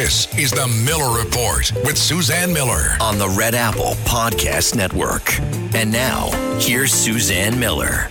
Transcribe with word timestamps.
This 0.00 0.34
is 0.38 0.50
the 0.50 0.66
Miller 0.66 1.22
Report 1.22 1.70
with 1.84 1.98
Suzanne 1.98 2.50
Miller 2.54 2.96
on 3.02 3.18
the 3.18 3.28
Red 3.28 3.54
Apple 3.54 3.92
Podcast 4.06 4.74
Network. 4.74 5.38
And 5.74 5.92
now, 5.92 6.30
here's 6.58 6.90
Suzanne 6.90 7.60
Miller. 7.60 8.08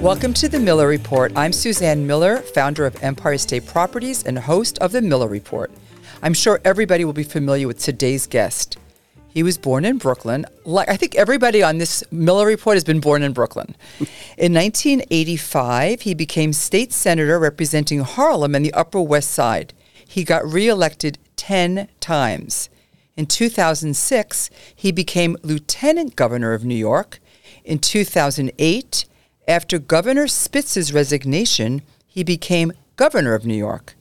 Welcome 0.00 0.32
to 0.32 0.48
the 0.48 0.58
Miller 0.58 0.88
Report. 0.88 1.30
I'm 1.36 1.52
Suzanne 1.52 2.06
Miller, 2.06 2.38
founder 2.38 2.86
of 2.86 2.96
Empire 3.02 3.36
State 3.36 3.66
Properties 3.66 4.22
and 4.22 4.38
host 4.38 4.78
of 4.78 4.92
the 4.92 5.02
Miller 5.02 5.28
Report. 5.28 5.70
I'm 6.22 6.32
sure 6.32 6.58
everybody 6.64 7.04
will 7.04 7.12
be 7.12 7.22
familiar 7.22 7.66
with 7.66 7.80
today's 7.80 8.26
guest. 8.26 8.78
He 9.28 9.42
was 9.42 9.58
born 9.58 9.84
in 9.84 9.98
Brooklyn. 9.98 10.46
Like 10.64 10.88
I 10.88 10.96
think 10.96 11.16
everybody 11.16 11.62
on 11.62 11.76
this 11.76 12.02
Miller 12.10 12.46
report 12.46 12.76
has 12.76 12.84
been 12.84 13.00
born 13.00 13.22
in 13.22 13.34
Brooklyn. 13.34 13.76
in 14.38 14.54
1985, 14.54 16.00
he 16.00 16.14
became 16.14 16.54
state 16.54 16.94
senator 16.94 17.38
representing 17.38 18.00
Harlem 18.00 18.54
and 18.54 18.64
the 18.64 18.72
Upper 18.72 19.02
West 19.02 19.32
Side. 19.32 19.74
He 20.14 20.22
got 20.22 20.46
reelected 20.46 21.18
10 21.34 21.88
times. 21.98 22.70
In 23.16 23.26
2006, 23.26 24.48
he 24.72 24.92
became 24.92 25.36
lieutenant 25.42 26.14
governor 26.14 26.52
of 26.52 26.64
New 26.64 26.76
York. 26.76 27.18
In 27.64 27.80
2008, 27.80 29.06
after 29.48 29.80
Governor 29.80 30.28
Spitzer's 30.28 30.92
resignation, 30.92 31.82
he 32.06 32.22
became 32.22 32.74
governor 32.94 33.34
of 33.34 33.44
New 33.44 33.56
York. 33.56 33.96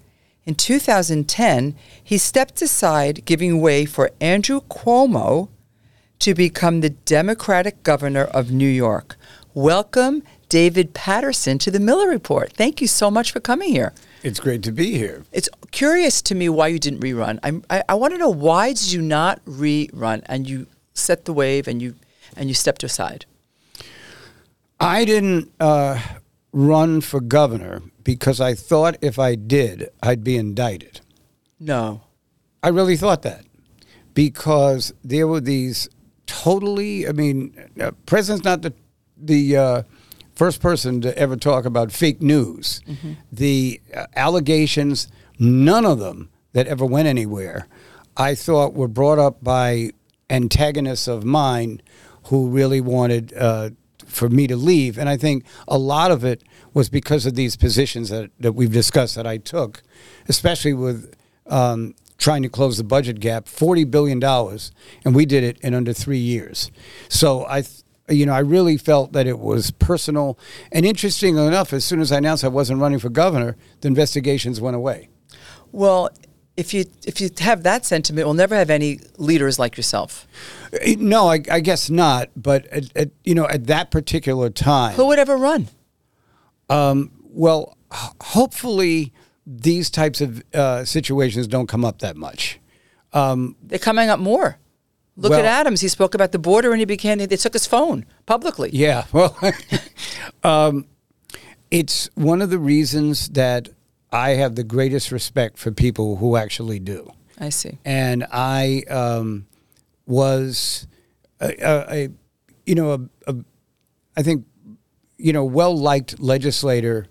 In 0.45 0.53
2010, 0.53 1.73
he 2.03 2.19
stepped 2.19 2.61
aside, 2.61 3.25
giving 3.25 3.59
way 3.59 3.83
for 3.83 4.11
Andrew 4.21 4.61
Cuomo 4.69 5.49
to 6.19 6.35
become 6.35 6.81
the 6.81 6.91
Democratic 6.91 7.81
governor 7.81 8.25
of 8.25 8.51
New 8.51 8.67
York. 8.67 9.15
Welcome, 9.55 10.21
David 10.47 10.93
Paterson, 10.93 11.57
to 11.57 11.71
the 11.71 11.79
Miller 11.79 12.07
Report. 12.07 12.53
Thank 12.53 12.81
you 12.81 12.87
so 12.87 13.09
much 13.09 13.31
for 13.31 13.39
coming 13.39 13.71
here. 13.71 13.93
It's 14.23 14.39
great 14.39 14.63
to 14.63 14.71
be 14.71 14.97
here. 14.97 15.23
It's 15.33 15.49
curious 15.71 16.21
to 16.23 16.35
me 16.35 16.47
why 16.47 16.67
you 16.67 16.79
didn't 16.79 17.01
rerun. 17.01 17.39
I'm, 17.43 17.63
I, 17.69 17.83
I 17.89 17.93
want 17.95 18.13
to 18.13 18.17
know 18.17 18.29
why 18.29 18.69
did 18.69 18.91
you 18.91 19.01
not 19.01 19.43
rerun 19.45 20.23
and 20.27 20.49
you 20.49 20.67
set 20.93 21.25
the 21.25 21.33
wave 21.33 21.67
and 21.67 21.81
you 21.81 21.95
and 22.35 22.49
you 22.49 22.55
stepped 22.55 22.83
aside. 22.83 23.25
I 24.79 25.05
didn't 25.05 25.51
uh, 25.59 25.99
run 26.51 27.01
for 27.01 27.19
governor 27.19 27.81
because 28.03 28.41
I 28.41 28.53
thought 28.53 28.97
if 29.01 29.19
I 29.19 29.35
did, 29.35 29.89
I'd 30.01 30.23
be 30.23 30.37
indicted. 30.37 31.01
No. 31.59 32.01
I 32.61 32.69
really 32.69 32.97
thought 32.97 33.21
that 33.23 33.45
because 34.13 34.93
there 35.03 35.27
were 35.27 35.41
these 35.41 35.89
totally, 36.25 37.07
I 37.07 37.11
mean, 37.11 37.55
uh, 37.79 37.91
president's 38.05 38.45
not 38.45 38.61
the, 38.61 38.73
the 39.17 39.57
uh, 39.57 39.83
first 40.35 40.61
person 40.61 41.01
to 41.01 41.17
ever 41.17 41.35
talk 41.35 41.65
about 41.65 41.91
fake 41.91 42.21
news. 42.21 42.81
Mm-hmm. 42.87 43.13
The 43.31 43.81
uh, 43.95 44.07
allegations, 44.15 45.07
none 45.39 45.85
of 45.85 45.99
them 45.99 46.29
that 46.53 46.67
ever 46.67 46.85
went 46.85 47.07
anywhere, 47.07 47.67
I 48.15 48.35
thought 48.35 48.73
were 48.73 48.87
brought 48.87 49.19
up 49.19 49.43
by 49.43 49.91
antagonists 50.29 51.07
of 51.07 51.23
mine 51.23 51.81
who 52.25 52.49
really 52.49 52.81
wanted 52.81 53.33
uh, 53.33 53.71
for 54.05 54.29
me 54.29 54.47
to 54.47 54.55
leave. 54.55 54.97
And 54.97 55.09
I 55.09 55.17
think 55.17 55.45
a 55.67 55.77
lot 55.77 56.11
of 56.11 56.23
it 56.23 56.43
was 56.73 56.89
because 56.89 57.25
of 57.25 57.35
these 57.35 57.55
positions 57.55 58.09
that, 58.09 58.31
that 58.39 58.53
we've 58.53 58.71
discussed 58.71 59.15
that 59.15 59.27
I 59.27 59.37
took, 59.37 59.83
especially 60.27 60.73
with 60.73 61.13
um, 61.47 61.95
trying 62.17 62.43
to 62.43 62.49
close 62.49 62.77
the 62.77 62.83
budget 62.83 63.19
gap, 63.19 63.45
$40 63.45 63.89
billion, 63.89 64.23
and 64.23 65.15
we 65.15 65.25
did 65.25 65.43
it 65.43 65.59
in 65.61 65.73
under 65.73 65.93
three 65.93 66.19
years. 66.19 66.71
So 67.09 67.45
I, 67.45 67.63
you 68.09 68.25
know, 68.25 68.33
I 68.33 68.39
really 68.39 68.77
felt 68.77 69.13
that 69.13 69.27
it 69.27 69.39
was 69.39 69.71
personal. 69.71 70.37
And 70.71 70.85
interesting 70.85 71.37
enough, 71.37 71.73
as 71.73 71.85
soon 71.85 72.01
as 72.01 72.11
I 72.11 72.17
announced 72.17 72.43
I 72.43 72.49
wasn't 72.49 72.81
running 72.81 72.99
for 72.99 73.09
governor, 73.09 73.55
the 73.81 73.87
investigations 73.87 74.59
went 74.59 74.75
away. 74.75 75.09
Well, 75.71 76.09
if 76.55 76.73
you 76.73 76.85
if 77.05 77.19
you 77.19 77.29
have 77.39 77.63
that 77.63 77.85
sentiment, 77.85 78.27
we'll 78.27 78.35
never 78.35 78.55
have 78.55 78.69
any 78.69 78.99
leaders 79.17 79.57
like 79.57 79.75
yourself. 79.75 80.27
No, 80.97 81.27
I, 81.27 81.41
I 81.49 81.61
guess 81.61 81.89
not. 81.89 82.29
But 82.35 82.67
at, 82.67 82.95
at, 82.95 83.09
you 83.23 83.33
know, 83.33 83.47
at 83.47 83.67
that 83.67 83.89
particular 83.89 84.49
time, 84.49 84.95
who 84.95 85.07
would 85.07 85.19
ever 85.19 85.35
run? 85.35 85.69
Um, 86.69 87.11
well, 87.23 87.77
hopefully 87.91 89.13
these 89.47 89.89
types 89.89 90.21
of 90.21 90.43
uh, 90.53 90.85
situations 90.85 91.47
don't 91.47 91.67
come 91.67 91.83
up 91.83 91.99
that 91.99 92.15
much. 92.15 92.59
Um, 93.13 93.55
They're 93.63 93.79
coming 93.79 94.09
up 94.09 94.19
more. 94.19 94.57
Look 95.15 95.31
well, 95.31 95.39
at 95.39 95.45
Adams. 95.45 95.81
He 95.81 95.87
spoke 95.87 96.15
about 96.15 96.31
the 96.31 96.39
border 96.39 96.71
and 96.71 96.79
he 96.79 96.85
began. 96.85 97.19
They 97.19 97.27
took 97.27 97.53
his 97.53 97.65
phone 97.65 98.05
publicly. 98.25 98.69
Yeah. 98.73 99.05
Well, 99.13 99.37
um, 100.43 100.85
it's 101.69 102.09
one 102.15 102.41
of 102.41 102.49
the 102.49 102.59
reasons 102.59 103.29
that 103.29 103.69
I 104.11 104.31
have 104.31 104.55
the 104.55 104.63
greatest 104.63 105.11
respect 105.11 105.57
for 105.57 105.71
people 105.71 106.17
who 106.17 106.35
actually 106.35 106.79
do. 106.79 107.11
I 107.39 107.49
see. 107.49 107.79
And 107.83 108.25
I 108.31 108.83
um, 108.89 109.47
was 110.05 110.87
a, 111.39 111.53
a, 111.61 111.85
a, 111.89 112.09
you 112.65 112.75
know, 112.75 112.91
a, 112.91 113.31
a, 113.31 113.35
I 114.15 114.23
think 114.23 114.45
you 115.23 115.31
know, 115.31 115.45
well 115.45 115.75
liked 115.75 116.19
legislator, 116.19 117.07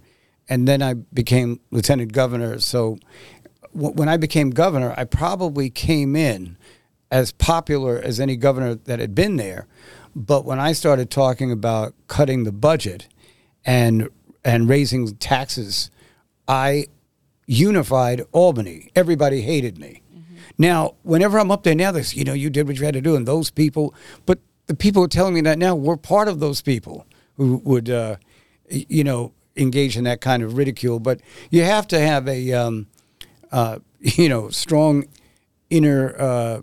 and 0.49 0.69
then 0.69 0.83
I 0.83 0.95
became 0.95 1.61
lieutenant 1.71 2.13
governor. 2.13 2.59
So 2.59 2.99
w- 3.75 3.95
when 3.95 4.09
I 4.09 4.19
became 4.19 4.51
governor, 4.51 4.95
I 4.97 5.05
probably 5.05 5.71
came 5.71 6.15
in 6.15 6.59
as 7.13 7.31
popular 7.31 8.01
as 8.03 8.19
any 8.19 8.37
governor 8.37 8.75
that 8.75 8.99
had 8.99 9.15
been 9.15 9.37
there. 9.37 9.67
But 10.17 10.47
when 10.47 10.59
I 10.59 10.73
started 10.73 11.11
talking 11.11 11.53
about 11.53 11.95
cutting 12.09 12.45
the 12.45 12.53
budget 12.53 13.07
and 13.65 14.09
and 14.45 14.69
raising 14.69 15.15
taxes, 15.17 15.91
I 16.49 16.87
unified 17.47 18.23
Albany. 18.33 18.91
Everybody 18.97 19.43
hated 19.43 19.79
me. 19.79 20.03
Mm-hmm. 20.13 20.35
Now, 20.59 20.95
whenever 21.03 21.39
I'm 21.39 21.53
up 21.53 21.63
there 21.63 21.75
now, 21.77 21.93
they 21.93 22.03
say, 22.03 22.19
you 22.19 22.25
know, 22.25 22.33
you 22.33 22.51
did 22.51 22.67
what 22.67 22.79
you 22.79 22.85
had 22.85 22.95
to 22.95 23.01
do, 23.01 23.15
and 23.15 23.29
those 23.29 23.51
people, 23.51 23.95
but 24.27 24.41
the 24.67 24.75
people 24.75 25.03
who 25.03 25.05
are 25.05 25.09
telling 25.09 25.35
me 25.35 25.43
that 25.43 25.59
now 25.59 25.77
we're 25.77 25.97
part 25.97 26.29
of 26.29 26.41
those 26.41 26.63
people 26.63 27.07
who 27.37 27.59
would, 27.59 27.89
uh, 27.89 28.17
you 28.69 29.05
know, 29.05 29.33
engage 29.55 29.97
in 29.97 30.05
that 30.05 30.21
kind 30.21 30.43
of 30.43 30.57
ridicule. 30.57 30.99
But 30.99 31.21
you 31.51 31.63
have 31.63 31.87
to 31.89 32.01
have 32.01 32.27
a, 32.27 32.53
um, 32.53 32.89
uh, 33.53 33.79
you 34.01 34.29
know, 34.29 34.49
strong 34.49 35.05
inner 35.71 36.17
uh, 36.19 36.63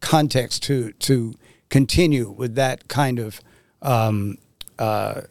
context 0.00 0.62
to 0.64 0.92
to 0.92 1.34
continue 1.68 2.30
with 2.30 2.54
that 2.56 2.88
kind 2.88 3.18
of, 3.18 3.40
um, 3.82 4.38
uh, 4.78 5.22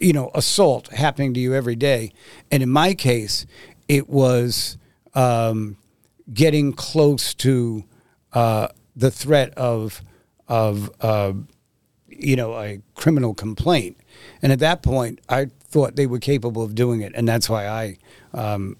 you 0.00 0.12
know, 0.12 0.30
assault 0.34 0.88
happening 0.88 1.32
to 1.34 1.40
you 1.40 1.54
every 1.54 1.76
day. 1.76 2.12
And 2.50 2.62
in 2.62 2.68
my 2.68 2.94
case, 2.94 3.46
it 3.88 4.08
was 4.08 4.76
um, 5.14 5.76
getting 6.32 6.72
close 6.72 7.34
to 7.34 7.84
uh, 8.32 8.68
the 8.94 9.10
threat 9.10 9.54
of 9.54 10.02
of 10.46 10.90
uh, 11.00 11.32
you 12.08 12.36
know, 12.36 12.54
a 12.54 12.80
criminal 12.94 13.34
complaint. 13.34 13.96
And 14.42 14.52
at 14.52 14.60
that 14.60 14.82
point, 14.82 15.20
I 15.28 15.46
thought 15.60 15.96
they 15.96 16.06
were 16.06 16.18
capable 16.18 16.62
of 16.62 16.74
doing 16.74 17.00
it, 17.00 17.12
and 17.14 17.26
that's 17.26 17.48
why 17.48 17.66
I 17.66 17.98
um, 18.32 18.76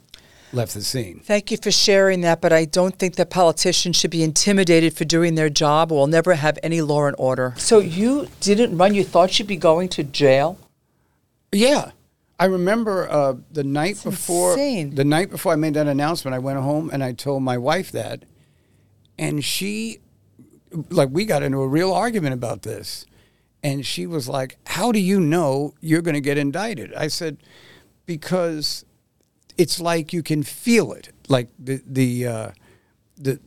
left 0.54 0.74
the 0.74 0.82
scene. 0.82 1.20
Thank 1.24 1.50
you 1.50 1.56
for 1.56 1.70
sharing 1.70 2.20
that, 2.22 2.40
but 2.40 2.52
I 2.52 2.64
don't 2.64 2.98
think 2.98 3.16
that 3.16 3.30
politicians 3.30 3.96
should 3.96 4.10
be 4.10 4.22
intimidated 4.22 4.96
for 4.96 5.04
doing 5.04 5.34
their 5.34 5.50
job. 5.50 5.90
We'll 5.90 6.06
never 6.06 6.34
have 6.34 6.58
any 6.62 6.80
law 6.80 7.06
and 7.06 7.16
order. 7.18 7.54
So 7.56 7.78
you 7.78 8.28
didn't 8.40 8.76
run. 8.76 8.94
You 8.94 9.04
thought 9.04 9.38
you'd 9.38 9.48
be 9.48 9.56
going 9.56 9.88
to 9.90 10.04
jail. 10.04 10.58
Yeah, 11.52 11.92
I 12.38 12.46
remember 12.46 13.08
uh, 13.08 13.34
the 13.50 13.64
night 13.64 13.96
That's 13.96 14.04
before. 14.04 14.52
Insane. 14.52 14.94
The 14.94 15.04
night 15.04 15.30
before 15.30 15.52
I 15.52 15.56
made 15.56 15.74
that 15.74 15.86
announcement, 15.86 16.34
I 16.34 16.38
went 16.38 16.58
home 16.58 16.90
and 16.92 17.02
I 17.02 17.12
told 17.12 17.42
my 17.42 17.58
wife 17.58 17.92
that, 17.92 18.24
and 19.18 19.44
she, 19.44 20.00
like, 20.90 21.10
we 21.12 21.24
got 21.24 21.42
into 21.42 21.60
a 21.62 21.68
real 21.68 21.92
argument 21.92 22.34
about 22.34 22.62
this. 22.62 23.06
And 23.62 23.86
she 23.86 24.06
was 24.06 24.28
like, 24.28 24.58
How 24.66 24.92
do 24.92 24.98
you 24.98 25.20
know 25.20 25.74
you're 25.80 26.02
going 26.02 26.14
to 26.14 26.20
get 26.20 26.36
indicted? 26.36 26.92
I 26.94 27.08
said, 27.08 27.38
Because 28.04 28.84
it's 29.56 29.80
like 29.80 30.12
you 30.12 30.22
can 30.22 30.42
feel 30.42 30.92
it, 30.92 31.10
like 31.28 31.48
the, 31.58 31.82
the, 31.86 32.26
uh, 32.26 32.50
the, 33.16 33.40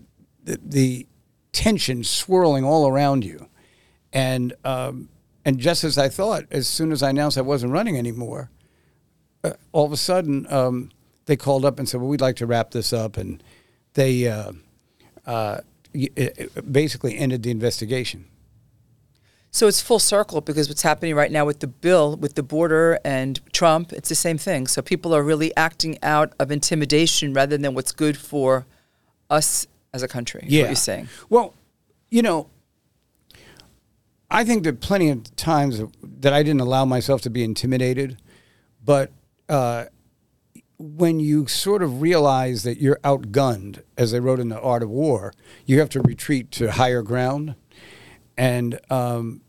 the, 0.44 0.60
the, 0.64 1.08
tension 1.54 2.04
swirling 2.04 2.64
all 2.64 2.88
around 2.88 3.26
you. 3.26 3.50
And, 4.14 4.54
um, 4.64 5.10
and 5.44 5.58
just 5.58 5.84
as 5.84 5.98
I 5.98 6.08
thought, 6.08 6.44
as 6.52 6.68
soon 6.68 6.92
as 6.92 7.02
I 7.02 7.10
announced 7.10 7.36
I 7.36 7.42
wasn't 7.42 7.72
running 7.72 7.98
anymore, 7.98 8.52
uh, 9.44 9.54
all 9.72 9.84
of 9.84 9.92
a 9.92 9.98
sudden 9.98 10.46
um, 10.54 10.92
they 11.26 11.36
called 11.36 11.66
up 11.66 11.80
and 11.80 11.90
said, 11.90 12.00
Well, 12.00 12.10
we'd 12.10 12.22
like 12.22 12.36
to 12.36 12.46
wrap 12.46 12.72
this 12.72 12.94
up. 12.94 13.18
And 13.18 13.42
they 13.96 14.28
uh, 14.28 14.52
uh, 15.26 15.62
basically 16.70 17.18
ended 17.18 17.42
the 17.42 17.50
investigation. 17.50 18.26
So 19.52 19.68
it's 19.68 19.82
full 19.82 20.00
circle 20.00 20.42
because 20.42 20.68
what's 20.68 20.82
happening 20.82 21.16
right 21.16 21.32
now 21.32 21.46
with 21.46 21.62
the 21.62 21.68
bill, 21.68 22.16
with 22.16 22.36
the 22.36 22.44
border 22.44 23.00
and 23.04 23.40
Trump, 23.54 23.92
it's 23.94 24.10
the 24.10 24.16
same 24.16 24.38
thing. 24.38 24.68
So 24.68 24.82
people 24.82 25.16
are 25.16 25.24
really 25.24 25.56
acting 25.56 25.98
out 26.04 26.34
of 26.40 26.52
intimidation 26.52 27.34
rather 27.34 27.58
than 27.58 27.74
what's 27.74 27.92
good 27.92 28.18
for 28.18 28.66
us 29.30 29.66
as 29.94 30.04
a 30.04 30.08
country. 30.08 30.44
Yeah. 30.48 30.64
What 30.64 30.68
you're 30.70 30.76
saying. 30.76 31.10
Well, 31.30 31.54
you 32.12 32.22
know, 32.22 32.50
I 34.30 34.44
think 34.44 34.64
that 34.64 34.82
plenty 34.82 35.10
of 35.10 35.36
times 35.36 35.82
that 36.04 36.34
I 36.34 36.44
didn't 36.44 36.62
allow 36.62 36.86
myself 36.86 37.22
to 37.22 37.30
be 37.30 37.44
intimidated, 37.44 38.18
but 38.84 39.12
uh, 39.48 39.86
when 40.78 41.20
you 41.20 41.48
sort 41.48 41.82
of 41.82 42.02
realize 42.02 42.64
that 42.64 42.80
you're 42.80 43.00
outgunned, 43.04 43.82
as 43.98 44.12
they 44.12 44.20
wrote 44.20 44.40
in 44.40 44.50
The 44.50 44.60
Art 44.60 44.84
of 44.84 44.90
War, 44.90 45.34
you 45.66 45.80
have 45.80 45.90
to 45.90 46.02
retreat 46.02 46.52
to 46.52 46.72
higher 46.72 47.02
ground. 47.02 47.56
And, 48.38 48.80
um, 48.90 49.42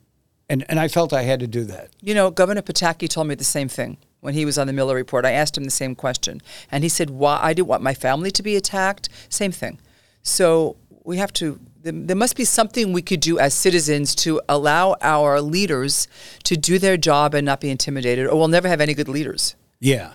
and, 0.49 0.65
and 0.69 0.81
I 0.81 0.89
felt 0.89 1.13
I 1.13 1.23
had 1.23 1.41
to 1.41 1.47
do 1.47 1.65
that. 1.65 1.91
You 2.01 2.15
know, 2.15 2.31
Governor 2.31 2.63
Pataki 2.63 3.09
told 3.09 3.27
me 3.27 3.35
the 3.35 3.45
same 3.45 3.69
thing 3.69 3.99
when 4.21 4.35
he 4.35 4.45
was 4.45 4.59
on 4.59 4.67
the 4.67 4.73
Miller 4.73 4.95
Report. 4.95 5.25
I 5.25 5.33
asked 5.33 5.57
him 5.57 5.65
the 5.65 5.71
same 5.71 5.95
question. 5.95 6.41
And 6.71 6.83
he 6.83 6.89
said, 6.89 7.11
Why 7.11 7.39
I 7.43 7.53
didn't 7.53 7.69
want 7.69 7.83
my 7.83 7.95
family 7.95 8.31
to 8.33 8.43
be 8.43 8.57
attacked. 8.57 9.09
Same 9.29 9.53
thing. 9.53 9.79
So 10.23 10.77
we 11.05 11.19
have 11.19 11.33
to, 11.35 11.61
there, 11.83 11.93
there 11.93 12.17
must 12.17 12.37
be 12.37 12.45
something 12.45 12.93
we 12.93 13.03
could 13.03 13.21
do 13.21 13.39
as 13.39 13.55
citizens 13.55 14.15
to 14.17 14.41
allow 14.49 14.97
our 15.01 15.41
leaders 15.41 16.09
to 16.45 16.57
do 16.57 16.79
their 16.79 16.97
job 16.97 17.35
and 17.35 17.45
not 17.45 17.61
be 17.61 17.71
intimidated, 17.71 18.27
or 18.27 18.37
we'll 18.37 18.49
never 18.49 18.69
have 18.69 18.81
any 18.81 18.95
good 18.95 19.09
leaders. 19.09 19.55
Yeah. 19.81 20.15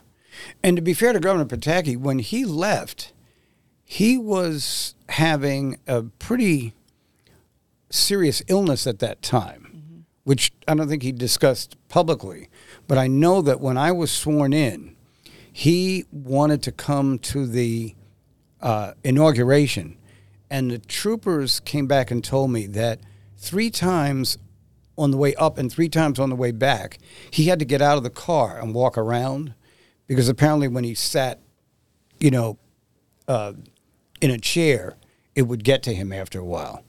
And 0.63 0.75
to 0.77 0.81
be 0.81 0.93
fair 0.93 1.13
to 1.13 1.19
Governor 1.19 1.45
Pataki, 1.45 1.97
when 1.97 2.19
he 2.19 2.45
left, 2.45 3.13
he 3.83 4.17
was 4.17 4.95
having 5.09 5.79
a 5.87 6.03
pretty 6.03 6.73
serious 7.93 8.41
illness 8.47 8.87
at 8.87 8.99
that 8.99 9.21
time, 9.21 10.05
which 10.23 10.51
I 10.67 10.73
don't 10.73 10.87
think 10.87 11.03
he 11.03 11.11
discussed 11.11 11.77
publicly. 11.89 12.49
But 12.87 12.97
I 12.97 13.07
know 13.07 13.41
that 13.41 13.61
when 13.61 13.77
I 13.77 13.91
was 13.91 14.11
sworn 14.11 14.53
in, 14.53 14.95
he 15.51 16.05
wanted 16.11 16.63
to 16.63 16.71
come 16.71 17.19
to 17.19 17.45
the 17.45 17.95
uh, 18.61 18.93
inauguration, 19.03 19.97
and 20.49 20.71
the 20.71 20.79
troopers 20.79 21.59
came 21.59 21.85
back 21.85 22.09
and 22.09 22.23
told 22.23 22.51
me 22.51 22.65
that 22.67 22.99
three 23.37 23.69
times 23.69 24.37
on 24.97 25.11
the 25.11 25.17
way 25.17 25.35
up 25.35 25.57
and 25.57 25.71
three 25.71 25.89
times 25.89 26.19
on 26.19 26.29
the 26.29 26.35
way 26.35 26.51
back, 26.51 26.97
he 27.29 27.45
had 27.45 27.59
to 27.59 27.65
get 27.65 27.81
out 27.81 27.97
of 27.97 28.03
the 28.03 28.09
car 28.09 28.59
and 28.59 28.73
walk 28.73 28.97
around 28.97 29.53
because 30.07 30.29
apparently 30.29 30.67
when 30.67 30.83
he 30.83 30.93
sat, 30.93 31.41
you 32.19 32.31
know, 32.31 32.57
uh, 33.27 33.53
in 34.21 34.31
a 34.31 34.37
chair, 34.37 34.97
it 35.35 35.43
would 35.43 35.63
get 35.63 35.83
to 35.83 35.93
him 35.93 36.13
after 36.13 36.39
a 36.39 36.45
while. 36.45 36.83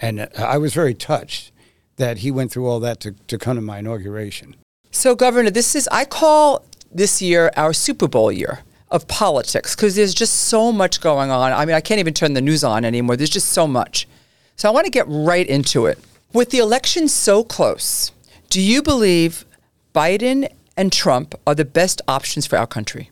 And 0.00 0.28
I 0.36 0.58
was 0.58 0.72
very 0.74 0.94
touched 0.94 1.52
that 1.96 2.18
he 2.18 2.30
went 2.30 2.50
through 2.50 2.66
all 2.66 2.80
that 2.80 3.00
to, 3.00 3.12
to 3.12 3.38
come 3.38 3.56
to 3.56 3.60
my 3.60 3.78
inauguration. 3.78 4.56
So, 4.90 5.14
Governor, 5.14 5.50
this 5.50 5.76
is, 5.76 5.88
I 5.92 6.04
call 6.04 6.64
this 6.90 7.20
year 7.22 7.52
our 7.56 7.72
Super 7.72 8.08
Bowl 8.08 8.32
year 8.32 8.60
of 8.90 9.06
politics 9.06 9.76
because 9.76 9.94
there's 9.94 10.14
just 10.14 10.34
so 10.34 10.72
much 10.72 11.00
going 11.00 11.30
on. 11.30 11.52
I 11.52 11.64
mean, 11.64 11.76
I 11.76 11.80
can't 11.80 12.00
even 12.00 12.14
turn 12.14 12.32
the 12.32 12.40
news 12.40 12.64
on 12.64 12.84
anymore. 12.84 13.16
There's 13.16 13.30
just 13.30 13.50
so 13.50 13.66
much. 13.66 14.08
So, 14.56 14.68
I 14.68 14.72
want 14.72 14.86
to 14.86 14.90
get 14.90 15.04
right 15.06 15.46
into 15.46 15.86
it. 15.86 15.98
With 16.32 16.50
the 16.50 16.58
election 16.58 17.08
so 17.08 17.44
close, 17.44 18.12
do 18.48 18.60
you 18.60 18.82
believe 18.82 19.44
Biden 19.94 20.50
and 20.76 20.92
Trump 20.92 21.34
are 21.46 21.54
the 21.54 21.64
best 21.64 22.00
options 22.08 22.46
for 22.46 22.56
our 22.56 22.66
country? 22.66 23.10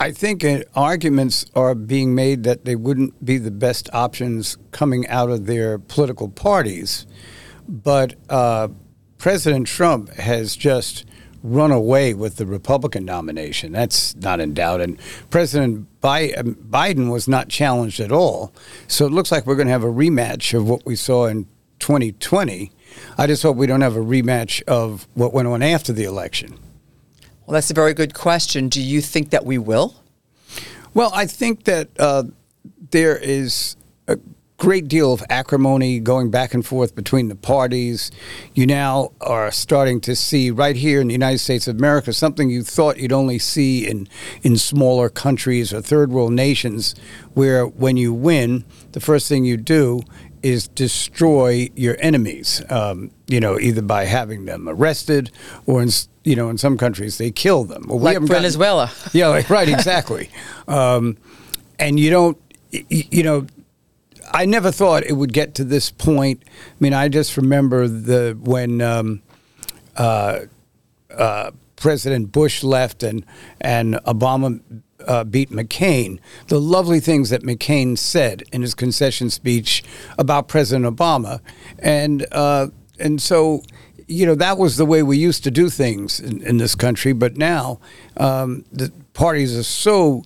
I 0.00 0.12
think 0.12 0.44
uh, 0.44 0.60
arguments 0.76 1.44
are 1.56 1.74
being 1.74 2.14
made 2.14 2.44
that 2.44 2.64
they 2.64 2.76
wouldn't 2.76 3.24
be 3.24 3.36
the 3.38 3.50
best 3.50 3.90
options 3.92 4.56
coming 4.70 5.06
out 5.08 5.28
of 5.28 5.46
their 5.46 5.78
political 5.78 6.28
parties. 6.28 7.04
But 7.68 8.14
uh, 8.28 8.68
President 9.18 9.66
Trump 9.66 10.10
has 10.14 10.54
just 10.54 11.04
run 11.42 11.72
away 11.72 12.14
with 12.14 12.36
the 12.36 12.46
Republican 12.46 13.04
nomination. 13.04 13.72
That's 13.72 14.14
not 14.16 14.40
in 14.40 14.54
doubt. 14.54 14.80
And 14.80 14.98
President 15.30 15.88
um, 16.02 16.54
Biden 16.54 17.10
was 17.10 17.26
not 17.26 17.48
challenged 17.48 17.98
at 17.98 18.12
all. 18.12 18.52
So 18.86 19.04
it 19.04 19.12
looks 19.12 19.32
like 19.32 19.46
we're 19.46 19.56
going 19.56 19.66
to 19.66 19.72
have 19.72 19.84
a 19.84 19.88
rematch 19.88 20.54
of 20.56 20.68
what 20.68 20.86
we 20.86 20.94
saw 20.94 21.26
in 21.26 21.46
2020. 21.80 22.70
I 23.16 23.26
just 23.26 23.42
hope 23.42 23.56
we 23.56 23.66
don't 23.66 23.80
have 23.80 23.96
a 23.96 24.00
rematch 24.00 24.62
of 24.62 25.08
what 25.14 25.32
went 25.32 25.48
on 25.48 25.62
after 25.62 25.92
the 25.92 26.04
election. 26.04 26.58
Well, 27.48 27.54
that's 27.54 27.70
a 27.70 27.74
very 27.74 27.94
good 27.94 28.12
question. 28.12 28.68
Do 28.68 28.82
you 28.82 29.00
think 29.00 29.30
that 29.30 29.46
we 29.46 29.56
will? 29.56 29.94
Well, 30.92 31.10
I 31.14 31.24
think 31.24 31.64
that 31.64 31.88
uh, 31.98 32.24
there 32.90 33.16
is 33.16 33.74
a 34.06 34.18
great 34.58 34.86
deal 34.86 35.14
of 35.14 35.24
acrimony 35.30 35.98
going 35.98 36.30
back 36.30 36.52
and 36.52 36.66
forth 36.66 36.94
between 36.94 37.28
the 37.28 37.34
parties. 37.34 38.10
You 38.54 38.66
now 38.66 39.12
are 39.22 39.50
starting 39.50 39.98
to 40.02 40.14
see 40.14 40.50
right 40.50 40.76
here 40.76 41.00
in 41.00 41.06
the 41.06 41.14
United 41.14 41.38
States 41.38 41.66
of 41.66 41.78
America 41.78 42.12
something 42.12 42.50
you 42.50 42.62
thought 42.62 42.98
you'd 42.98 43.12
only 43.12 43.38
see 43.38 43.88
in 43.88 44.10
in 44.42 44.58
smaller 44.58 45.08
countries 45.08 45.72
or 45.72 45.80
third 45.80 46.10
world 46.10 46.34
nations, 46.34 46.94
where 47.32 47.66
when 47.66 47.96
you 47.96 48.12
win, 48.12 48.66
the 48.92 49.00
first 49.00 49.26
thing 49.26 49.46
you 49.46 49.56
do 49.56 50.02
is 50.42 50.68
destroy 50.68 51.68
your 51.74 51.96
enemies. 52.00 52.62
Um, 52.70 53.10
you 53.26 53.40
know, 53.40 53.58
either 53.58 53.82
by 53.82 54.04
having 54.04 54.44
them 54.44 54.68
arrested 54.68 55.30
or 55.66 55.82
in 55.82 55.90
you 56.24 56.36
know 56.36 56.48
in 56.48 56.58
some 56.58 56.76
countries 56.76 57.18
they 57.18 57.30
kill 57.30 57.64
them. 57.64 57.84
Well, 57.88 57.98
like 57.98 58.20
Venezuela. 58.20 58.86
Gotten, 58.86 59.10
yeah, 59.18 59.28
like, 59.28 59.50
right, 59.50 59.68
exactly. 59.68 60.30
um, 60.66 61.16
and 61.78 61.98
you 61.98 62.10
don't, 62.10 62.38
you 62.70 63.22
know. 63.22 63.46
I 64.30 64.44
never 64.44 64.70
thought 64.70 65.04
it 65.04 65.14
would 65.14 65.32
get 65.32 65.54
to 65.54 65.64
this 65.64 65.90
point. 65.90 66.42
I 66.46 66.74
mean, 66.80 66.92
I 66.92 67.08
just 67.08 67.38
remember 67.38 67.88
the 67.88 68.38
when 68.38 68.82
um, 68.82 69.22
uh, 69.96 70.40
uh, 71.10 71.52
President 71.76 72.30
Bush 72.30 72.62
left 72.62 73.02
and 73.02 73.24
and 73.60 73.94
Obama 74.06 74.60
uh, 75.08 75.24
beat 75.24 75.50
McCain, 75.50 76.20
the 76.48 76.60
lovely 76.60 77.00
things 77.00 77.30
that 77.30 77.42
McCain 77.42 77.96
said 77.96 78.44
in 78.52 78.62
his 78.62 78.74
concession 78.74 79.30
speech 79.30 79.82
about 80.18 80.46
President 80.46 80.84
Obama, 80.84 81.40
and 81.78 82.26
uh, 82.30 82.68
and 83.00 83.20
so 83.20 83.62
you 84.06 84.26
know 84.26 84.34
that 84.34 84.58
was 84.58 84.76
the 84.76 84.86
way 84.86 85.02
we 85.02 85.16
used 85.16 85.42
to 85.44 85.50
do 85.50 85.70
things 85.70 86.20
in, 86.20 86.42
in 86.42 86.58
this 86.58 86.74
country. 86.74 87.12
But 87.12 87.36
now 87.36 87.80
um, 88.18 88.64
the 88.70 88.92
parties 89.14 89.56
are 89.56 89.62
so 89.62 90.22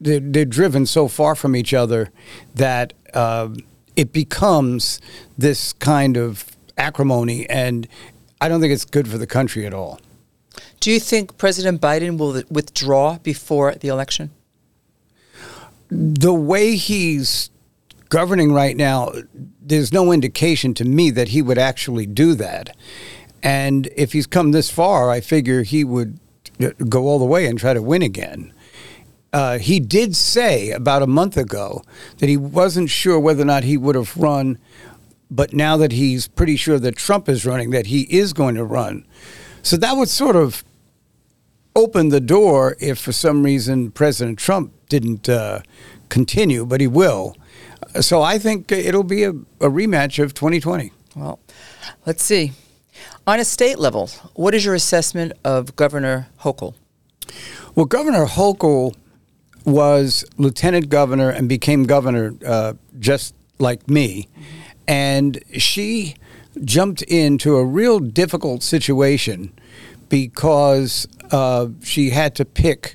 they're, 0.00 0.20
they're, 0.20 0.44
driven 0.44 0.86
so 0.86 1.08
far 1.08 1.34
from 1.34 1.54
each 1.54 1.72
other 1.72 2.10
that 2.54 2.92
uh, 3.14 3.50
it 3.96 4.12
becomes 4.12 5.00
this 5.38 5.72
kind 5.74 6.16
of 6.16 6.44
acrimony, 6.76 7.48
and 7.48 7.86
I 8.40 8.48
don't 8.48 8.60
think 8.60 8.72
it's 8.72 8.84
good 8.84 9.06
for 9.06 9.18
the 9.18 9.26
country 9.26 9.66
at 9.66 9.74
all. 9.74 10.00
Do 10.80 10.90
you 10.90 10.98
think 10.98 11.36
President 11.36 11.78
Biden 11.78 12.16
will 12.16 12.42
withdraw 12.50 13.18
before 13.18 13.74
the 13.74 13.88
election? 13.88 14.30
The 15.90 16.32
way 16.32 16.76
he's 16.76 17.50
governing 18.08 18.54
right 18.54 18.74
now, 18.74 19.12
there's 19.60 19.92
no 19.92 20.10
indication 20.10 20.72
to 20.74 20.84
me 20.86 21.10
that 21.10 21.28
he 21.28 21.42
would 21.42 21.58
actually 21.58 22.06
do 22.06 22.34
that. 22.34 22.74
And 23.42 23.90
if 23.94 24.14
he's 24.14 24.26
come 24.26 24.52
this 24.52 24.70
far, 24.70 25.10
I 25.10 25.20
figure 25.20 25.64
he 25.64 25.84
would 25.84 26.18
go 26.88 27.02
all 27.06 27.18
the 27.18 27.26
way 27.26 27.44
and 27.46 27.58
try 27.58 27.74
to 27.74 27.82
win 27.82 28.00
again. 28.00 28.52
Uh, 29.34 29.58
he 29.58 29.80
did 29.80 30.16
say 30.16 30.70
about 30.70 31.02
a 31.02 31.06
month 31.06 31.36
ago 31.36 31.82
that 32.18 32.28
he 32.28 32.38
wasn't 32.38 32.88
sure 32.88 33.20
whether 33.20 33.42
or 33.42 33.46
not 33.46 33.64
he 33.64 33.76
would 33.76 33.94
have 33.96 34.16
run, 34.16 34.58
but 35.30 35.52
now 35.52 35.76
that 35.76 35.92
he's 35.92 36.26
pretty 36.26 36.56
sure 36.56 36.78
that 36.78 36.96
Trump 36.96 37.28
is 37.28 37.44
running, 37.44 37.70
that 37.70 37.86
he 37.86 38.02
is 38.02 38.32
going 38.32 38.54
to 38.54 38.64
run. 38.64 39.04
So 39.62 39.76
that 39.76 39.96
would 39.96 40.08
sort 40.08 40.36
of 40.36 40.64
open 41.74 42.08
the 42.08 42.20
door 42.20 42.76
if 42.80 42.98
for 42.98 43.12
some 43.12 43.42
reason 43.42 43.90
President 43.90 44.38
Trump 44.38 44.72
didn't 44.88 45.28
uh, 45.28 45.60
continue, 46.08 46.66
but 46.66 46.80
he 46.80 46.86
will. 46.86 47.36
So 48.00 48.22
I 48.22 48.38
think 48.38 48.70
it'll 48.70 49.02
be 49.02 49.24
a, 49.24 49.30
a 49.30 49.68
rematch 49.68 50.22
of 50.22 50.34
2020. 50.34 50.92
Well, 51.16 51.40
let's 52.06 52.22
see. 52.22 52.52
On 53.26 53.40
a 53.40 53.44
state 53.44 53.78
level, 53.78 54.08
what 54.34 54.54
is 54.54 54.64
your 54.64 54.74
assessment 54.74 55.32
of 55.44 55.76
Governor 55.76 56.28
Hochul? 56.40 56.74
Well, 57.74 57.86
Governor 57.86 58.26
Hochul 58.26 58.94
was 59.64 60.24
lieutenant 60.38 60.88
governor 60.88 61.30
and 61.30 61.48
became 61.48 61.84
governor 61.84 62.34
uh, 62.46 62.74
just 62.98 63.34
like 63.58 63.88
me. 63.88 64.28
And 64.88 65.42
she 65.58 66.16
jumped 66.64 67.02
into 67.02 67.56
a 67.56 67.64
real 67.64 68.00
difficult 68.00 68.62
situation 68.62 69.52
because 70.08 71.06
uh, 71.30 71.68
she 71.82 72.10
had 72.10 72.34
to 72.36 72.44
pick 72.44 72.94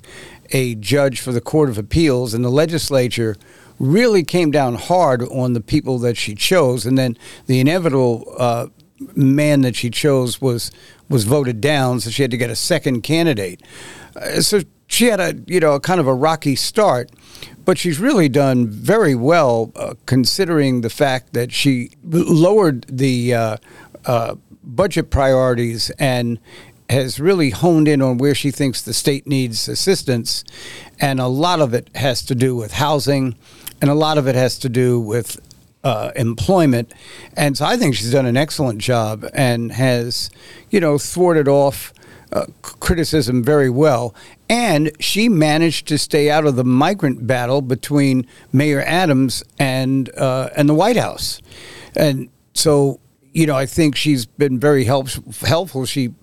a 0.52 0.76
judge 0.76 1.20
for 1.20 1.32
the 1.32 1.42
Court 1.42 1.70
of 1.70 1.78
Appeals, 1.78 2.34
and 2.34 2.44
the 2.44 2.50
legislature 2.50 3.36
really 3.80 4.24
came 4.24 4.52
down 4.52 4.76
hard 4.76 5.22
on 5.24 5.54
the 5.54 5.62
people 5.62 6.00
that 6.00 6.18
she 6.18 6.36
chose, 6.36 6.86
and 6.86 6.98
then 6.98 7.18
the 7.48 7.60
inevitable 7.60 8.34
uh, 8.38 8.68
man 9.16 9.62
that 9.62 9.76
she 9.76 9.90
chose 9.90 10.42
was 10.42 10.72
was 11.10 11.26
voted 11.26 11.62
down, 11.62 12.00
so 12.00 12.10
she 12.10 12.22
had 12.22 12.32
to 12.32 12.38
get 12.38 12.50
a 12.50 12.56
second 12.56 13.02
candidate. 13.02 13.62
Uh, 14.16 14.42
so 14.42 14.62
she 14.88 15.06
had 15.06 15.20
a 15.20 15.36
you 15.48 15.60
know 15.60 15.74
a 15.74 15.80
kind 15.80 16.00
of 16.00 16.08
a 16.08 16.14
rocky 16.14 16.56
start, 16.56 17.12
but 17.64 17.78
she's 17.78 18.00
really 18.00 18.30
done 18.30 18.68
very 18.68 19.16
well 19.16 19.72
uh, 19.76 19.96
considering 20.06 20.82
the 20.82 20.90
fact 20.90 21.34
that 21.34 21.52
she 21.52 21.92
lowered 22.04 22.86
the 22.88 23.34
uh, 23.34 23.58
uh, 24.06 24.36
budget 24.64 25.10
priorities 25.10 25.90
and 25.92 26.40
has 26.90 27.20
really 27.20 27.50
honed 27.50 27.88
in 27.88 28.02
on 28.02 28.18
where 28.18 28.36
she 28.36 28.52
thinks 28.52 28.82
the 28.82 28.94
state 28.94 29.28
needs 29.28 29.68
assistance. 29.68 30.44
And 31.00 31.20
a 31.20 31.28
lot 31.28 31.62
of 31.62 31.74
it 31.74 31.90
has 31.96 32.22
to 32.24 32.36
do 32.36 32.56
with 32.56 32.74
housing, 32.74 33.36
and 33.82 33.90
a 33.90 33.96
lot 33.96 34.18
of 34.18 34.28
it 34.28 34.36
has 34.36 34.58
to 34.60 34.70
do 34.70 35.00
with 35.00 35.40
uh, 35.84 36.12
employment. 36.16 36.94
And 37.38 37.58
so 37.58 37.66
I 37.66 37.78
think 37.78 37.96
she's 37.96 38.12
done 38.12 38.26
an 38.26 38.38
excellent 38.38 38.80
job 38.80 39.26
and 39.34 39.72
has, 39.72 40.30
you 40.70 40.80
know, 40.80 40.98
thwarted 40.98 41.48
off 41.48 41.94
uh, 42.32 42.46
criticism 42.62 43.44
very 43.44 43.70
well. 43.70 44.14
And 44.50 44.92
she 45.00 45.30
managed 45.30 45.88
to 45.88 45.98
stay 45.98 46.30
out 46.30 46.46
of 46.46 46.56
the 46.56 46.64
migrant 46.64 47.26
battle 47.26 47.62
between 47.62 48.28
Mayor 48.52 48.82
Adams 48.82 49.44
and 49.58 50.10
uh, 50.18 50.50
and 50.56 50.70
the 50.70 50.74
White 50.74 50.98
House, 50.98 51.42
and 51.96 52.30
so 52.54 53.00
you 53.34 53.48
know 53.48 53.56
I 53.56 53.66
think 53.66 53.96
she's 53.96 54.26
been 54.26 54.60
very 54.60 54.84
help, 54.84 55.10
helpful. 55.42 55.86
She 55.86 56.14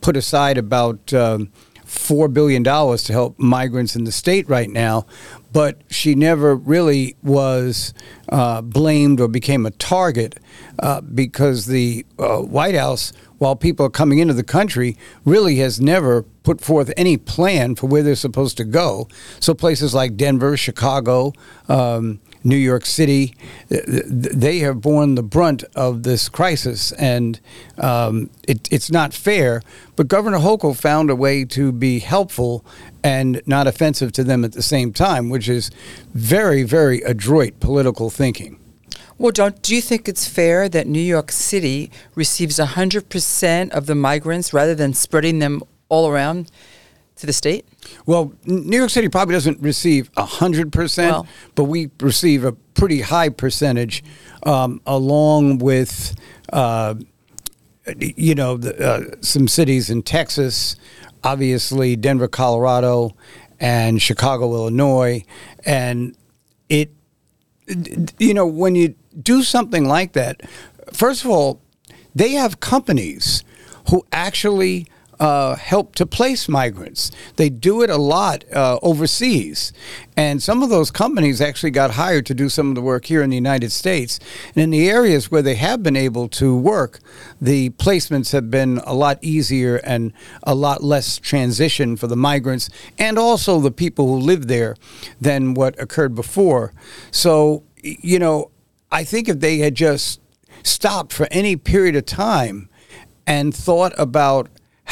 put 0.00 0.16
aside 0.16 0.58
about 0.58 1.12
um, 1.12 1.50
four 1.88 2.28
billion 2.28 2.62
dollars 2.62 3.02
to 3.04 3.12
help 3.12 3.38
migrants 3.38 3.96
in 3.96 4.04
the 4.04 4.12
state 4.12 4.48
right 4.48 4.68
now, 4.68 5.06
but 5.52 5.80
she 5.88 6.14
never 6.14 6.54
really 6.54 7.16
was 7.22 7.94
uh, 8.28 8.60
blamed 8.60 9.20
or 9.20 9.28
became 9.28 9.64
a 9.64 9.70
target 9.70 10.38
uh, 10.80 11.00
because 11.00 11.66
the 11.66 12.04
uh, 12.18 12.38
White 12.38 12.74
House, 12.74 13.12
while 13.38 13.56
people 13.56 13.86
are 13.86 13.90
coming 13.90 14.18
into 14.18 14.34
the 14.34 14.44
country, 14.44 14.96
really 15.24 15.56
has 15.56 15.80
never 15.80 16.22
put 16.42 16.60
forth 16.60 16.92
any 16.96 17.16
plan 17.16 17.74
for 17.74 17.86
where 17.86 18.02
they're 18.02 18.14
supposed 18.14 18.58
to 18.58 18.64
go. 18.64 19.08
So 19.40 19.54
places 19.54 19.94
like 19.94 20.16
Denver, 20.16 20.56
Chicago, 20.56 21.32
um, 21.68 22.20
New 22.44 22.56
York 22.56 22.86
City, 22.86 23.34
they 23.68 24.58
have 24.58 24.80
borne 24.80 25.14
the 25.14 25.22
brunt 25.22 25.64
of 25.74 26.02
this 26.02 26.28
crisis, 26.28 26.92
and 26.92 27.40
um, 27.78 28.30
it, 28.46 28.68
it's 28.70 28.90
not 28.90 29.12
fair. 29.12 29.62
But 29.96 30.08
Governor 30.08 30.38
Hochul 30.38 30.78
found 30.78 31.10
a 31.10 31.16
way 31.16 31.44
to 31.46 31.72
be 31.72 31.98
helpful 31.98 32.64
and 33.02 33.42
not 33.46 33.66
offensive 33.66 34.12
to 34.12 34.24
them 34.24 34.44
at 34.44 34.52
the 34.52 34.62
same 34.62 34.92
time, 34.92 35.30
which 35.30 35.48
is 35.48 35.70
very, 36.14 36.62
very 36.62 37.00
adroit 37.02 37.60
political 37.60 38.10
thinking. 38.10 38.58
Well, 39.18 39.32
don't 39.32 39.60
do 39.62 39.74
you 39.74 39.82
think 39.82 40.08
it's 40.08 40.28
fair 40.28 40.68
that 40.68 40.86
New 40.86 41.00
York 41.00 41.32
City 41.32 41.90
receives 42.14 42.60
100% 42.60 43.70
of 43.70 43.86
the 43.86 43.96
migrants 43.96 44.52
rather 44.52 44.76
than 44.76 44.94
spreading 44.94 45.40
them 45.40 45.60
all 45.88 46.08
around 46.08 46.52
to 47.16 47.26
the 47.26 47.32
state? 47.32 47.66
Well, 48.06 48.32
New 48.44 48.76
York 48.76 48.90
City 48.90 49.08
probably 49.08 49.34
doesn't 49.34 49.60
receive 49.60 50.12
100%, 50.12 50.98
well, 50.98 51.26
but 51.54 51.64
we 51.64 51.90
receive 52.00 52.44
a 52.44 52.52
pretty 52.52 53.00
high 53.00 53.28
percentage 53.28 54.02
um, 54.44 54.80
along 54.86 55.58
with, 55.58 56.14
uh, 56.52 56.94
you 57.96 58.34
know, 58.34 58.56
the, 58.56 58.86
uh, 58.86 59.16
some 59.20 59.48
cities 59.48 59.90
in 59.90 60.02
Texas, 60.02 60.76
obviously 61.24 61.96
Denver, 61.96 62.28
Colorado, 62.28 63.14
and 63.60 64.00
Chicago, 64.00 64.54
Illinois. 64.54 65.24
And 65.64 66.16
it, 66.68 66.92
you 68.18 68.34
know, 68.34 68.46
when 68.46 68.74
you 68.74 68.94
do 69.20 69.42
something 69.42 69.84
like 69.84 70.12
that, 70.12 70.40
first 70.92 71.24
of 71.24 71.30
all, 71.30 71.60
they 72.14 72.32
have 72.32 72.60
companies 72.60 73.44
who 73.90 74.04
actually 74.12 74.86
uh, 75.20 75.56
help 75.56 75.94
to 75.96 76.06
place 76.06 76.48
migrants. 76.48 77.10
They 77.36 77.48
do 77.48 77.82
it 77.82 77.90
a 77.90 77.96
lot 77.96 78.44
uh, 78.52 78.78
overseas. 78.82 79.72
And 80.16 80.42
some 80.42 80.62
of 80.62 80.70
those 80.70 80.90
companies 80.90 81.40
actually 81.40 81.70
got 81.70 81.92
hired 81.92 82.26
to 82.26 82.34
do 82.34 82.48
some 82.48 82.68
of 82.68 82.74
the 82.74 82.82
work 82.82 83.06
here 83.06 83.22
in 83.22 83.30
the 83.30 83.36
United 83.36 83.72
States. 83.72 84.18
And 84.54 84.62
in 84.62 84.70
the 84.70 84.88
areas 84.88 85.30
where 85.30 85.42
they 85.42 85.54
have 85.56 85.82
been 85.82 85.96
able 85.96 86.28
to 86.30 86.56
work, 86.56 87.00
the 87.40 87.70
placements 87.70 88.32
have 88.32 88.50
been 88.50 88.78
a 88.78 88.94
lot 88.94 89.18
easier 89.22 89.76
and 89.76 90.12
a 90.42 90.54
lot 90.54 90.82
less 90.82 91.18
transition 91.18 91.96
for 91.96 92.06
the 92.06 92.16
migrants 92.16 92.68
and 92.98 93.18
also 93.18 93.60
the 93.60 93.70
people 93.70 94.08
who 94.08 94.18
live 94.18 94.48
there 94.48 94.76
than 95.20 95.54
what 95.54 95.80
occurred 95.80 96.14
before. 96.14 96.72
So, 97.10 97.64
you 97.82 98.18
know, 98.18 98.50
I 98.90 99.04
think 99.04 99.28
if 99.28 99.40
they 99.40 99.58
had 99.58 99.74
just 99.74 100.20
stopped 100.62 101.12
for 101.12 101.28
any 101.30 101.56
period 101.56 101.96
of 101.96 102.06
time 102.06 102.68
and 103.26 103.54
thought 103.54 103.92
about 103.98 104.48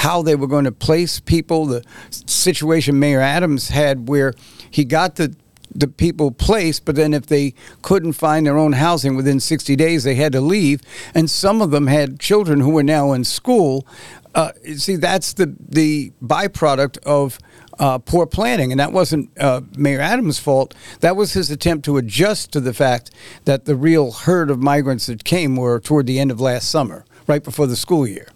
how 0.06 0.22
they 0.22 0.36
were 0.36 0.46
going 0.46 0.64
to 0.64 0.70
place 0.70 1.18
people. 1.18 1.66
The 1.66 1.82
situation 2.10 3.00
Mayor 3.00 3.20
Adams 3.20 3.70
had 3.70 4.08
where 4.08 4.34
he 4.70 4.84
got 4.84 5.16
the 5.16 5.34
the 5.74 5.88
people 5.88 6.30
placed, 6.30 6.84
but 6.84 6.94
then 6.94 7.12
if 7.12 7.26
they 7.26 7.52
couldn't 7.82 8.12
find 8.12 8.46
their 8.46 8.56
own 8.56 8.74
housing 8.74 9.16
within 9.16 9.40
60 9.40 9.74
days, 9.74 10.04
they 10.04 10.14
had 10.14 10.32
to 10.32 10.40
leave. 10.40 10.80
And 11.12 11.28
some 11.28 11.60
of 11.60 11.72
them 11.72 11.88
had 11.88 12.20
children 12.20 12.60
who 12.60 12.70
were 12.70 12.84
now 12.84 13.12
in 13.12 13.24
school. 13.24 13.84
Uh, 14.32 14.52
see, 14.76 14.94
that's 14.94 15.32
the 15.32 15.56
the 15.58 16.12
byproduct 16.22 16.98
of 16.98 17.40
uh, 17.80 17.98
poor 17.98 18.26
planning, 18.26 18.70
and 18.70 18.78
that 18.78 18.92
wasn't 18.92 19.28
uh, 19.40 19.62
Mayor 19.76 20.00
Adams' 20.00 20.38
fault. 20.38 20.72
That 21.00 21.16
was 21.16 21.32
his 21.32 21.50
attempt 21.50 21.84
to 21.86 21.96
adjust 21.96 22.52
to 22.52 22.60
the 22.60 22.72
fact 22.72 23.10
that 23.44 23.64
the 23.64 23.74
real 23.74 24.12
herd 24.12 24.50
of 24.50 24.62
migrants 24.62 25.06
that 25.06 25.24
came 25.24 25.56
were 25.56 25.80
toward 25.80 26.06
the 26.06 26.20
end 26.20 26.30
of 26.30 26.40
last 26.40 26.70
summer, 26.70 27.04
right 27.26 27.42
before 27.42 27.66
the 27.66 27.76
school 27.76 28.06
year. 28.06 28.28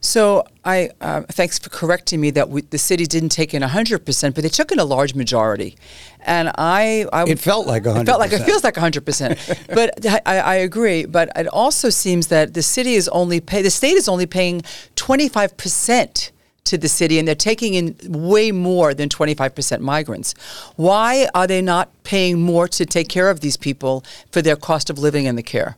So 0.00 0.46
I 0.64 0.90
uh, 1.00 1.22
thanks 1.22 1.58
for 1.58 1.70
correcting 1.70 2.20
me 2.20 2.30
that 2.32 2.48
we, 2.48 2.62
the 2.62 2.78
city 2.78 3.06
didn't 3.06 3.30
take 3.30 3.54
in 3.54 3.62
hundred 3.62 4.04
percent, 4.04 4.34
but 4.34 4.42
they 4.42 4.48
took 4.48 4.70
in 4.70 4.78
a 4.78 4.84
large 4.84 5.14
majority, 5.14 5.76
and 6.20 6.50
I, 6.56 7.06
I 7.12 7.24
it 7.24 7.38
felt 7.38 7.66
like 7.66 7.84
hundred. 7.84 8.02
It 8.02 8.06
felt 8.06 8.20
like 8.20 8.32
it 8.32 8.42
feels 8.44 8.62
like 8.62 8.76
hundred 8.76 9.06
percent, 9.06 9.38
but 9.68 10.06
I, 10.06 10.20
I, 10.26 10.54
agree. 10.56 11.06
But 11.06 11.30
it 11.34 11.48
also 11.48 11.88
seems 11.90 12.28
that 12.28 12.54
the 12.54 12.62
city 12.62 12.94
is 12.94 13.08
only 13.08 13.40
pay 13.40 13.62
the 13.62 13.70
state 13.70 13.96
is 13.96 14.08
only 14.08 14.26
paying 14.26 14.62
twenty 14.94 15.28
five 15.28 15.56
percent 15.56 16.30
to 16.64 16.76
the 16.76 16.88
city, 16.88 17.18
and 17.18 17.26
they're 17.26 17.34
taking 17.34 17.74
in 17.74 17.96
way 18.04 18.52
more 18.52 18.92
than 18.92 19.08
twenty 19.08 19.34
five 19.34 19.54
percent 19.54 19.82
migrants. 19.82 20.34
Why 20.76 21.28
are 21.34 21.46
they 21.46 21.62
not 21.62 21.90
paying 22.04 22.40
more 22.40 22.68
to 22.68 22.86
take 22.86 23.08
care 23.08 23.30
of 23.30 23.40
these 23.40 23.56
people 23.56 24.04
for 24.30 24.42
their 24.42 24.56
cost 24.56 24.90
of 24.90 24.98
living 24.98 25.26
and 25.26 25.38
the 25.38 25.42
care? 25.42 25.76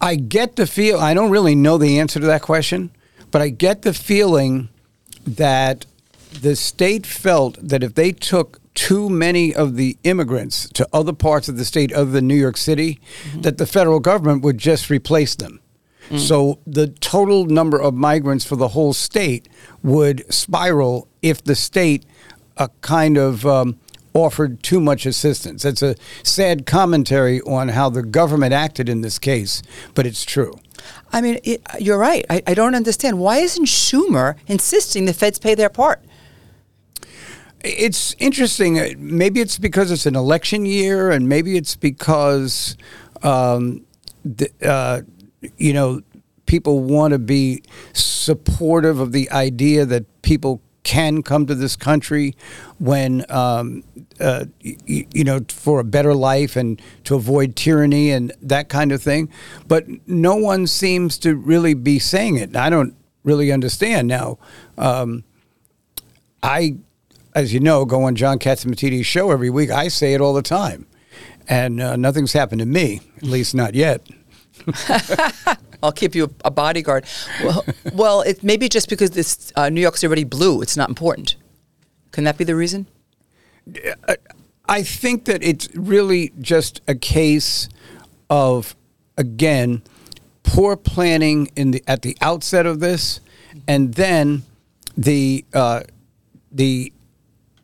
I 0.00 0.16
get 0.16 0.56
the 0.56 0.66
feel. 0.66 0.98
I 0.98 1.14
don't 1.14 1.30
really 1.30 1.54
know 1.54 1.78
the 1.78 1.98
answer 1.98 2.20
to 2.20 2.26
that 2.26 2.42
question, 2.42 2.90
but 3.30 3.42
I 3.42 3.48
get 3.48 3.82
the 3.82 3.92
feeling 3.92 4.68
that 5.26 5.86
the 6.32 6.56
state 6.56 7.06
felt 7.06 7.58
that 7.60 7.82
if 7.82 7.94
they 7.94 8.12
took 8.12 8.60
too 8.74 9.10
many 9.10 9.54
of 9.54 9.76
the 9.76 9.96
immigrants 10.04 10.68
to 10.70 10.88
other 10.92 11.12
parts 11.12 11.48
of 11.48 11.56
the 11.56 11.64
state 11.64 11.92
other 11.92 12.10
than 12.10 12.26
New 12.26 12.36
York 12.36 12.56
City, 12.56 13.00
mm-hmm. 13.24 13.42
that 13.42 13.58
the 13.58 13.66
federal 13.66 14.00
government 14.00 14.42
would 14.42 14.58
just 14.58 14.88
replace 14.90 15.34
them. 15.34 15.60
Mm. 16.08 16.18
So 16.18 16.58
the 16.66 16.88
total 16.88 17.46
number 17.46 17.80
of 17.80 17.94
migrants 17.94 18.44
for 18.44 18.56
the 18.56 18.68
whole 18.68 18.92
state 18.92 19.48
would 19.82 20.32
spiral 20.32 21.08
if 21.22 21.42
the 21.42 21.54
state 21.54 22.04
a 22.56 22.68
kind 22.80 23.16
of 23.16 23.46
um, 23.46 23.78
offered 24.12 24.62
too 24.62 24.80
much 24.80 25.06
assistance. 25.06 25.64
It's 25.64 25.82
a 25.82 25.94
sad 26.22 26.66
commentary 26.66 27.40
on 27.42 27.68
how 27.68 27.90
the 27.90 28.02
government 28.02 28.52
acted 28.52 28.88
in 28.88 29.00
this 29.00 29.18
case, 29.18 29.62
but 29.94 30.06
it's 30.06 30.24
true. 30.24 30.58
I 31.12 31.20
mean, 31.20 31.38
it, 31.44 31.62
you're 31.78 31.98
right. 31.98 32.24
I, 32.30 32.42
I 32.46 32.54
don't 32.54 32.74
understand. 32.74 33.18
Why 33.18 33.38
isn't 33.38 33.66
Schumer 33.66 34.36
insisting 34.46 35.04
the 35.04 35.12
feds 35.12 35.38
pay 35.38 35.54
their 35.54 35.68
part? 35.68 36.02
It's 37.62 38.16
interesting. 38.18 38.78
Uh, 38.78 38.90
maybe 38.96 39.40
it's 39.40 39.58
because 39.58 39.90
it's 39.90 40.06
an 40.06 40.16
election 40.16 40.64
year, 40.64 41.10
and 41.10 41.28
maybe 41.28 41.56
it's 41.56 41.76
because, 41.76 42.76
um, 43.22 43.84
the, 44.24 44.50
uh, 44.62 45.02
you 45.58 45.74
know, 45.74 46.00
people 46.46 46.80
want 46.80 47.12
to 47.12 47.18
be 47.18 47.62
supportive 47.92 48.98
of 48.98 49.12
the 49.12 49.30
idea 49.30 49.84
that 49.84 50.22
people 50.22 50.62
can 50.82 51.22
come 51.22 51.46
to 51.46 51.54
this 51.54 51.76
country 51.76 52.34
when 52.78 53.24
um, 53.30 53.84
uh, 54.18 54.46
you, 54.60 55.06
you, 55.12 55.24
know 55.24 55.40
for 55.48 55.80
a 55.80 55.84
better 55.84 56.14
life 56.14 56.56
and 56.56 56.80
to 57.04 57.14
avoid 57.14 57.54
tyranny 57.54 58.10
and 58.10 58.32
that 58.40 58.68
kind 58.68 58.92
of 58.92 59.02
thing. 59.02 59.28
But 59.68 59.86
no 60.06 60.36
one 60.36 60.66
seems 60.66 61.18
to 61.18 61.34
really 61.34 61.74
be 61.74 61.98
saying 61.98 62.36
it. 62.36 62.56
I 62.56 62.70
don't 62.70 62.94
really 63.24 63.52
understand. 63.52 64.08
Now 64.08 64.38
um, 64.78 65.24
i 66.42 66.76
as 67.34 67.52
you 67.52 67.60
know 67.60 67.84
go 67.84 68.04
on 68.04 68.16
john 68.16 68.38
catsimatidis 68.38 69.04
show 69.04 69.30
every 69.30 69.50
week. 69.50 69.70
I 69.70 69.88
say 69.88 70.14
it 70.14 70.20
all 70.20 70.34
the 70.34 70.42
time. 70.42 70.86
And 71.48 71.80
uh, 71.80 71.96
nothing's 71.96 72.32
happened 72.32 72.60
to 72.60 72.66
me 72.66 73.00
at 73.18 73.24
least 73.24 73.54
not 73.54 73.74
yet 73.74 74.06
I'll 75.82 75.92
keep 75.92 76.14
you 76.14 76.34
a 76.44 76.50
bodyguard. 76.50 77.04
Well, 77.42 77.64
well, 77.92 78.20
it 78.22 78.42
maybe 78.42 78.68
just 78.68 78.88
because 78.88 79.10
this 79.10 79.52
uh, 79.56 79.68
New 79.68 79.80
York's 79.80 80.04
already 80.04 80.24
blue, 80.24 80.62
it's 80.62 80.76
not 80.76 80.88
important. 80.88 81.36
Can 82.12 82.24
that 82.24 82.36
be 82.36 82.44
the 82.44 82.56
reason? 82.56 82.86
I 84.66 84.82
think 84.82 85.24
that 85.24 85.42
it's 85.42 85.68
really 85.74 86.32
just 86.40 86.80
a 86.86 86.94
case 86.94 87.68
of, 88.28 88.76
again, 89.16 89.82
poor 90.42 90.76
planning 90.76 91.50
in 91.56 91.72
the 91.72 91.82
at 91.86 92.02
the 92.02 92.16
outset 92.20 92.66
of 92.66 92.80
this, 92.80 93.20
and 93.66 93.94
then 93.94 94.42
the 94.96 95.44
uh, 95.52 95.82
the 96.50 96.92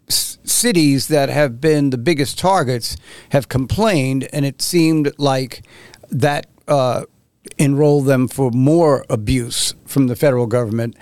cities 0.08 1.08
that 1.08 1.28
have 1.28 1.61
been 1.61 1.90
the 1.90 1.99
biggest 1.99 2.38
targets 2.38 2.96
have 3.30 3.49
complained, 3.49 4.28
and 4.32 4.44
it 4.44 4.62
seemed 4.62 5.12
like 5.18 5.64
that 6.11 6.46
uh, 6.68 7.04
enroll 7.58 8.02
them 8.02 8.28
for 8.28 8.50
more 8.50 9.04
abuse 9.08 9.75
from 9.86 10.08
the 10.08 10.16
federal 10.16 10.46
government. 10.46 10.96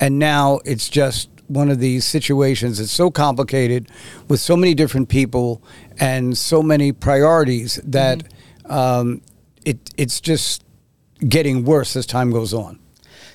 And 0.00 0.18
now 0.18 0.60
it's 0.64 0.88
just 0.88 1.28
one 1.46 1.68
of 1.68 1.78
these 1.78 2.04
situations 2.04 2.78
that's 2.78 2.90
so 2.90 3.10
complicated 3.10 3.88
with 4.28 4.40
so 4.40 4.56
many 4.56 4.74
different 4.74 5.08
people 5.08 5.62
and 5.98 6.36
so 6.36 6.62
many 6.62 6.92
priorities 6.92 7.80
that 7.84 8.18
mm-hmm. 8.18 8.72
um, 8.72 9.22
it, 9.64 9.90
it's 9.96 10.20
just 10.20 10.64
getting 11.28 11.64
worse 11.64 11.96
as 11.96 12.06
time 12.06 12.30
goes 12.30 12.54
on. 12.54 12.79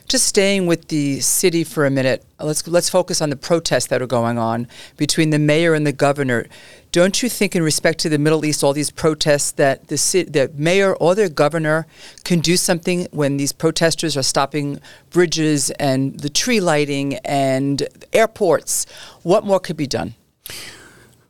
Just 0.07 0.27
staying 0.27 0.67
with 0.67 0.89
the 0.89 1.19
city 1.19 1.63
for 1.63 1.83
a 1.87 1.89
minute, 1.89 2.23
let's 2.39 2.67
let's 2.67 2.89
focus 2.89 3.21
on 3.21 3.31
the 3.31 3.35
protests 3.35 3.87
that 3.87 4.03
are 4.03 4.07
going 4.07 4.37
on 4.37 4.67
between 4.97 5.31
the 5.31 5.39
mayor 5.39 5.73
and 5.73 5.85
the 5.85 5.91
governor. 5.91 6.45
Don't 6.91 7.23
you 7.23 7.27
think, 7.27 7.55
in 7.55 7.63
respect 7.63 7.99
to 8.01 8.09
the 8.09 8.19
Middle 8.19 8.45
East, 8.45 8.63
all 8.63 8.71
these 8.71 8.91
protests, 8.91 9.51
that 9.53 9.87
the 9.87 9.97
city, 9.97 10.29
the 10.29 10.51
mayor 10.53 10.95
or 10.97 11.15
the 11.15 11.27
governor 11.27 11.87
can 12.23 12.39
do 12.39 12.55
something 12.55 13.07
when 13.11 13.37
these 13.37 13.51
protesters 13.51 14.15
are 14.15 14.23
stopping 14.23 14.79
bridges 15.09 15.71
and 15.71 16.19
the 16.19 16.29
tree 16.29 16.59
lighting 16.59 17.15
and 17.25 17.87
airports? 18.13 18.85
What 19.23 19.43
more 19.43 19.59
could 19.59 19.75
be 19.75 19.87
done? 19.87 20.13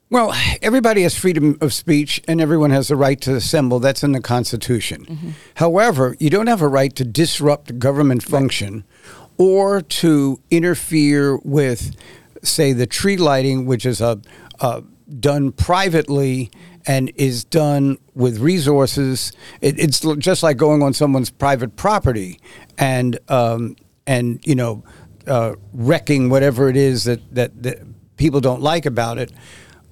Well, 0.09 0.33
everybody 0.61 1.01
has 1.01 1.17
freedom 1.17 1.57
of 1.61 1.73
speech 1.73 2.21
and 2.27 2.39
everyone 2.39 2.69
has 2.69 2.89
the 2.89 2.95
right 2.95 3.19
to 3.21 3.35
assemble. 3.35 3.79
That's 3.79 4.03
in 4.03 4.11
the 4.11 4.21
Constitution. 4.21 5.05
Mm-hmm. 5.05 5.29
However, 5.55 6.15
you 6.19 6.29
don't 6.29 6.47
have 6.47 6.61
a 6.61 6.67
right 6.67 6.95
to 6.95 7.03
disrupt 7.03 7.79
government 7.79 8.21
function 8.21 8.83
right. 9.07 9.19
or 9.37 9.81
to 9.81 10.39
interfere 10.51 11.37
with, 11.37 11.95
say, 12.43 12.71
the 12.71 12.85
tree 12.85 13.17
lighting, 13.17 13.65
which 13.65 13.85
is 13.85 13.99
a, 13.99 14.21
a 14.59 14.83
done 15.19 15.51
privately 15.51 16.51
and 16.85 17.11
is 17.15 17.43
done 17.43 17.97
with 18.13 18.39
resources. 18.39 19.31
It, 19.61 19.79
it's 19.79 20.01
just 20.19 20.43
like 20.43 20.57
going 20.57 20.83
on 20.83 20.93
someone's 20.93 21.31
private 21.31 21.75
property 21.75 22.39
and 22.77 23.17
um, 23.27 23.75
and 24.05 24.39
you 24.45 24.55
know 24.55 24.83
uh, 25.27 25.55
wrecking 25.73 26.29
whatever 26.29 26.69
it 26.69 26.77
is 26.77 27.05
that, 27.05 27.33
that 27.33 27.63
that 27.63 27.79
people 28.17 28.39
don't 28.39 28.61
like 28.61 28.85
about 28.85 29.17
it. 29.17 29.31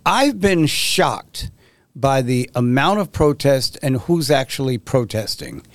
I've 0.06 0.40
been 0.40 0.66
shocked 0.66 1.50
by 1.96 2.22
the 2.22 2.50
amount 2.56 3.00
of 3.00 3.12
protest 3.12 3.78
and 3.82 3.98
who's 4.02 4.30
actually 4.30 4.78
protesting. 4.78 5.66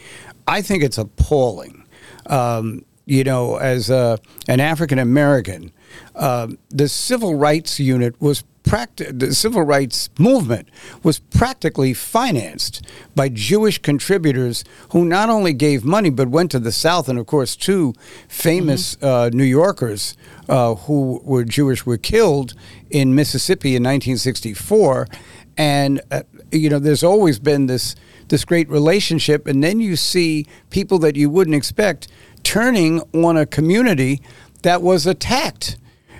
I 0.46 0.62
think 0.62 0.82
it's 0.82 0.98
appalling. 0.98 1.86
Um, 2.26 2.84
you 3.06 3.24
know, 3.24 3.56
as 3.56 3.88
an 3.88 4.60
African 4.60 4.98
American, 4.98 5.72
uh, 6.14 6.48
the 6.68 6.88
civil 6.88 7.34
rights 7.36 7.80
unit 7.80 8.20
was 8.20 8.44
practi- 8.68 9.18
the 9.18 9.34
civil 9.34 9.62
rights 9.62 10.10
movement 10.18 10.68
was 11.02 11.18
practically 11.18 11.94
financed 11.94 12.86
by 13.14 13.28
Jewish 13.28 13.78
contributors 13.78 14.62
who 14.90 15.04
not 15.04 15.30
only 15.30 15.52
gave 15.52 15.84
money 15.84 16.10
but 16.10 16.28
went 16.28 16.50
to 16.50 16.58
the 16.58 16.72
South, 16.72 17.08
and 17.08 17.18
of 17.18 17.26
course, 17.26 17.56
two 17.56 17.94
famous 18.28 18.96
mm-hmm. 18.96 19.06
uh, 19.06 19.28
New 19.30 19.44
Yorkers 19.44 20.16
uh, 20.48 20.74
who 20.74 21.20
were 21.24 21.44
Jewish 21.44 21.86
were 21.86 21.96
killed 21.96 22.54
in 22.90 23.14
Mississippi 23.14 23.70
in 23.70 23.82
1964, 23.82 25.08
and 25.56 26.00
uh, 26.10 26.22
you 26.52 26.70
know, 26.70 26.78
there's 26.78 27.04
always 27.04 27.38
been 27.38 27.66
this 27.66 27.96
this 28.28 28.44
great 28.44 28.68
relationship, 28.68 29.46
and 29.46 29.64
then 29.64 29.80
you 29.80 29.96
see 29.96 30.46
people 30.68 30.98
that 30.98 31.16
you 31.16 31.30
wouldn't 31.30 31.56
expect 31.56 32.08
turning 32.42 33.00
on 33.14 33.36
a 33.36 33.46
community 33.46 34.20
that 34.62 34.82
was 34.82 35.06
attacked 35.06 35.78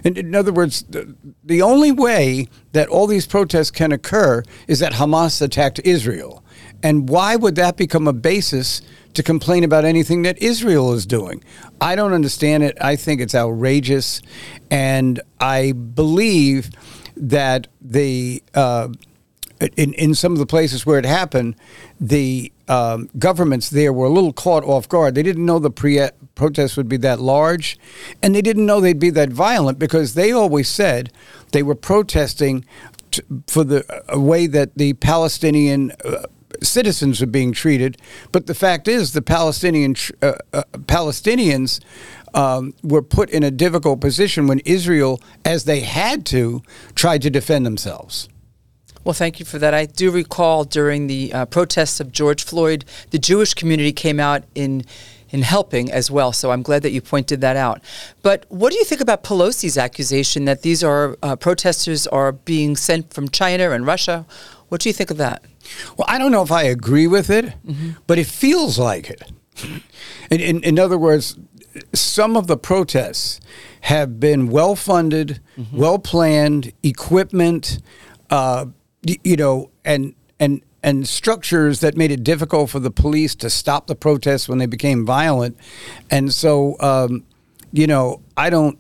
in, 0.09 0.27
in 0.29 0.35
other 0.35 0.53
words, 0.53 0.83
the, 0.83 1.15
the 1.45 1.63
only 1.63 1.93
way 1.93 2.49
that 2.73 2.89
all 2.89 3.07
these 3.07 3.27
protests 3.27 3.71
can 3.71 3.93
occur 3.93 4.43
is 4.67 4.79
that 4.79 4.95
Hamas 4.95 5.43
attacked 5.43 5.81
Israel. 5.85 6.43
And 6.83 7.09
why 7.09 7.37
would 7.37 7.57
that 7.57 7.77
become 7.77 8.07
a 8.07 8.13
basis 8.13 8.83
to 9.15 9.23
complain 9.23 9.65
about 9.65 9.85
anything 9.85 10.23
that 10.23 10.41
Israel 10.41 10.93
is 10.93 11.07
doing? 11.07 11.43
I 11.81 11.97
don't 11.97 12.13
understand 12.13 12.63
it. 12.63 12.77
I 12.81 12.97
think 12.97 13.21
it's 13.21 13.35
outrageous. 13.35 14.23
And 14.71 15.21
I 15.41 15.73
believe 15.73 16.71
that 17.17 17.69
the. 17.81 18.43
Uh, 18.55 18.89
in, 19.77 19.93
in 19.95 20.15
some 20.15 20.31
of 20.31 20.39
the 20.39 20.47
places 20.47 20.87
where 20.87 21.01
it 21.01 21.05
happened, 21.05 21.57
the 22.01 22.53
um, 22.69 23.11
governments 23.19 23.71
there 23.71 23.93
were 23.93 24.07
a 24.07 24.11
little 24.11 24.33
caught 24.33 24.63
off 24.63 24.89
guard. 24.89 25.17
They 25.17 25.23
didn't 25.25 25.45
know 25.45 25.59
the 25.59 25.71
pre- 25.71 26.11
protests 26.39 26.77
would 26.77 26.89
be 26.89 26.97
that 26.99 27.21
large, 27.21 27.79
and 28.23 28.35
they 28.35 28.41
didn't 28.41 28.65
know 28.65 28.81
they'd 28.81 28.99
be 28.99 29.11
that 29.11 29.31
violent 29.31 29.79
because 29.79 30.15
they 30.15 30.33
always 30.33 30.69
said 30.69 31.13
they 31.53 31.63
were 31.63 31.75
protesting 31.75 32.65
t- 33.11 33.23
for 33.47 33.65
the 33.65 33.85
uh, 34.11 34.19
way 34.19 34.47
that 34.47 34.77
the 34.77 34.95
Palestinian. 34.95 35.93
Uh, 36.05 36.23
citizens 36.63 37.21
were 37.21 37.27
being 37.27 37.53
treated, 37.53 37.99
but 38.33 38.47
the 38.47 38.55
fact 38.55 38.89
is, 38.89 39.13
the 39.13 39.23
Palestinian 39.23 39.95
uh, 40.23 40.33
uh, 40.53 40.63
Palestinians 40.87 41.79
um, 42.35 42.73
were 42.83 43.03
put 43.03 43.31
in 43.31 43.43
a 43.43 43.51
difficult 43.51 44.01
position 44.01 44.47
when 44.47 44.59
Israel, 44.61 45.21
as 45.45 45.65
they 45.65 45.81
had 45.81 46.25
to, 46.27 46.63
tried 46.95 47.23
to 47.23 47.31
defend 47.31 47.67
themselves. 47.67 48.29
Well, 49.05 49.15
thank 49.15 49.39
you 49.41 49.47
for 49.47 49.59
that. 49.59 49.73
I 49.73 49.87
do 49.87 50.11
recall 50.11 50.65
during 50.65 51.07
the 51.07 51.33
uh, 51.33 51.47
protests 51.47 52.01
of 52.01 52.13
George 52.13 52.45
Floyd, 52.45 52.85
the 53.11 53.19
Jewish 53.19 53.55
community 53.55 53.93
came 53.93 54.21
out 54.21 54.45
in 54.55 54.85
in 55.31 55.43
helping 55.43 55.91
as 55.91 56.11
well. 56.11 56.33
So 56.33 56.51
I'm 56.51 56.63
glad 56.63 56.83
that 56.83 56.91
you 56.91 57.01
pointed 57.01 57.41
that 57.41 57.57
out. 57.57 57.83
But 58.23 58.47
what 58.49 58.73
do 58.73 58.79
you 58.79 58.85
think 58.85 59.01
about 59.01 59.23
Pelosi's 59.23 59.77
accusation 59.77 60.45
that 60.47 60.63
these 60.63 60.83
are 60.83 61.17
uh, 61.23 61.37
protesters 61.37 62.07
are 62.07 62.33
being 62.33 62.77
sent 62.77 63.13
from 63.13 63.29
China 63.29 63.71
and 63.71 63.87
Russia? 63.87 64.27
What 64.69 64.81
do 64.81 64.89
you 64.89 64.93
think 64.93 65.11
of 65.11 65.17
that? 65.17 65.43
Well, 65.97 66.07
I 66.09 66.19
don't 66.19 66.33
know 66.33 66.43
if 66.43 66.53
I 66.53 66.63
agree 66.63 67.07
with 67.07 67.31
it, 67.31 67.47
mm-hmm. 67.67 67.91
but 68.07 68.19
it 68.19 68.27
feels 68.27 68.79
like 68.79 69.11
it. 69.11 69.23
In, 70.31 70.41
in, 70.41 70.63
in, 70.63 70.79
other 70.79 70.97
words, 70.97 71.37
some 71.93 72.37
of 72.37 72.47
the 72.47 72.57
protests 72.57 73.41
have 73.83 74.21
been 74.21 74.49
well 74.49 74.77
funded, 74.77 75.41
mm-hmm. 75.57 75.77
well 75.77 75.99
planned, 75.99 76.73
equipment, 76.83 77.81
uh, 78.31 78.67
you 79.03 79.37
know, 79.37 79.71
and 79.85 80.15
and 80.39 80.63
and 80.89 81.07
structures 81.07 81.81
that 81.81 81.99
made 81.99 82.11
it 82.11 82.25
difficult 82.25 82.71
for 82.71 82.79
the 82.81 82.91
police 82.91 83.35
to 83.35 83.51
stop 83.51 83.89
the 83.89 83.95
protests 83.95 84.49
when 84.49 84.57
they 84.57 84.65
became 84.65 85.05
violent. 85.05 85.55
And 86.11 86.33
so, 86.33 86.81
um, 86.81 87.25
you 87.73 87.87
know, 87.87 88.23
I 88.39 88.49
don't 88.49 88.79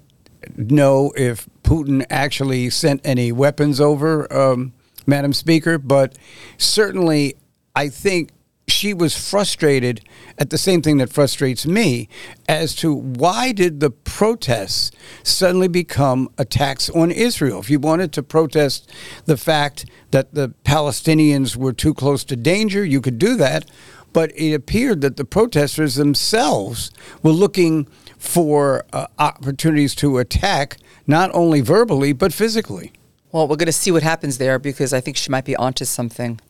know 0.57 1.13
if 1.17 1.47
Putin 1.65 2.07
actually 2.09 2.71
sent 2.71 3.03
any 3.05 3.31
weapons 3.31 3.79
over, 3.79 4.33
um, 4.33 4.73
Madam 5.07 5.35
Speaker, 5.35 5.77
but 5.77 6.17
certainly 6.57 7.35
I 7.77 7.91
think 7.91 8.31
she 8.71 8.95
was 8.95 9.17
frustrated 9.17 10.01
at 10.39 10.51
the 10.51 10.59
same 10.59 10.83
thing 10.83 10.99
that 10.99 11.13
frustrates 11.13 11.67
me 11.67 12.09
as 12.49 12.75
to 12.77 12.93
why 12.93 13.53
did 13.53 13.81
the 13.81 13.91
protests 13.91 14.91
suddenly 15.23 15.69
become 15.69 16.29
attacks 16.39 16.89
on 16.91 17.11
Israel? 17.11 17.61
If 17.61 17.71
you 17.71 17.81
wanted 17.81 18.13
to 18.13 18.23
protest 18.23 18.91
the 19.25 19.37
fact 19.37 19.87
that 20.11 20.35
the 20.35 20.55
Palestinians 20.65 21.57
were 21.57 21.73
too 21.73 21.95
close 21.95 22.25
to 22.25 22.37
danger, 22.37 22.85
you 22.85 23.01
could 23.01 23.19
do 23.19 23.37
that. 23.37 23.71
But 24.13 24.33
it 24.35 24.55
appeared 24.55 25.03
that 25.03 25.17
the 25.17 25.25
protesters 25.25 25.97
themselves 25.97 26.91
were 27.23 27.31
looking 27.31 27.87
for 28.17 28.85
uh, 28.93 29.07
opportunities 29.19 29.95
to 29.97 30.19
attack, 30.19 30.79
not 31.07 31.31
only 31.35 31.61
verbally, 31.61 32.13
but 32.13 32.33
physically. 32.33 32.93
Well, 33.33 33.47
we're 33.47 33.57
going 33.57 33.67
to 33.67 33.73
see 33.73 33.91
what 33.91 34.03
happens 34.03 34.39
there 34.39 34.59
because 34.59 34.95
I 34.95 35.01
think 35.01 35.19
she 35.19 35.31
might 35.31 35.45
be 35.45 35.55
onto 35.57 35.85
something. 35.85 36.41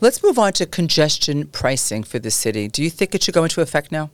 Let's 0.00 0.22
move 0.24 0.38
on 0.40 0.52
to 0.54 0.66
congestion 0.66 1.46
pricing 1.46 2.02
for 2.02 2.18
the 2.18 2.30
city. 2.30 2.66
Do 2.66 2.82
you 2.82 2.90
think 2.90 3.14
it 3.14 3.22
should 3.22 3.34
go 3.34 3.44
into 3.44 3.60
effect 3.60 3.92
now? 3.92 4.10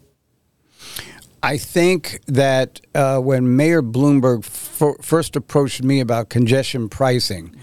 I 1.43 1.57
think 1.57 2.21
that 2.27 2.83
uh, 2.95 3.19
when 3.19 3.57
Mayor 3.57 3.83
Bloomberg 3.83 4.45
f- 4.45 5.03
first 5.05 5.37
approached 5.37 5.83
me 5.83 6.01
about 6.01 6.29
congestion 6.29 6.89
pricing. 6.89 7.57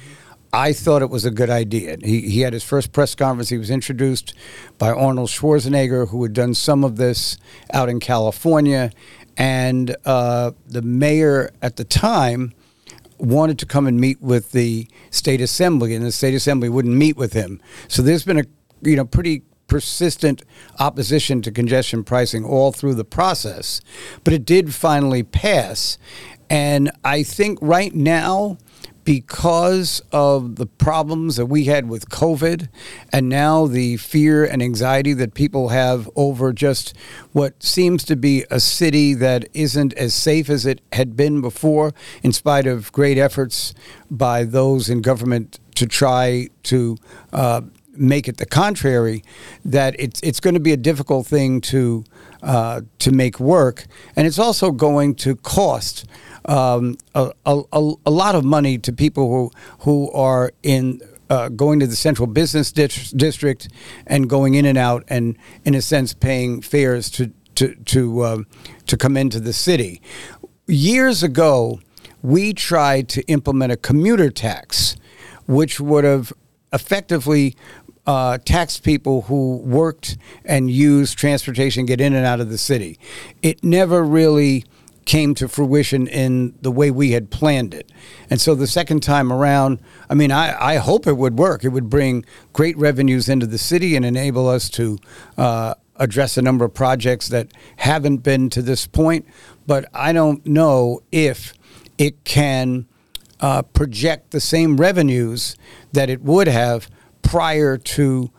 I 0.52 0.74
thought 0.74 1.02
it 1.02 1.10
was 1.12 1.26
a 1.26 1.32
good 1.32 1.50
idea. 1.50 1.98
He, 2.04 2.22
he 2.22 2.40
had 2.40 2.54
his 2.54 2.64
first 2.64 2.92
press 2.92 3.14
conference. 3.14 3.50
He 3.50 3.58
was 3.58 3.70
introduced 3.70 4.34
by 4.80 4.92
Arnold 4.92 5.30
Schwarzenegger, 5.30 6.10
who 6.10 6.24
had 6.24 6.34
done 6.34 6.56
some 6.56 6.84
of 6.84 6.96
this 6.96 7.38
out 7.72 7.90
in 7.90 8.00
California. 8.00 8.92
And 9.36 9.96
uh, 10.06 10.52
the 10.66 10.82
mayor 10.82 11.52
at 11.62 11.76
the 11.76 11.84
time 11.84 12.54
wanted 13.20 13.60
to 13.60 13.66
come 13.66 13.88
and 13.88 14.00
meet 14.00 14.22
with 14.22 14.52
the 14.52 14.88
state 15.10 15.42
assembly, 15.42 15.96
and 15.96 16.06
the 16.06 16.12
state 16.12 16.34
assembly 16.34 16.70
wouldn't 16.70 16.96
meet 16.96 17.18
with 17.18 17.34
him. 17.34 17.62
So 17.88 18.02
there's 18.02 18.24
been 18.24 18.40
a 18.40 18.46
you 18.82 18.96
know 18.96 19.06
pretty 19.06 19.44
persistent 19.68 20.44
opposition 20.80 21.42
to 21.42 21.52
congestion 21.52 22.04
pricing 22.04 22.46
all 22.46 22.72
through 22.72 22.96
the 22.96 23.06
process, 23.06 23.82
but 24.24 24.34
it 24.34 24.46
did 24.46 24.74
finally 24.74 25.24
pass. 25.24 25.98
And 26.50 26.92
I 27.04 27.24
think 27.24 27.60
right 27.62 27.94
now 27.94 28.58
because 29.08 30.02
of 30.12 30.58
the 30.58 30.66
problems 30.66 31.38
that 31.38 31.46
we 31.46 31.64
had 31.64 31.88
with 31.88 32.10
COVID 32.10 32.68
and 33.14 33.30
now 33.30 33.66
the 33.66 33.96
fear 33.96 34.44
and 34.44 34.62
anxiety 34.62 35.14
that 35.14 35.34
people 35.34 35.70
have 35.70 36.10
over 36.18 36.52
just 36.52 36.94
what 37.32 37.64
seems 37.64 38.04
to 38.04 38.18
be 38.18 38.44
a 38.52 38.60
city 38.60 39.14
that 39.14 39.48
isn't 39.54 39.94
as 39.94 40.14
safe 40.14 40.50
as 40.50 40.66
it 40.66 40.82
had 40.92 41.16
been 41.16 41.40
before, 41.40 41.94
in 42.22 42.34
spite 42.34 42.68
of 42.68 42.92
great 42.92 43.18
efforts 43.18 43.74
by 44.12 44.44
those 44.44 44.90
in 44.90 45.02
government 45.02 45.58
to 45.76 45.88
try 45.88 46.50
to. 46.64 46.98
Uh, 47.32 47.62
make 48.00 48.28
it 48.28 48.38
the 48.38 48.46
contrary, 48.46 49.24
that 49.66 49.96
it's 49.98 50.22
it's 50.22 50.40
going 50.40 50.54
to 50.54 50.60
be 50.60 50.72
a 50.72 50.78
difficult 50.78 51.26
thing 51.26 51.60
to 51.60 52.04
uh, 52.44 52.82
to 53.00 53.12
make 53.12 53.40
work, 53.40 53.88
and 54.16 54.28
it's 54.28 54.38
also 54.38 54.70
going 54.70 55.16
to 55.16 55.36
cost 55.36 56.06
um, 56.48 56.98
a, 57.14 57.32
a, 57.46 57.62
a 58.06 58.12
lot 58.12 58.36
of 58.36 58.44
money 58.44 58.78
to 58.78 58.94
people 58.94 59.30
who 59.30 59.52
who 59.80 60.12
are 60.12 60.52
in 60.64 61.02
uh, 61.30 61.50
going 61.50 61.80
to 61.80 61.88
the 61.88 61.96
central 61.96 62.28
business 62.28 62.72
district 62.72 63.70
and 64.06 64.30
going 64.30 64.54
in 64.54 64.66
and 64.66 64.78
out 64.78 65.04
and 65.08 65.38
in 65.66 65.76
a 65.76 65.82
sense 65.82 66.14
paying 66.14 66.62
fares 66.62 67.10
to 67.12 67.32
to 67.56 67.76
to 67.86 68.22
uh, 68.22 68.38
to 68.86 68.98
come 68.98 69.18
into 69.18 69.40
the 69.40 69.54
city. 69.54 70.02
Years 70.68 71.24
ago, 71.24 71.80
we 72.22 72.54
tried 72.54 73.10
to 73.10 73.22
implement 73.24 73.72
a 73.72 73.78
commuter 73.78 74.30
tax, 74.30 74.96
which 75.48 75.80
would 75.80 76.04
have 76.04 76.34
effectively 76.74 77.56
uh, 78.06 78.38
taxed 78.40 78.84
people 78.84 79.24
who 79.24 79.58
worked 79.58 80.18
and 80.46 80.72
used 80.72 81.18
transportation 81.18 81.86
get 81.86 82.00
in 82.00 82.14
and 82.14 82.26
out 82.26 82.40
of 82.40 82.50
the 82.50 82.58
city. 82.58 82.98
It 83.42 83.64
never 83.64 84.04
really 84.04 84.64
came 85.08 85.34
to 85.34 85.48
fruition 85.48 86.06
in 86.06 86.54
the 86.62 86.70
way 86.70 86.92
we 86.92 87.12
had 87.12 87.32
planned 87.32 87.74
it. 87.74 87.90
And 88.30 88.40
so 88.42 88.54
the 88.54 88.68
second 88.68 89.02
time 89.02 89.32
around, 89.32 89.80
I 90.10 90.14
mean, 90.14 90.32
I, 90.32 90.74
I 90.74 90.76
hope 90.76 91.08
it 91.08 91.16
would 91.16 91.40
work. 91.40 91.64
It 91.64 91.70
would 91.70 91.90
bring 91.90 92.26
great 92.52 92.78
revenues 92.78 93.30
into 93.30 93.48
the 93.48 93.58
city 93.58 93.96
and 93.96 94.06
enable 94.06 94.50
us 94.50 94.70
to 94.72 95.00
uh, 95.38 95.76
address 95.96 96.38
a 96.38 96.42
number 96.42 96.66
of 96.66 96.74
projects 96.74 97.30
that 97.30 97.48
haven't 97.78 98.18
been 98.18 98.50
to 98.50 98.62
this 98.62 98.86
point. 98.86 99.26
But 99.66 99.86
I 99.94 100.12
don't 100.12 100.46
know 100.46 101.00
if 101.10 101.54
it 101.98 102.26
can 102.26 102.86
uh, 103.40 103.62
project 103.62 104.32
the 104.32 104.42
same 104.42 104.76
revenues 104.76 105.56
that 105.94 106.10
it 106.10 106.22
would 106.22 106.48
have 106.48 106.90
prior 107.22 107.78
to 107.78 108.30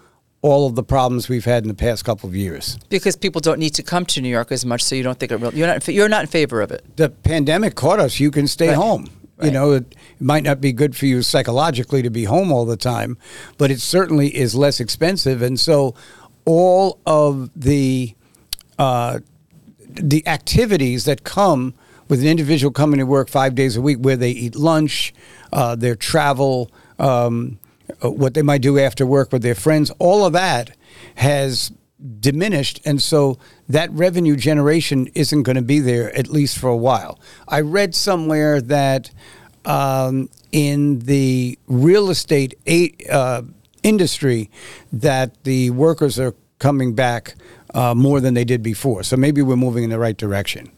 all 0.40 0.66
of 0.66 0.77
the 0.77 0.85
problems 0.85 1.29
we've 1.29 1.44
had 1.44 1.64
in 1.64 1.68
the 1.68 1.74
past 1.74 2.05
couple 2.05 2.29
of 2.29 2.37
years. 2.37 2.79
Because 2.88 3.16
people 3.16 3.40
don't 3.40 3.59
need 3.59 3.74
to 3.74 3.83
come 3.83 4.07
to 4.07 4.20
New 4.20 4.29
York 4.29 4.53
as 4.53 4.64
much, 4.64 4.83
so 4.85 4.94
you 4.94 5.03
don't 5.03 5.18
think 5.18 5.33
it 5.33 5.37
real. 5.37 5.53
You're 5.53 5.66
not. 5.66 5.88
in 5.88 5.94
You're 5.94 6.09
not 6.09 6.22
in 6.22 6.27
favor 6.29 6.61
of 6.61 6.70
it. 6.70 6.85
The 6.96 7.09
pandemic 7.11 7.74
caught 7.74 7.98
us. 7.98 8.20
You 8.20 8.31
can 8.31 8.46
stay 8.46 8.68
Right. 8.68 8.77
home. 8.77 9.11
You 9.40 9.53
know, 9.53 9.70
it 9.70 9.94
might 10.18 10.42
not 10.42 10.61
be 10.61 10.72
good 10.72 10.96
for 10.96 11.07
you 11.07 11.22
psychologically 11.22 12.03
to 12.03 12.11
be 12.11 12.24
home 12.24 12.51
all 12.51 12.64
the 12.64 12.77
time, 12.77 13.16
but 13.57 13.70
it 13.70 13.81
certainly 13.81 14.37
is 14.37 14.57
less 14.57 14.81
expensive. 14.81 15.42
And 15.42 15.61
so, 15.61 15.94
all 16.44 16.98
of 17.07 17.48
the 17.55 18.14
uh, 18.81 19.20
the 19.88 20.27
activities 20.27 21.05
that 21.05 21.22
come 21.22 21.74
with 22.09 22.20
an 22.20 22.27
individual 22.27 22.72
coming 22.72 22.98
to 22.98 23.07
work 23.07 23.29
five 23.29 23.55
days 23.55 23.77
a 23.77 23.81
week, 23.81 23.98
where 23.98 24.16
they 24.16 24.31
eat 24.31 24.57
lunch, 24.57 25.14
uh, 25.53 25.77
their 25.77 25.94
travel, 25.94 26.70
um, 26.98 27.59
what 28.00 28.34
they 28.34 28.42
might 28.42 28.62
do 28.62 28.78
after 28.78 29.06
work 29.06 29.32
with 29.32 29.42
their 29.42 29.54
friends, 29.54 29.90
all 29.98 30.24
of 30.24 30.32
that 30.32 30.76
has 31.16 31.72
diminished. 32.20 32.80
And 32.84 33.02
so 33.02 33.38
that 33.68 33.90
revenue 33.90 34.37
generation 34.37 35.08
isn't 35.14 35.42
going 35.42 35.56
to 35.56 35.62
be 35.62 35.80
there 35.80 36.14
at 36.16 36.28
least 36.28 36.58
for 36.58 36.68
a 36.68 36.76
while. 36.76 37.18
I 37.48 37.61
read 37.61 37.94
somewhere 37.94 38.61
that 38.61 39.11
um, 39.64 40.30
in 40.52 41.00
the 41.00 41.58
real 41.66 42.11
estate 42.11 42.54
a, 42.66 42.92
uh, 43.11 43.42
industry, 43.82 44.50
that 44.92 45.44
the 45.44 45.70
workers 45.70 46.18
are 46.18 46.34
coming 46.58 46.94
back 46.94 47.34
uh, 47.74 47.94
more 47.94 48.20
than 48.20 48.34
they 48.34 48.44
did 48.44 48.62
before. 48.62 49.02
So 49.02 49.16
maybe 49.16 49.42
we're 49.42 49.56
moving 49.56 49.84
in 49.84 49.90
the 49.90 49.98
right 49.98 50.16
direction. 50.16 50.70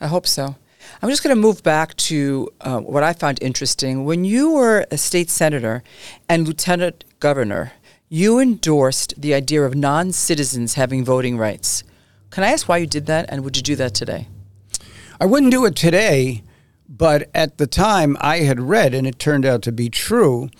I 0.00 0.08
hope 0.08 0.26
so. 0.26 0.56
I'm 1.02 1.08
just 1.08 1.22
going 1.22 1.34
to 1.34 1.40
move 1.40 1.62
back 1.62 1.94
to 1.96 2.48
uh, 2.60 2.80
what 2.80 3.02
I 3.02 3.12
found 3.12 3.38
interesting. 3.42 4.04
When 4.04 4.24
you 4.24 4.52
were 4.52 4.86
a 4.90 4.98
state 4.98 5.30
senator 5.30 5.82
and 6.28 6.46
lieutenant 6.46 7.04
governor, 7.20 7.72
you 8.08 8.38
endorsed 8.38 9.20
the 9.20 9.34
idea 9.34 9.64
of 9.64 9.74
non 9.74 10.12
citizens 10.12 10.74
having 10.74 11.04
voting 11.04 11.36
rights. 11.38 11.84
Can 12.30 12.44
I 12.44 12.52
ask 12.52 12.68
why 12.68 12.78
you 12.78 12.86
did 12.86 13.06
that, 13.06 13.26
and 13.28 13.44
would 13.44 13.56
you 13.56 13.62
do 13.62 13.76
that 13.76 13.94
today? 13.94 14.28
I 15.20 15.26
wouldn't 15.26 15.52
do 15.52 15.64
it 15.64 15.74
today, 15.74 16.42
but 16.88 17.28
at 17.34 17.58
the 17.58 17.66
time 17.66 18.16
I 18.20 18.38
had 18.38 18.60
read, 18.60 18.94
and 18.94 19.06
it 19.06 19.18
turned 19.18 19.46
out 19.46 19.62
to 19.62 19.72
be 19.72 19.88
true, 19.88 20.50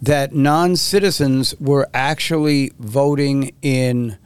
that 0.00 0.34
non 0.34 0.76
citizens 0.76 1.54
were 1.60 1.88
actually 1.94 2.72
voting 2.78 3.52
in 3.62 4.18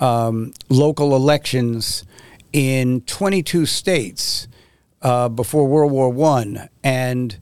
um, 0.00 0.52
local 0.68 1.14
elections 1.14 2.04
in 2.52 3.02
22 3.02 3.66
states 3.66 4.48
uh, 5.02 5.28
before 5.28 5.66
World 5.66 5.92
War 5.92 6.08
One, 6.10 6.68
and 6.82 7.38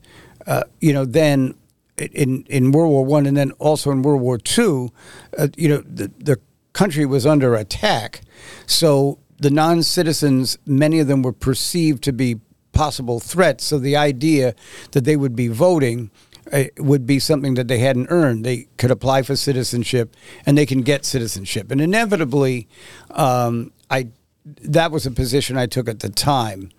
uh, 0.47 0.65
you 0.81 0.93
know 0.93 1.05
then 1.05 1.55
in 1.97 2.45
in 2.49 2.73
World 2.73 2.91
War 2.91 3.05
One, 3.05 3.27
and 3.27 3.37
then 3.37 3.53
also 3.53 3.91
in 3.91 4.03
World 4.03 4.23
War 4.23 4.39
Two, 4.39 4.93
uh, 5.39 5.49
you 5.57 5.69
know 5.69 5.79
the 5.79 6.11
the 6.19 6.41
country 6.73 7.07
was 7.07 7.27
under 7.27 7.55
attack, 7.55 8.21
so 8.67 9.19
the 9.39 9.51
non 9.51 9.83
citizens, 9.83 10.59
many 10.67 10.99
of 10.99 11.07
them 11.07 11.23
were 11.23 11.33
perceived 11.33 12.03
to 12.05 12.13
be 12.13 12.41
possible 12.73 13.21
threats. 13.21 13.65
So 13.65 13.79
the 13.79 13.97
idea 13.97 14.55
that 14.93 15.05
they 15.05 15.17
would 15.17 15.35
be 15.35 15.49
voting 15.49 16.11
uh, 16.53 16.65
would 16.79 17.07
be 17.07 17.19
something 17.19 17.55
that 17.55 17.69
they 17.69 17.79
hadn't 17.79 18.09
earned. 18.11 18.45
They 18.45 18.69
could 18.77 18.91
apply 18.91 19.23
for 19.23 19.37
citizenship, 19.37 20.15
and 20.45 20.57
they 20.57 20.67
can 20.67 20.83
get 20.83 21.05
citizenship. 21.05 21.71
And 21.71 21.81
inevitably, 21.81 22.69
um, 23.11 23.73
I 23.91 24.09
that 24.45 24.93
was 24.93 25.07
a 25.07 25.11
position 25.11 25.57
I 25.57 25.67
took 25.67 25.89
at 25.89 26.01
the 26.01 26.09
time 26.09 26.71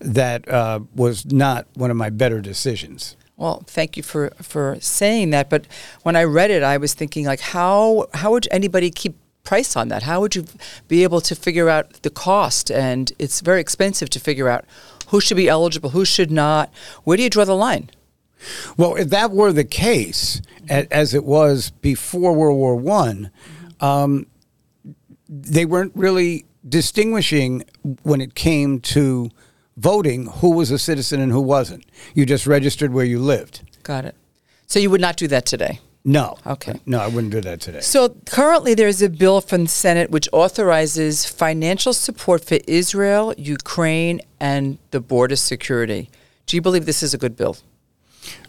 that 0.00 0.48
uh, 0.48 0.80
was 0.94 1.26
not 1.26 1.66
one 1.74 1.90
of 1.90 1.96
my 1.96 2.10
better 2.10 2.40
decisions. 2.40 3.16
Well, 3.36 3.64
thank 3.66 3.96
you 3.96 4.02
for, 4.02 4.30
for 4.40 4.76
saying 4.80 5.30
that. 5.30 5.50
But 5.50 5.66
when 6.02 6.14
I 6.16 6.24
read 6.24 6.50
it, 6.50 6.62
I 6.62 6.76
was 6.76 6.94
thinking, 6.94 7.26
like, 7.26 7.40
how 7.40 8.06
how 8.14 8.30
would 8.32 8.46
anybody 8.50 8.90
keep 8.90 9.16
price 9.42 9.76
on 9.76 9.88
that? 9.88 10.04
How 10.04 10.20
would 10.20 10.34
you 10.36 10.46
be 10.88 11.02
able 11.02 11.20
to 11.22 11.34
figure 11.34 11.68
out 11.68 12.02
the 12.02 12.10
cost? 12.10 12.70
And 12.70 13.12
it's 13.18 13.40
very 13.40 13.60
expensive 13.60 14.08
to 14.10 14.20
figure 14.20 14.48
out 14.48 14.64
who 15.08 15.20
should 15.20 15.36
be 15.36 15.48
eligible, 15.48 15.90
who 15.90 16.04
should 16.04 16.30
not. 16.30 16.72
Where 17.02 17.16
do 17.16 17.22
you 17.22 17.30
draw 17.30 17.44
the 17.44 17.56
line? 17.56 17.90
Well, 18.76 18.94
if 18.96 19.08
that 19.08 19.30
were 19.30 19.52
the 19.52 19.64
case, 19.64 20.40
as 20.68 21.14
it 21.14 21.24
was 21.24 21.70
before 21.70 22.32
World 22.32 22.58
War 22.58 22.76
One, 22.76 23.30
um, 23.80 24.26
they 25.28 25.64
weren't 25.64 25.92
really 25.94 26.44
distinguishing 26.66 27.64
when 28.02 28.20
it 28.20 28.34
came 28.34 28.80
to 28.80 29.30
voting 29.76 30.26
who 30.26 30.50
was 30.50 30.70
a 30.70 30.78
citizen 30.78 31.20
and 31.20 31.32
who 31.32 31.40
wasn't. 31.40 31.84
You 32.14 32.26
just 32.26 32.46
registered 32.46 32.92
where 32.92 33.04
you 33.04 33.18
lived. 33.18 33.62
Got 33.82 34.04
it. 34.04 34.14
So 34.66 34.78
you 34.78 34.90
would 34.90 35.00
not 35.00 35.16
do 35.16 35.28
that 35.28 35.46
today. 35.46 35.80
No. 36.04 36.36
Okay. 36.46 36.80
No, 36.84 37.00
I 37.00 37.06
wouldn't 37.06 37.32
do 37.32 37.40
that 37.40 37.60
today. 37.60 37.80
So 37.80 38.10
currently, 38.26 38.74
there's 38.74 39.00
a 39.00 39.08
bill 39.08 39.40
from 39.40 39.64
the 39.64 39.70
Senate 39.70 40.10
which 40.10 40.28
authorizes 40.32 41.24
financial 41.24 41.94
support 41.94 42.44
for 42.44 42.58
Israel, 42.66 43.32
Ukraine, 43.38 44.20
and 44.38 44.78
the 44.90 45.00
border 45.00 45.36
security. 45.36 46.10
Do 46.46 46.56
you 46.56 46.60
believe 46.60 46.84
this 46.84 47.02
is 47.02 47.14
a 47.14 47.18
good 47.18 47.36
bill? 47.36 47.56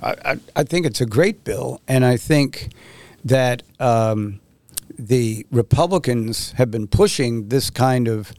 I, 0.01 0.15
I, 0.25 0.35
I 0.57 0.63
think 0.63 0.85
it's 0.85 0.99
a 0.99 1.05
great 1.05 1.45
bill, 1.45 1.81
and 1.87 2.03
I 2.03 2.17
think 2.17 2.73
that 3.23 3.63
um, 3.79 4.41
the 4.99 5.45
Republicans 5.49 6.51
have 6.53 6.71
been 6.71 6.87
pushing 6.87 7.47
this 7.47 7.69
kind 7.69 8.09
of 8.09 8.33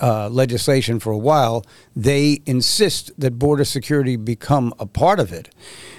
uh, 0.00 0.28
legislation 0.28 0.98
for 0.98 1.10
a 1.10 1.18
while. 1.18 1.64
They 1.94 2.40
insist 2.46 3.12
that 3.18 3.38
border 3.38 3.64
security 3.64 4.16
become 4.16 4.72
a 4.78 4.86
part 4.86 5.20
of 5.20 5.32
it. 5.32 5.54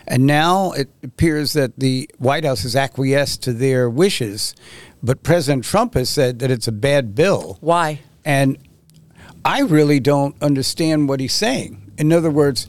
And 0.07 0.25
now 0.25 0.71
it 0.71 0.89
appears 1.03 1.53
that 1.53 1.79
the 1.79 2.09
White 2.17 2.43
House 2.43 2.63
has 2.63 2.75
acquiesced 2.75 3.43
to 3.43 3.53
their 3.53 3.89
wishes, 3.89 4.55
but 5.03 5.23
President 5.23 5.63
Trump 5.63 5.93
has 5.93 6.09
said 6.09 6.39
that 6.39 6.51
it's 6.51 6.67
a 6.67 6.71
bad 6.71 7.15
bill. 7.15 7.57
Why? 7.61 8.01
And 8.25 8.57
I 9.43 9.61
really 9.61 9.99
don't 9.99 10.35
understand 10.41 11.09
what 11.09 11.19
he's 11.19 11.33
saying. 11.33 11.91
In 11.97 12.11
other 12.11 12.31
words, 12.31 12.67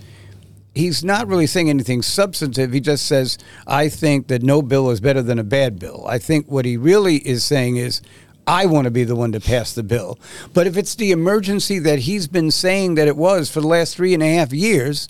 he's 0.74 1.04
not 1.04 1.28
really 1.28 1.46
saying 1.46 1.68
anything 1.68 2.02
substantive. 2.02 2.72
He 2.72 2.80
just 2.80 3.06
says, 3.06 3.38
I 3.66 3.88
think 3.88 4.28
that 4.28 4.42
no 4.42 4.62
bill 4.62 4.90
is 4.90 5.00
better 5.00 5.22
than 5.22 5.38
a 5.38 5.44
bad 5.44 5.78
bill. 5.78 6.04
I 6.06 6.18
think 6.18 6.50
what 6.50 6.64
he 6.64 6.76
really 6.76 7.16
is 7.16 7.44
saying 7.44 7.76
is, 7.76 8.00
I 8.46 8.66
want 8.66 8.85
to 8.87 8.90
be 8.90 9.05
the 9.05 9.16
one 9.16 9.33
to 9.33 9.40
pass 9.40 9.72
the 9.72 9.83
bill. 9.83 10.18
But 10.52 10.66
if 10.66 10.76
it's 10.76 10.94
the 10.94 11.12
emergency 11.12 11.78
that 11.81 12.00
he's 12.00 12.26
been 12.26 12.50
saying 12.50 12.96
that 12.96 13.09
it 13.09 13.16
was 13.16 13.50
for 13.50 13.61
the 13.61 13.68
last 13.68 13.96
three 13.96 14.14
and 14.14 14.22
a 14.22 14.35
half 14.35 14.52
years, 14.52 15.09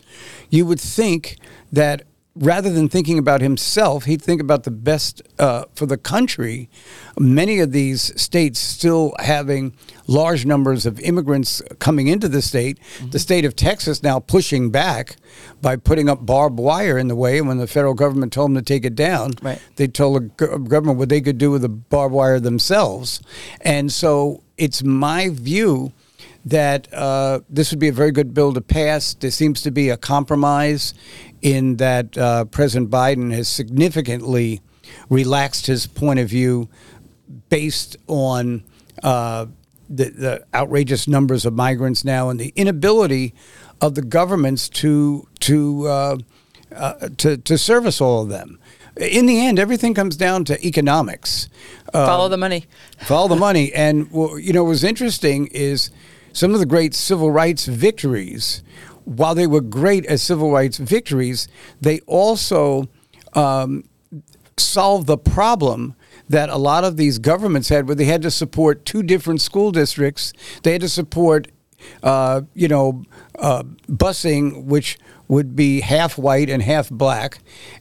you 0.51 0.67
would 0.67 0.81
think 0.81 1.39
that 1.71 2.03
rather 2.35 2.71
than 2.71 2.89
thinking 2.89 3.19
about 3.19 3.41
himself, 3.43 4.05
he'd 4.05 4.23
think 4.23 4.41
about 4.41 4.65
the 4.65 4.71
best 4.71 5.21
uh, 5.39 5.65
for 5.75 5.85
the 5.87 5.99
country. 5.99 6.71
Many 7.19 7.59
of 7.61 7.73
these 7.73 8.19
states 8.21 8.59
still 8.59 9.15
having 9.19 9.75
large 10.07 10.47
numbers 10.47 10.87
of 10.87 10.99
immigrants 11.01 11.61
coming 11.79 12.07
into 12.09 12.29
the 12.29 12.41
state. 12.43 12.79
The 13.11 13.19
state 13.19 13.45
of 13.45 13.55
Texas 13.55 14.03
now 14.03 14.19
pushing 14.19 14.71
back 14.71 15.17
by 15.61 15.77
putting 15.77 16.09
up 16.09 16.25
barbed 16.25 16.59
wire 16.59 16.97
in 16.99 17.09
the 17.09 17.17
way. 17.17 17.39
And 17.39 17.49
when 17.49 17.59
the 17.59 17.67
federal 17.67 17.95
government 17.95 18.33
told 18.33 18.51
them 18.51 18.57
to 18.57 18.63
take 18.63 18.85
it 18.85 18.95
down, 18.95 19.33
Right. 19.43 19.61
they 19.77 19.87
told 19.87 20.37
the 20.39 20.59
government 20.59 20.99
what 20.99 21.09
they 21.11 21.21
could 21.21 21.39
do 21.39 21.51
with 21.51 21.63
the 21.63 21.69
barbed 21.69 22.15
wire 22.15 22.41
themselves. 22.41 23.21
And 23.61 23.93
so 23.93 24.43
it's 24.57 24.83
my 24.83 25.29
view 25.29 25.93
that 26.45 26.93
uh, 26.93 27.41
this 27.49 27.71
would 27.71 27.79
be 27.79 27.87
a 27.89 27.93
very 27.93 28.11
good 28.11 28.35
bill 28.35 28.53
to 28.53 28.61
pass. 28.61 29.15
There 29.15 29.31
seems 29.31 29.63
to 29.63 29.71
be 29.71 29.91
a 29.91 29.97
compromise 29.97 30.93
in 31.43 31.77
that 31.77 32.17
uh, 32.17 32.45
President 32.47 32.91
Biden 32.91 33.33
has 33.33 33.49
significantly 33.49 34.63
relaxed 35.11 35.67
his 35.67 35.87
point 35.87 36.19
of 36.19 36.29
view 36.29 36.69
based 37.49 37.97
on 38.07 38.63
uh, 39.03 39.47
the, 39.91 40.05
the 40.11 40.47
outrageous 40.55 41.07
numbers 41.07 41.45
of 41.45 41.53
migrants 41.53 42.05
now 42.05 42.31
and 42.31 42.41
the 42.41 42.53
inability 42.57 43.35
of 43.81 43.95
the 43.95 44.03
governments 44.03 44.69
to 44.69 45.27
to 45.41 45.87
uh, 45.89 46.17
uh, 46.75 47.09
to, 47.19 47.37
to 47.37 47.59
service 47.59 48.01
all 48.01 48.23
of 48.23 48.29
them. 48.29 48.59
in 48.97 49.27
the 49.27 49.45
end, 49.45 49.59
everything 49.59 49.93
comes 49.95 50.17
down 50.17 50.45
to 50.45 50.67
economics. 50.67 51.49
Follow 51.93 52.29
the 52.29 52.39
money. 52.39 52.65
Follow 53.01 53.29
the 53.29 53.37
money. 53.37 53.73
And 53.75 54.09
you 54.13 54.53
know, 54.53 54.63
what 54.65 54.71
was 54.71 54.85
interesting 54.85 55.49
is 55.49 55.91
some 56.33 56.55
of 56.55 56.61
the 56.61 56.67
great 56.67 56.95
civil 56.95 57.31
rights 57.31 57.67
victories. 57.67 58.63
While 59.05 59.35
they 59.35 59.47
were 59.47 59.61
great 59.61 60.07
as 60.07 60.23
civil 60.23 60.51
rights 60.51 60.79
victories, 60.79 61.49
they 61.81 62.01
also 62.01 62.89
um, 63.35 63.85
solved 64.57 65.07
the 65.07 65.19
problem 65.19 65.95
that 66.29 66.49
a 66.49 66.57
lot 66.57 66.85
of 66.85 66.97
these 66.97 67.19
governments 67.19 67.69
had, 67.69 67.87
where 67.87 67.95
they 67.95 68.05
had 68.05 68.23
to 68.23 68.31
support 68.31 68.85
two 68.85 69.03
different 69.03 69.41
school 69.41 69.71
districts. 69.71 70.33
They 70.63 70.73
had 70.73 70.81
to 70.83 70.89
support, 70.89 71.49
uh, 72.03 72.43
you 72.55 72.69
know, 72.69 73.05
uh, 73.39 73.65
busing, 73.89 74.65
which 74.65 74.99
would 75.29 75.55
be 75.57 75.81
half 75.81 76.17
white 76.17 76.49
and 76.49 76.63
half 76.63 76.91
black, 76.91 77.39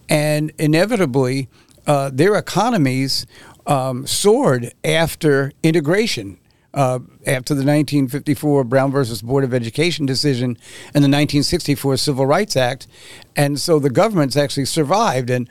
and 0.09 0.51
inevitably, 0.57 1.49
uh, 1.87 2.09
their 2.13 2.35
economies 2.35 3.25
um, 3.65 4.05
soared 4.05 4.73
after 4.83 5.51
integration. 5.63 6.37
Uh, 6.73 6.99
after 7.27 7.53
the 7.53 7.65
1954 7.65 8.63
Brown 8.63 8.91
versus 8.91 9.21
Board 9.21 9.43
of 9.43 9.53
Education 9.53 10.05
decision 10.05 10.51
and 10.93 11.03
the 11.03 11.11
1964 11.11 11.97
Civil 11.97 12.25
Rights 12.25 12.55
Act, 12.55 12.87
and 13.35 13.59
so 13.59 13.77
the 13.77 13.89
government's 13.89 14.37
actually 14.37 14.65
survived. 14.65 15.29
And 15.29 15.49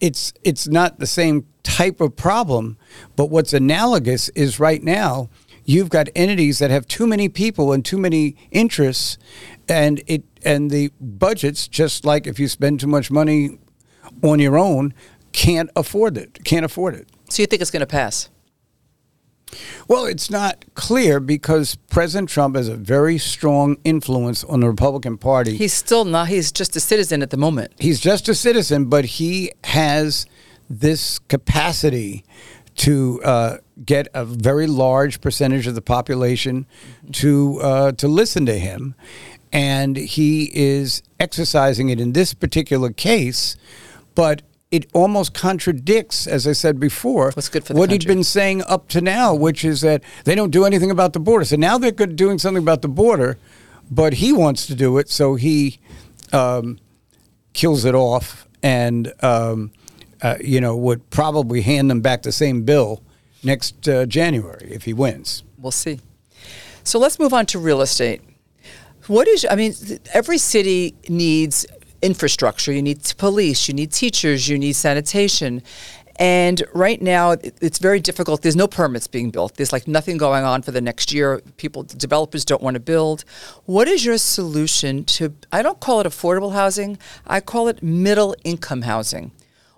it's 0.00 0.32
it's 0.42 0.66
not 0.66 0.98
the 0.98 1.06
same 1.06 1.46
type 1.62 2.00
of 2.00 2.16
problem, 2.16 2.76
but 3.14 3.26
what's 3.26 3.52
analogous 3.52 4.28
is 4.30 4.58
right 4.58 4.82
now 4.82 5.28
you've 5.64 5.90
got 5.90 6.08
entities 6.16 6.58
that 6.60 6.70
have 6.70 6.88
too 6.88 7.06
many 7.06 7.28
people 7.28 7.72
and 7.72 7.84
too 7.84 7.98
many 7.98 8.34
interests, 8.50 9.18
and 9.68 10.02
it 10.06 10.24
and 10.44 10.70
the 10.70 10.90
budgets 11.00 11.68
just 11.68 12.04
like 12.04 12.26
if 12.26 12.40
you 12.40 12.48
spend 12.48 12.80
too 12.80 12.86
much 12.86 13.10
money 13.10 13.58
on 14.22 14.38
your 14.38 14.56
own 14.56 14.94
can't 15.32 15.70
afford 15.76 16.16
it 16.16 16.42
can't 16.44 16.64
afford 16.64 16.94
it. 16.94 17.08
So 17.28 17.42
you 17.42 17.46
think 17.46 17.60
it's 17.60 17.70
going 17.70 17.80
to 17.80 17.86
pass? 17.86 18.30
Well, 19.86 20.04
it's 20.04 20.30
not 20.30 20.64
clear 20.74 21.20
because 21.20 21.76
President 21.90 22.28
Trump 22.28 22.56
has 22.56 22.68
a 22.68 22.76
very 22.76 23.18
strong 23.18 23.76
influence 23.84 24.44
on 24.44 24.60
the 24.60 24.68
Republican 24.68 25.16
Party. 25.18 25.56
He's 25.56 25.72
still 25.72 26.04
not. 26.04 26.28
He's 26.28 26.52
just 26.52 26.76
a 26.76 26.80
citizen 26.80 27.22
at 27.22 27.30
the 27.30 27.36
moment. 27.36 27.72
He's 27.78 28.00
just 28.00 28.28
a 28.28 28.34
citizen, 28.34 28.86
but 28.86 29.04
he 29.04 29.52
has 29.64 30.26
this 30.68 31.18
capacity 31.18 32.24
to 32.76 33.20
uh, 33.24 33.56
get 33.84 34.08
a 34.14 34.24
very 34.24 34.66
large 34.66 35.20
percentage 35.20 35.66
of 35.66 35.74
the 35.74 35.82
population 35.82 36.66
to 37.12 37.58
uh, 37.60 37.92
to 37.92 38.08
listen 38.08 38.46
to 38.46 38.58
him, 38.58 38.94
and 39.52 39.96
he 39.96 40.50
is 40.54 41.02
exercising 41.18 41.88
it 41.88 42.00
in 42.00 42.12
this 42.12 42.34
particular 42.34 42.90
case. 42.90 43.56
But 44.14 44.42
it 44.70 44.86
almost 44.92 45.32
contradicts, 45.34 46.26
as 46.26 46.46
I 46.46 46.52
said 46.52 46.78
before, 46.78 47.30
What's 47.32 47.48
good 47.48 47.64
for 47.64 47.72
the 47.72 47.78
what 47.78 47.90
he'd 47.90 48.00
country. 48.02 48.14
been 48.16 48.24
saying 48.24 48.62
up 48.64 48.88
to 48.88 49.00
now, 49.00 49.34
which 49.34 49.64
is 49.64 49.80
that 49.80 50.02
they 50.24 50.34
don't 50.34 50.50
do 50.50 50.64
anything 50.64 50.90
about 50.90 51.14
the 51.14 51.20
border. 51.20 51.44
So 51.44 51.56
now 51.56 51.78
they're 51.78 51.90
good 51.90 52.16
doing 52.16 52.38
something 52.38 52.62
about 52.62 52.82
the 52.82 52.88
border, 52.88 53.38
but 53.90 54.14
he 54.14 54.32
wants 54.32 54.66
to 54.66 54.74
do 54.74 54.98
it, 54.98 55.08
so 55.08 55.36
he 55.36 55.78
um, 56.32 56.78
kills 57.54 57.84
it 57.84 57.94
off 57.94 58.46
and 58.62 59.12
um, 59.22 59.72
uh, 60.20 60.36
you 60.42 60.60
know 60.60 60.76
would 60.76 61.08
probably 61.10 61.62
hand 61.62 61.90
them 61.90 62.00
back 62.00 62.22
the 62.22 62.32
same 62.32 62.64
bill 62.64 63.02
next 63.42 63.88
uh, 63.88 64.04
January 64.04 64.68
if 64.70 64.84
he 64.84 64.92
wins. 64.92 65.44
We'll 65.56 65.70
see. 65.70 66.00
So 66.84 66.98
let's 66.98 67.18
move 67.18 67.32
on 67.32 67.46
to 67.46 67.58
real 67.58 67.80
estate. 67.80 68.20
What 69.06 69.26
is, 69.26 69.46
I 69.50 69.54
mean, 69.54 69.72
every 70.12 70.36
city 70.36 70.94
needs 71.08 71.64
infrastructure. 72.02 72.72
You 72.72 72.82
need 72.82 73.00
police, 73.18 73.68
you 73.68 73.74
need 73.74 73.92
teachers, 73.92 74.48
you 74.48 74.58
need 74.58 74.74
sanitation. 74.74 75.62
And 76.20 76.64
right 76.74 77.00
now, 77.00 77.36
it's 77.40 77.78
very 77.78 78.00
difficult. 78.00 78.42
There's 78.42 78.56
no 78.56 78.66
permits 78.66 79.06
being 79.06 79.30
built. 79.30 79.54
There's 79.54 79.72
like 79.72 79.86
nothing 79.86 80.16
going 80.16 80.44
on 80.44 80.62
for 80.62 80.72
the 80.72 80.80
next 80.80 81.12
year. 81.12 81.40
People, 81.58 81.84
developers 81.84 82.44
don't 82.44 82.60
want 82.60 82.74
to 82.74 82.80
build. 82.80 83.24
What 83.66 83.86
is 83.86 84.04
your 84.04 84.18
solution 84.18 85.04
to, 85.04 85.34
I 85.52 85.62
don't 85.62 85.78
call 85.78 86.00
it 86.00 86.06
affordable 86.08 86.52
housing, 86.54 86.98
I 87.24 87.40
call 87.40 87.68
it 87.68 87.84
middle 87.84 88.34
income 88.42 88.82
housing. 88.82 89.30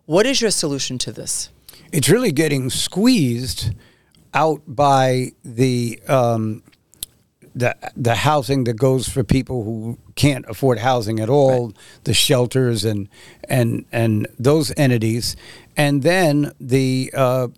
What 0.07 0.25
is 0.25 0.41
your 0.41 0.51
solution 0.51 0.97
to 0.99 1.13
this? 1.13 1.51
It's 1.93 2.09
really 2.09 2.33
getting 2.33 2.71
squeezed 2.71 3.75
out 4.33 4.63
by 4.67 5.33
the 5.45 6.01
um, 6.09 6.63
the 7.55 7.77
the 7.97 8.15
housing 8.15 8.65
that 8.65 8.75
goes 8.75 9.09
for 9.09 9.25
people 9.25 9.65
who 9.65 9.99
can't 10.21 10.45
afford 10.49 10.81
housing 10.81 11.19
at 11.19 11.31
all, 11.31 11.73
the 12.05 12.13
shelters 12.13 12.85
and 12.85 13.09
and 13.49 13.87
and 13.91 14.29
those 14.39 14.71
entities, 14.77 15.35
and 15.79 16.03
then 16.03 16.53
the 16.61 17.11
uh, 17.15 17.49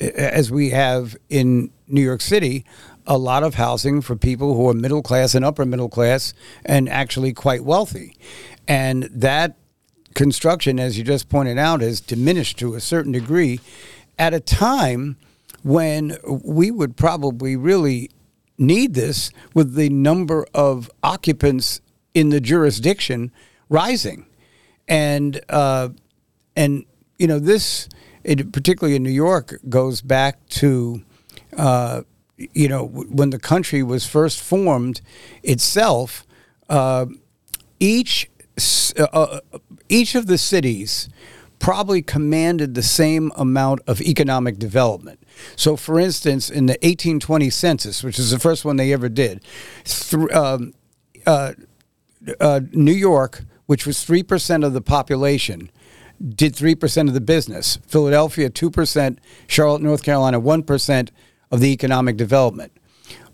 as 0.00 0.48
we 0.48 0.70
have 0.70 1.16
in 1.28 1.72
New 1.88 2.00
York 2.00 2.20
City, 2.20 2.64
a 3.04 3.18
lot 3.18 3.42
of 3.42 3.54
housing 3.54 4.00
for 4.00 4.14
people 4.14 4.54
who 4.54 4.68
are 4.68 4.74
middle 4.74 5.02
class 5.02 5.34
and 5.34 5.44
upper 5.44 5.64
middle 5.64 5.88
class 5.88 6.34
and 6.64 6.88
actually 6.88 7.32
quite 7.32 7.64
wealthy, 7.64 8.16
and 8.68 9.02
that 9.12 9.56
construction, 10.14 10.78
as 10.78 10.96
you 10.98 11.02
just 11.02 11.28
pointed 11.28 11.58
out, 11.58 11.80
has 11.80 12.00
diminished 12.00 12.60
to 12.60 12.76
a 12.76 12.80
certain 12.80 13.10
degree 13.10 13.58
at 14.20 14.32
a 14.32 14.38
time 14.38 15.16
when 15.64 16.16
we 16.44 16.70
would 16.70 16.96
probably 16.96 17.56
really 17.56 18.08
need 18.56 18.94
this 18.94 19.32
with 19.52 19.74
the 19.74 19.88
number 19.88 20.46
of 20.54 20.88
occupants 21.02 21.80
in 22.14 22.30
the 22.30 22.40
jurisdiction 22.40 23.32
rising. 23.68 24.26
And, 24.86 25.40
uh, 25.48 25.90
and 26.56 26.84
you 27.18 27.26
know, 27.26 27.38
this, 27.38 27.88
it, 28.24 28.52
particularly 28.52 28.96
in 28.96 29.02
New 29.02 29.10
York, 29.10 29.58
goes 29.68 30.00
back 30.00 30.46
to, 30.48 31.02
uh, 31.56 32.02
you 32.36 32.68
know, 32.68 32.86
when 32.86 33.30
the 33.30 33.38
country 33.38 33.82
was 33.82 34.06
first 34.06 34.40
formed 34.40 35.00
itself, 35.42 36.26
uh, 36.68 37.06
each 37.80 38.30
uh, 38.98 39.06
uh, 39.12 39.40
each 39.88 40.14
of 40.14 40.26
the 40.26 40.38
cities 40.38 41.08
probably 41.58 42.02
commanded 42.02 42.74
the 42.74 42.82
same 42.82 43.32
amount 43.36 43.80
of 43.86 44.00
economic 44.00 44.58
development. 44.58 45.20
So, 45.56 45.76
for 45.76 45.98
instance, 45.98 46.50
in 46.50 46.66
the 46.66 46.74
1820 46.74 47.50
census, 47.50 48.02
which 48.02 48.18
is 48.18 48.30
the 48.30 48.38
first 48.38 48.64
one 48.64 48.76
they 48.76 48.92
ever 48.92 49.08
did, 49.08 49.44
th- 49.84 50.30
um, 50.32 50.74
uh, 52.40 52.60
New 52.72 52.92
York, 52.92 53.44
which 53.66 53.86
was 53.86 53.98
3% 53.98 54.64
of 54.64 54.72
the 54.72 54.80
population, 54.80 55.70
did 56.26 56.54
3% 56.54 57.08
of 57.08 57.14
the 57.14 57.20
business. 57.20 57.78
Philadelphia, 57.86 58.50
2%. 58.50 59.18
Charlotte, 59.46 59.82
North 59.82 60.02
Carolina, 60.02 60.40
1% 60.40 61.10
of 61.50 61.60
the 61.60 61.72
economic 61.72 62.16
development. 62.16 62.72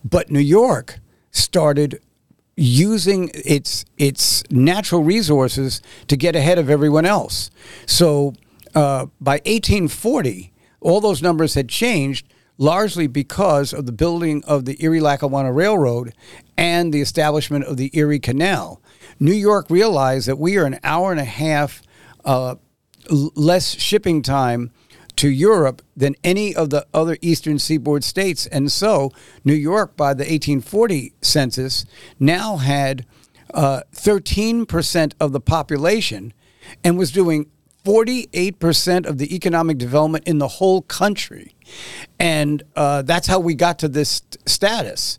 But 0.05 0.31
New 0.31 0.41
York 0.41 0.99
started 1.31 2.01
using 2.57 3.31
its 3.35 3.85
its 3.99 4.45
natural 4.51 5.03
resources 5.03 5.83
to 6.07 6.17
get 6.17 6.37
ahead 6.37 6.59
of 6.59 6.71
everyone 6.71 7.05
else. 7.05 7.51
So 7.87 8.35
uh, 8.75 9.07
by 9.21 9.41
1840, 9.45 10.53
all 10.81 11.01
those 11.01 11.23
numbers 11.23 11.55
had 11.55 11.69
changed 11.69 12.29
largely 12.57 13.07
because 13.09 13.73
of 13.73 13.87
the 13.87 13.93
building 13.93 14.45
of 14.45 14.65
the 14.65 14.77
Erie 14.85 15.01
Lackawanna 15.01 15.53
Railroad 15.53 16.15
and 16.57 16.93
the 16.93 17.01
establishment 17.01 17.65
of 17.65 17.77
the 17.77 17.91
Erie 17.93 18.19
Canal. 18.19 18.81
New 19.19 19.33
York 19.33 19.67
realized 19.71 20.29
that 20.29 20.39
we 20.39 20.57
are 20.57 20.65
an 20.65 20.79
hour 20.83 21.11
and 21.11 21.21
a 21.21 21.25
half 21.25 21.83
uh, 22.25 22.57
less 23.11 23.79
shipping 23.81 24.23
time 24.23 24.71
to 25.17 25.29
Europe 25.29 25.83
than 25.97 26.17
any 26.25 26.55
of 26.55 26.71
the 26.71 26.87
other 26.93 27.17
eastern 27.21 27.59
seaboard 27.59 28.03
states. 28.03 28.47
And 28.47 28.71
so 28.71 29.13
New 29.45 29.55
York, 29.55 29.97
by 29.97 30.15
the 30.15 30.25
1840 30.25 31.13
census, 31.23 31.87
now 32.19 32.57
had 32.57 33.07
uh, 33.53 33.83
13% 33.95 35.13
of 35.21 35.33
the 35.33 35.41
population 35.41 36.33
and 36.83 36.99
was 36.99 37.13
doing 37.13 37.47
48% 37.85 39.07
of 39.07 39.19
the 39.19 39.35
economic 39.35 39.79
development 39.79 40.27
in 40.27 40.39
the 40.39 40.49
whole 40.49 40.83
country. 40.83 41.55
And 42.19 42.63
uh, 42.75 43.03
that's 43.03 43.27
how 43.27 43.39
we 43.39 43.55
got 43.55 43.79
to 43.81 43.89
this 43.89 44.11
st- 44.11 44.49
status. 44.49 45.19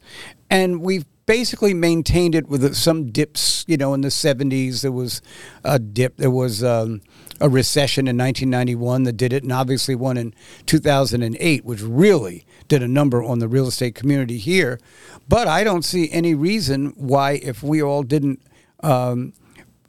And 0.49 0.81
we've 0.81 1.05
basically 1.25 1.73
maintained 1.73 2.35
it 2.35 2.47
with 2.47 2.75
some 2.75 3.11
dips. 3.11 3.65
You 3.67 3.77
know, 3.77 3.93
in 3.93 4.01
the 4.01 4.09
70s, 4.09 4.81
there 4.81 4.91
was 4.91 5.21
a 5.63 5.79
dip. 5.79 6.17
There 6.17 6.31
was 6.31 6.63
um, 6.63 7.01
a 7.41 7.49
recession 7.49 8.07
in 8.07 8.17
1991 8.17 9.03
that 9.03 9.13
did 9.13 9.33
it, 9.33 9.43
and 9.43 9.51
obviously 9.51 9.95
one 9.95 10.17
in 10.17 10.33
2008, 10.65 11.65
which 11.65 11.81
really 11.81 12.45
did 12.67 12.81
a 12.83 12.87
number 12.87 13.23
on 13.23 13.39
the 13.39 13.47
real 13.47 13.67
estate 13.67 13.95
community 13.95 14.37
here. 14.37 14.79
But 15.27 15.47
I 15.47 15.63
don't 15.63 15.83
see 15.83 16.11
any 16.11 16.35
reason 16.35 16.93
why, 16.95 17.33
if 17.33 17.63
we 17.63 17.81
all 17.81 18.03
didn't. 18.03 18.41
Um, 18.81 19.33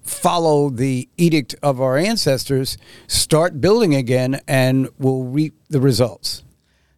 follow 0.03 0.71
the 0.71 1.09
edict 1.17 1.57
of 1.65 1.81
our 1.81 1.99
ancestors, 1.99 2.79
start 3.09 3.61
building 3.61 3.93
again, 3.93 4.41
and 4.47 4.89
we'll 4.99 5.25
reap 5.25 5.55
the 5.69 5.81
results. 5.81 6.45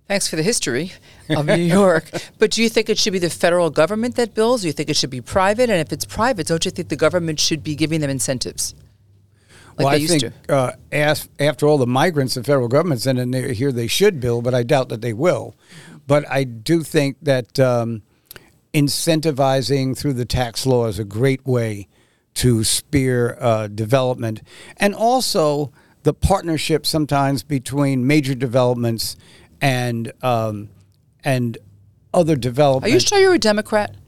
Thanks 0.07 0.29
for 0.29 0.37
the 0.37 0.43
history 0.43 0.93
of 1.31 1.47
New 1.47 1.57
York. 1.57 2.11
But 2.39 2.51
do 2.53 2.63
you 2.63 2.69
think 2.69 2.89
it 2.89 2.99
should 2.99 3.13
be 3.13 3.19
the 3.19 3.31
federal 3.31 3.71
government 3.71 4.17
that 4.17 4.35
builds? 4.35 4.63
Do 4.63 4.69
you 4.69 4.73
think 4.73 4.89
it 4.89 4.97
should 4.97 5.11
be 5.11 5.21
private? 5.21 5.71
And 5.71 5.81
if 5.81 5.93
it's 5.93 6.05
private, 6.05 6.47
don't 6.47 6.65
you 6.65 6.71
think 6.71 6.89
the 6.89 6.97
government 6.97 7.41
should 7.41 7.63
be 7.63 7.75
giving 7.75 8.01
them 8.01 8.11
incentives? 8.11 8.75
like 9.79 9.85
well, 9.85 9.95
I 9.95 10.07
think 10.07 10.35
uh, 10.49 10.73
as, 10.91 11.29
after 11.39 11.67
all 11.67 11.79
the 11.79 11.87
migrants 11.87 12.35
the 12.35 12.43
federal 12.43 12.69
government 12.69 13.01
sent 13.01 13.19
in 13.19 13.31
there, 13.31 13.53
here, 13.53 13.71
they 13.71 13.87
should 13.87 14.21
bill, 14.21 14.43
but 14.43 14.55
I 14.55 14.65
doubt 14.65 14.89
that 14.89 15.03
they 15.03 15.13
will. 15.13 15.55
But 16.07 16.29
I 16.29 16.45
do 16.45 16.83
think 16.83 17.19
that 17.23 17.61
um, 17.61 18.03
incentivizing 18.75 19.97
through 19.97 20.15
the 20.15 20.25
tax 20.25 20.67
law 20.67 20.87
is 20.87 20.99
a 20.99 21.05
great 21.05 21.47
way 21.47 21.87
to 22.35 22.65
spear 22.65 23.37
uh, 23.41 23.69
development, 23.69 24.43
and 24.79 24.95
also 24.95 25.73
the 26.03 26.15
partnership 26.15 26.85
sometimes 26.85 27.43
between 27.43 28.07
major 28.07 28.35
developments 28.35 29.17
and 29.61 30.13
um, 30.23 30.71
and 31.29 31.59
other 32.15 32.37
development. 32.37 32.91
Are 32.91 32.95
you 32.95 33.01
sure 33.01 33.19
you're 33.19 33.35
a 33.35 33.39
Democrat? 33.39 33.95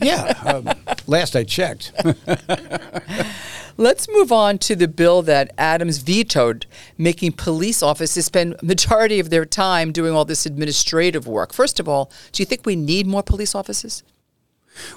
Yeah. 0.00 0.34
Um, 0.44 0.68
last 1.06 1.36
I 1.36 1.44
checked. 1.44 1.92
Let's 3.76 4.08
move 4.08 4.32
on 4.32 4.58
to 4.58 4.74
the 4.74 4.88
bill 4.88 5.22
that 5.22 5.52
Adams 5.56 5.98
vetoed, 5.98 6.66
making 6.98 7.34
police 7.34 7.84
officers 7.84 8.24
spend 8.24 8.56
majority 8.64 9.20
of 9.20 9.30
their 9.30 9.44
time 9.44 9.92
doing 9.92 10.12
all 10.12 10.24
this 10.24 10.44
administrative 10.44 11.28
work. 11.28 11.52
First 11.52 11.78
of 11.78 11.88
all, 11.88 12.10
do 12.32 12.42
you 12.42 12.46
think 12.46 12.66
we 12.66 12.74
need 12.74 13.06
more 13.06 13.22
police 13.22 13.54
officers? 13.54 14.02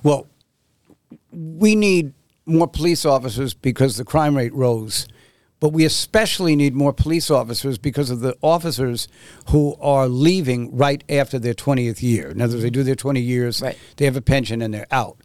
Well, 0.01 0.25
we 1.31 1.75
need 1.75 2.13
more 2.47 2.67
police 2.67 3.05
officers 3.05 3.53
because 3.53 3.97
the 3.97 4.05
crime 4.05 4.35
rate 4.35 4.55
rose, 4.55 5.05
but 5.65 5.73
we 5.73 5.83
especially 5.83 6.55
need 6.55 6.75
more 6.75 6.93
police 6.93 7.31
officers 7.31 7.79
because 7.79 8.11
of 8.11 8.19
the 8.19 8.37
officers 8.43 9.07
who 9.49 9.75
are 9.81 10.07
leaving 10.07 10.69
right 10.77 11.03
after 11.09 11.39
their 11.39 11.55
20th 11.55 12.03
year. 12.03 12.29
In 12.29 12.39
other 12.39 12.53
words, 12.53 12.61
they 12.61 12.69
do 12.69 12.83
their 12.83 12.93
20 12.93 13.19
years, 13.19 13.63
Right. 13.63 13.75
they 13.97 14.05
have 14.05 14.15
a 14.15 14.21
pension, 14.21 14.61
and 14.61 14.71
they're 14.71 14.85
out. 14.91 15.17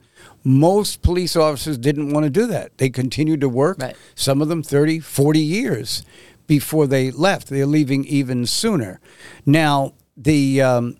Most 0.43 1.03
police 1.03 1.37
officers 1.37 1.77
didn't 1.77 2.15
want 2.15 2.25
to 2.25 2.31
do 2.31 2.47
that. 2.47 2.79
They 2.79 2.89
continued 2.89 3.43
to 3.43 3.51
work, 3.51 3.83
Right. 3.83 3.95
some 4.15 4.41
of 4.41 4.49
them 4.49 4.63
30, 4.63 4.99
40 4.99 5.41
years 5.41 6.05
before 6.47 6.87
they 6.87 7.11
left. 7.11 7.49
They're 7.49 7.67
leaving 7.67 8.07
even 8.07 8.47
sooner. 8.47 8.99
Now, 9.45 9.93
the 10.17 10.63
um, 10.63 10.97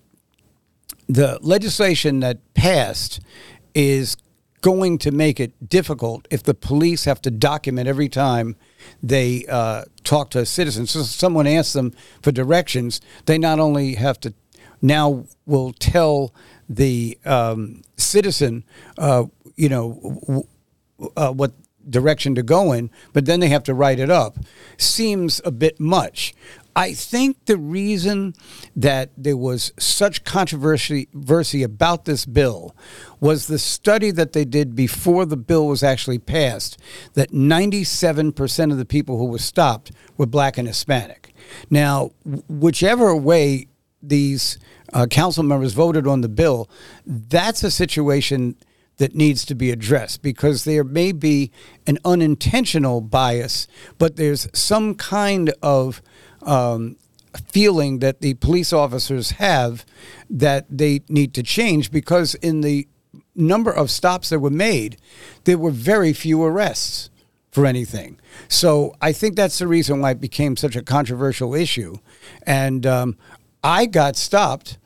the 1.09 1.39
legislation 1.41 2.19
that 2.19 2.37
passed 2.53 3.19
is 3.73 4.17
going 4.61 4.99
to 4.99 5.09
make 5.09 5.39
it 5.39 5.67
difficult 5.67 6.27
if 6.29 6.43
the 6.43 6.53
police 6.53 7.05
have 7.05 7.19
to 7.23 7.31
document 7.31 7.87
every 7.87 8.07
time 8.07 8.55
they 9.01 9.45
uh, 9.47 9.85
talk 10.03 10.29
to 10.31 10.45
citizens. 10.45 10.91
So 10.91 11.03
someone 11.03 11.47
asks 11.47 11.73
them 11.73 11.93
for 12.21 12.31
directions, 12.31 13.01
they 13.25 13.37
not 13.37 13.59
only 13.59 13.95
have 13.95 14.19
to 14.21 14.33
now 14.81 15.25
will 15.45 15.73
tell 15.73 16.33
the 16.67 17.17
um, 17.25 17.83
citizen, 17.97 18.63
uh, 18.97 19.25
you 19.55 19.69
know, 19.69 20.19
w- 20.21 20.47
uh, 21.15 21.31
what 21.31 21.51
direction 21.89 22.35
to 22.35 22.43
go 22.43 22.71
in, 22.71 22.89
but 23.13 23.25
then 23.25 23.39
they 23.39 23.49
have 23.49 23.63
to 23.63 23.73
write 23.73 23.99
it 23.99 24.09
up. 24.09 24.37
Seems 24.77 25.41
a 25.43 25.51
bit 25.51 25.79
much. 25.79 26.33
I 26.75 26.93
think 26.93 27.45
the 27.45 27.57
reason 27.57 28.33
that 28.75 29.11
there 29.17 29.37
was 29.37 29.73
such 29.77 30.23
controversy 30.23 31.07
about 31.63 32.05
this 32.05 32.25
bill 32.25 32.75
was 33.19 33.47
the 33.47 33.59
study 33.59 34.11
that 34.11 34.33
they 34.33 34.45
did 34.45 34.75
before 34.75 35.25
the 35.25 35.37
bill 35.37 35.67
was 35.67 35.83
actually 35.83 36.19
passed 36.19 36.77
that 37.13 37.31
97% 37.31 38.71
of 38.71 38.77
the 38.77 38.85
people 38.85 39.17
who 39.17 39.25
were 39.25 39.37
stopped 39.37 39.91
were 40.17 40.25
black 40.25 40.57
and 40.57 40.67
Hispanic. 40.67 41.33
Now, 41.69 42.11
whichever 42.47 43.15
way 43.15 43.67
these 44.01 44.57
uh, 44.93 45.07
council 45.07 45.43
members 45.43 45.73
voted 45.73 46.07
on 46.07 46.21
the 46.21 46.29
bill, 46.29 46.69
that's 47.05 47.63
a 47.63 47.71
situation 47.71 48.55
that 48.97 49.15
needs 49.15 49.45
to 49.45 49.55
be 49.55 49.71
addressed 49.71 50.21
because 50.21 50.63
there 50.63 50.83
may 50.83 51.11
be 51.11 51.51
an 51.87 51.97
unintentional 52.05 53.01
bias, 53.01 53.67
but 53.97 54.15
there's 54.15 54.47
some 54.53 54.93
kind 54.93 55.51
of 55.63 56.01
um, 56.43 56.97
feeling 57.47 57.99
that 57.99 58.21
the 58.21 58.33
police 58.35 58.73
officers 58.73 59.31
have 59.31 59.85
that 60.29 60.65
they 60.69 61.01
need 61.07 61.33
to 61.33 61.43
change 61.43 61.91
because 61.91 62.35
in 62.35 62.61
the 62.61 62.87
number 63.35 63.71
of 63.71 63.89
stops 63.89 64.29
that 64.29 64.39
were 64.39 64.49
made, 64.49 64.97
there 65.45 65.57
were 65.57 65.71
very 65.71 66.13
few 66.13 66.43
arrests 66.43 67.09
for 67.51 67.65
anything. 67.65 68.19
So 68.47 68.95
I 69.01 69.11
think 69.11 69.35
that's 69.35 69.59
the 69.59 69.67
reason 69.67 70.01
why 70.01 70.11
it 70.11 70.21
became 70.21 70.55
such 70.55 70.75
a 70.75 70.81
controversial 70.81 71.53
issue. 71.53 71.97
And 72.45 72.85
um, 72.85 73.17
I 73.63 73.85
got 73.85 74.15
stopped 74.15 74.77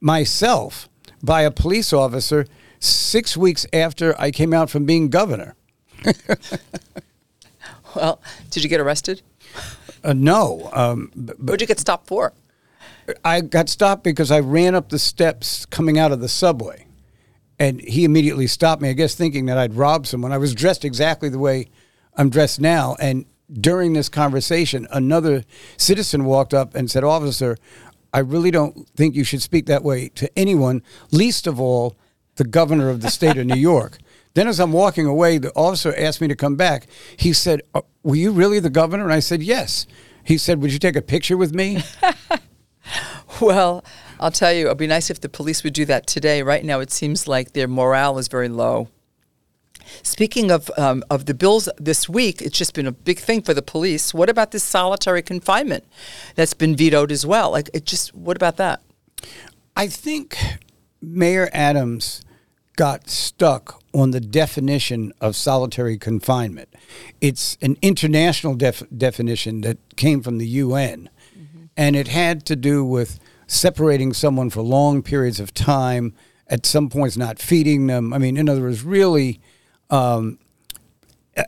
myself 0.00 0.88
by 1.22 1.42
a 1.42 1.50
police 1.50 1.92
officer 1.92 2.46
six 2.78 3.36
weeks 3.36 3.66
after 3.72 4.18
I 4.20 4.30
came 4.30 4.54
out 4.54 4.70
from 4.70 4.84
being 4.84 5.10
governor. 5.10 5.54
Well, 7.94 8.20
did 8.50 8.62
you 8.62 8.68
get 8.68 8.80
arrested? 8.80 9.22
Uh, 10.02 10.12
no, 10.14 10.70
um, 10.72 11.10
b- 11.14 11.32
What 11.38 11.52
did 11.58 11.62
you 11.62 11.66
get 11.66 11.78
stopped 11.80 12.06
for? 12.06 12.32
I 13.24 13.40
got 13.40 13.68
stopped 13.68 14.04
because 14.04 14.30
I 14.30 14.40
ran 14.40 14.74
up 14.74 14.88
the 14.88 14.98
steps 14.98 15.66
coming 15.66 15.98
out 15.98 16.12
of 16.12 16.20
the 16.20 16.28
subway. 16.28 16.86
And 17.58 17.80
he 17.82 18.04
immediately 18.04 18.46
stopped 18.46 18.80
me, 18.80 18.88
I 18.88 18.94
guess 18.94 19.14
thinking 19.14 19.46
that 19.46 19.58
I'd 19.58 19.74
robbed 19.74 20.06
someone. 20.06 20.32
I 20.32 20.38
was 20.38 20.54
dressed 20.54 20.84
exactly 20.84 21.28
the 21.28 21.38
way 21.38 21.68
I'm 22.16 22.30
dressed 22.30 22.60
now. 22.60 22.96
And 22.98 23.26
during 23.52 23.92
this 23.92 24.08
conversation, 24.08 24.86
another 24.90 25.44
citizen 25.76 26.24
walked 26.24 26.54
up 26.54 26.74
and 26.74 26.90
said, 26.90 27.04
Officer, 27.04 27.58
I 28.14 28.20
really 28.20 28.50
don't 28.50 28.88
think 28.96 29.14
you 29.14 29.24
should 29.24 29.42
speak 29.42 29.66
that 29.66 29.82
way 29.84 30.08
to 30.14 30.30
anyone, 30.38 30.82
least 31.10 31.46
of 31.46 31.60
all 31.60 31.96
the 32.36 32.44
governor 32.44 32.88
of 32.88 33.02
the 33.02 33.10
state 33.10 33.36
of 33.36 33.46
New 33.46 33.54
York. 33.70 33.98
Then, 34.34 34.46
as 34.46 34.60
I'm 34.60 34.72
walking 34.72 35.06
away, 35.06 35.38
the 35.38 35.52
officer 35.54 35.94
asked 35.96 36.20
me 36.20 36.28
to 36.28 36.36
come 36.36 36.56
back. 36.56 36.86
He 37.16 37.32
said, 37.32 37.62
"Uh, 37.74 37.82
Were 38.02 38.16
you 38.16 38.30
really 38.30 38.60
the 38.60 38.70
governor? 38.70 39.04
And 39.04 39.12
I 39.12 39.20
said, 39.20 39.42
Yes. 39.42 39.86
He 40.22 40.38
said, 40.38 40.60
Would 40.62 40.72
you 40.72 40.78
take 40.78 40.96
a 40.96 41.02
picture 41.02 41.36
with 41.36 41.54
me? 41.54 41.82
Well, 43.40 43.84
I'll 44.18 44.30
tell 44.30 44.52
you, 44.52 44.66
it'd 44.66 44.76
be 44.76 44.86
nice 44.86 45.08
if 45.08 45.20
the 45.20 45.28
police 45.28 45.64
would 45.64 45.72
do 45.72 45.86
that 45.86 46.06
today. 46.06 46.42
Right 46.42 46.64
now, 46.64 46.80
it 46.80 46.90
seems 46.90 47.26
like 47.26 47.52
their 47.52 47.68
morale 47.68 48.18
is 48.18 48.28
very 48.28 48.48
low. 48.48 48.88
Speaking 50.02 50.50
of 50.50 50.70
um, 50.76 51.02
of 51.10 51.24
the 51.26 51.34
bills 51.34 51.68
this 51.78 52.08
week, 52.08 52.42
it's 52.42 52.56
just 52.56 52.74
been 52.74 52.86
a 52.86 52.92
big 52.92 53.18
thing 53.18 53.42
for 53.42 53.54
the 53.54 53.62
police. 53.62 54.12
What 54.12 54.28
about 54.28 54.50
this 54.50 54.62
solitary 54.62 55.22
confinement 55.22 55.84
that's 56.34 56.54
been 56.54 56.76
vetoed 56.76 57.10
as 57.10 57.24
well? 57.24 57.50
Like, 57.50 57.70
it 57.72 57.86
just 57.86 58.14
what 58.14 58.36
about 58.36 58.56
that? 58.58 58.82
I 59.74 59.86
think 59.86 60.36
Mayor 61.00 61.48
Adams 61.52 62.22
got 62.76 63.08
stuck 63.08 63.79
on 63.92 64.12
the 64.12 64.20
definition 64.20 65.12
of 65.20 65.34
solitary 65.34 65.98
confinement. 65.98 66.68
It's 67.20 67.58
an 67.60 67.76
international 67.82 68.54
def- 68.54 68.84
definition 68.96 69.62
that 69.62 69.78
came 69.96 70.22
from 70.22 70.38
the 70.38 70.46
UN, 70.46 71.10
and 71.76 71.96
it 71.96 72.08
had 72.08 72.44
to 72.46 72.56
do 72.56 72.84
with 72.84 73.18
separating 73.46 74.12
someone 74.12 74.50
for 74.50 74.62
long 74.62 75.02
periods 75.02 75.40
of 75.40 75.52
time, 75.52 76.14
at 76.46 76.66
some 76.66 76.88
points 76.88 77.16
not 77.16 77.38
feeding 77.38 77.86
them. 77.86 78.12
I 78.12 78.18
mean, 78.18 78.36
in 78.36 78.48
other 78.48 78.62
words, 78.62 78.82
really 78.82 79.40
um, 79.88 80.38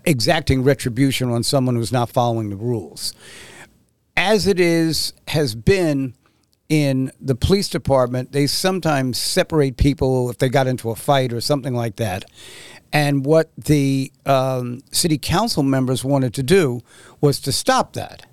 exacting 0.04 0.62
retribution 0.62 1.30
on 1.30 1.42
someone 1.42 1.74
who's 1.74 1.92
not 1.92 2.10
following 2.10 2.50
the 2.50 2.56
rules 2.56 3.12
as 4.16 4.46
it 4.46 4.60
is 4.60 5.12
has 5.28 5.54
been 5.54 6.14
in 6.72 7.12
the 7.20 7.34
police 7.34 7.68
department, 7.68 8.32
they 8.32 8.46
sometimes 8.46 9.18
separate 9.18 9.76
people 9.76 10.30
if 10.30 10.38
they 10.38 10.48
got 10.48 10.66
into 10.66 10.88
a 10.88 10.96
fight 10.96 11.30
or 11.30 11.38
something 11.38 11.74
like 11.74 11.96
that. 11.96 12.24
And 12.90 13.26
what 13.26 13.50
the 13.58 14.10
um, 14.24 14.80
city 14.90 15.18
council 15.18 15.62
members 15.62 16.02
wanted 16.02 16.32
to 16.32 16.42
do 16.42 16.80
was 17.20 17.40
to 17.40 17.52
stop 17.52 17.92
that. 17.92 18.24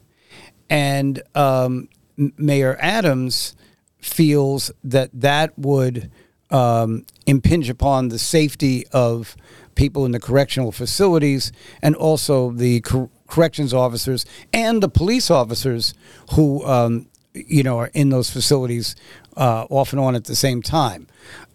And 0.70 1.22
um, 1.36 1.90
Mayor 2.16 2.78
Adams 2.80 3.58
feels 3.98 4.72
that 4.86 5.10
that 5.14 5.60
would 5.60 6.10
um, 6.50 7.06
impinge 7.28 7.70
upon 7.70 8.08
the 8.08 8.20
safety 8.20 8.88
of 8.94 9.36
people 9.76 10.06
in 10.06 10.14
the 10.14 10.20
correctional 10.20 10.72
facilities 10.72 11.52
and 11.82 11.94
also 11.94 12.52
the 12.52 12.80
cor- 12.82 13.10
corrections 13.28 13.74
officers 13.74 14.26
and 14.54 14.82
the 14.82 14.88
police 14.88 15.30
officers 15.30 15.94
who 16.36 16.66
um, 16.66 17.10
you 17.34 17.64
know 17.64 17.78
are 17.78 17.92
in 17.94 18.10
those 18.10 18.30
facilities 18.30 18.96
uh, 19.38 19.66
off 19.70 19.94
and 19.94 20.00
on 20.00 20.16
at 20.16 20.26
the 20.26 20.36
same 20.36 20.62
time. 20.62 21.08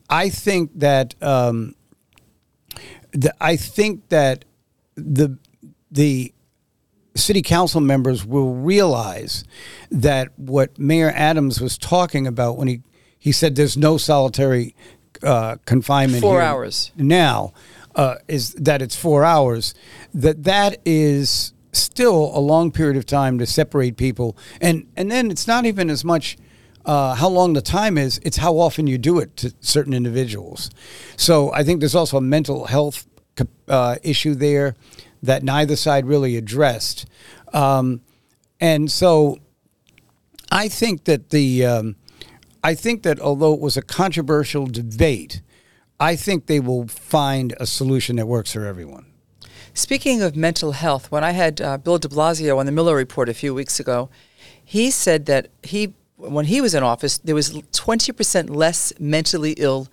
I 0.08 0.28
think 0.28 0.70
that 0.78 1.14
um, 1.22 1.75
the, 3.12 3.35
I 3.40 3.56
think 3.56 4.08
that 4.08 4.44
the 4.96 5.38
the 5.90 6.33
city 7.16 7.42
council 7.42 7.81
members 7.81 8.25
will 8.25 8.54
realize 8.54 9.44
that 9.90 10.37
what 10.37 10.79
Mayor 10.79 11.12
Adams 11.14 11.60
was 11.60 11.79
talking 11.79 12.27
about 12.27 12.56
when 12.56 12.68
he 12.68 12.83
he 13.18 13.33
said 13.33 13.56
there's 13.56 13.77
no 13.77 13.96
solitary 13.96 14.75
uh, 15.22 15.56
confinement 15.64 16.20
Four 16.20 16.40
here 16.40 16.42
hours. 16.42 16.92
now 16.96 17.52
uh, 17.94 18.16
is 18.29 18.52
that 18.54 18.83
it's 18.83 18.96
four 18.96 19.25
hours 19.25 19.75
that 20.12 20.44
that 20.44 20.79
is 20.85 21.54
still 21.75 22.31
a 22.37 22.40
long 22.40 22.70
period 22.70 22.96
of 22.96 23.06
time 23.06 23.38
to 23.38 23.46
separate 23.46 23.96
people 23.96 24.37
and 24.60 24.87
and 24.96 25.10
then 25.10 25.31
it's 25.31 25.46
not 25.46 25.66
even 25.66 25.90
as 25.90 26.04
much 26.04 26.37
uh, 26.87 27.14
how 27.14 27.29
long 27.29 27.54
the 27.54 27.62
time 27.62 27.96
is 27.96 28.20
it's 28.22 28.37
how 28.38 28.58
often 28.58 28.87
you 28.87 28.98
do 28.98 29.18
it 29.18 29.37
to 29.37 29.54
certain 29.60 29.94
individuals 29.94 30.70
so 31.16 31.52
i 31.52 31.62
think 31.62 31.81
there's 31.81 31.94
also 31.94 32.16
a 32.18 32.20
mental 32.20 32.66
health 32.66 33.06
uh, 33.68 33.96
issue 34.02 34.35
there 34.35 34.75
that 35.22 35.42
neither 35.42 35.77
side 35.77 36.06
really 36.06 36.37
addressed. 36.37 37.06
Um, 37.52 38.02
and 38.60 38.90
so 38.90 39.38
I 40.52 40.68
think 40.68 41.04
that 41.04 41.31
the 41.31 41.64
um, 41.64 41.96
I 42.62 42.75
think 42.75 43.02
that 43.02 43.20
although 43.20 43.54
it 43.54 43.60
was 43.60 43.77
a 43.77 43.83
controversial 43.83 44.66
debate, 44.66 45.40
I 45.98 46.16
think 46.16 46.46
they 46.46 46.60
will 46.60 46.87
find 46.88 47.54
a 47.58 47.66
solution 47.66 48.16
that 48.16 48.27
works 48.27 48.52
for 48.52 48.66
everyone. 48.66 49.06
Speaking 49.77 50.22
of 50.22 50.37
mental 50.37 50.70
health, 50.70 51.10
when 51.10 51.25
I 51.25 51.33
had 51.33 51.60
uh, 51.60 51.79
Bill 51.79 51.98
de 51.98 52.06
Blasio 52.06 52.58
on 52.58 52.66
the 52.66 52.70
Miller 52.70 52.94
Report 52.94 53.29
a 53.29 53.35
few 53.35 53.52
weeks 53.52 53.81
ago, 53.81 54.08
he 54.64 54.88
said 54.88 55.27
that 55.27 55.48
he, 55.64 55.94
when 56.16 56.44
he 56.44 56.60
was 56.60 56.77
in 56.77 56.85
office, 56.85 57.18
there 57.18 57.35
was 57.35 57.50
20% 57.50 58.54
less 58.54 58.92
mentally 59.00 59.54
ill 59.58 59.88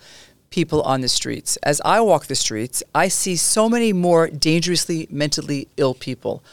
people 0.51 0.83
on 0.83 1.01
the 1.01 1.07
streets. 1.07 1.57
As 1.63 1.81
I 1.83 1.99
walk 1.99 2.27
the 2.27 2.35
streets, 2.35 2.83
I 2.93 3.07
see 3.07 3.35
so 3.35 3.67
many 3.67 3.91
more 3.91 4.27
dangerously 4.27 5.07
mentally 5.09 5.67
ill 5.77 5.95
people. 5.95 6.43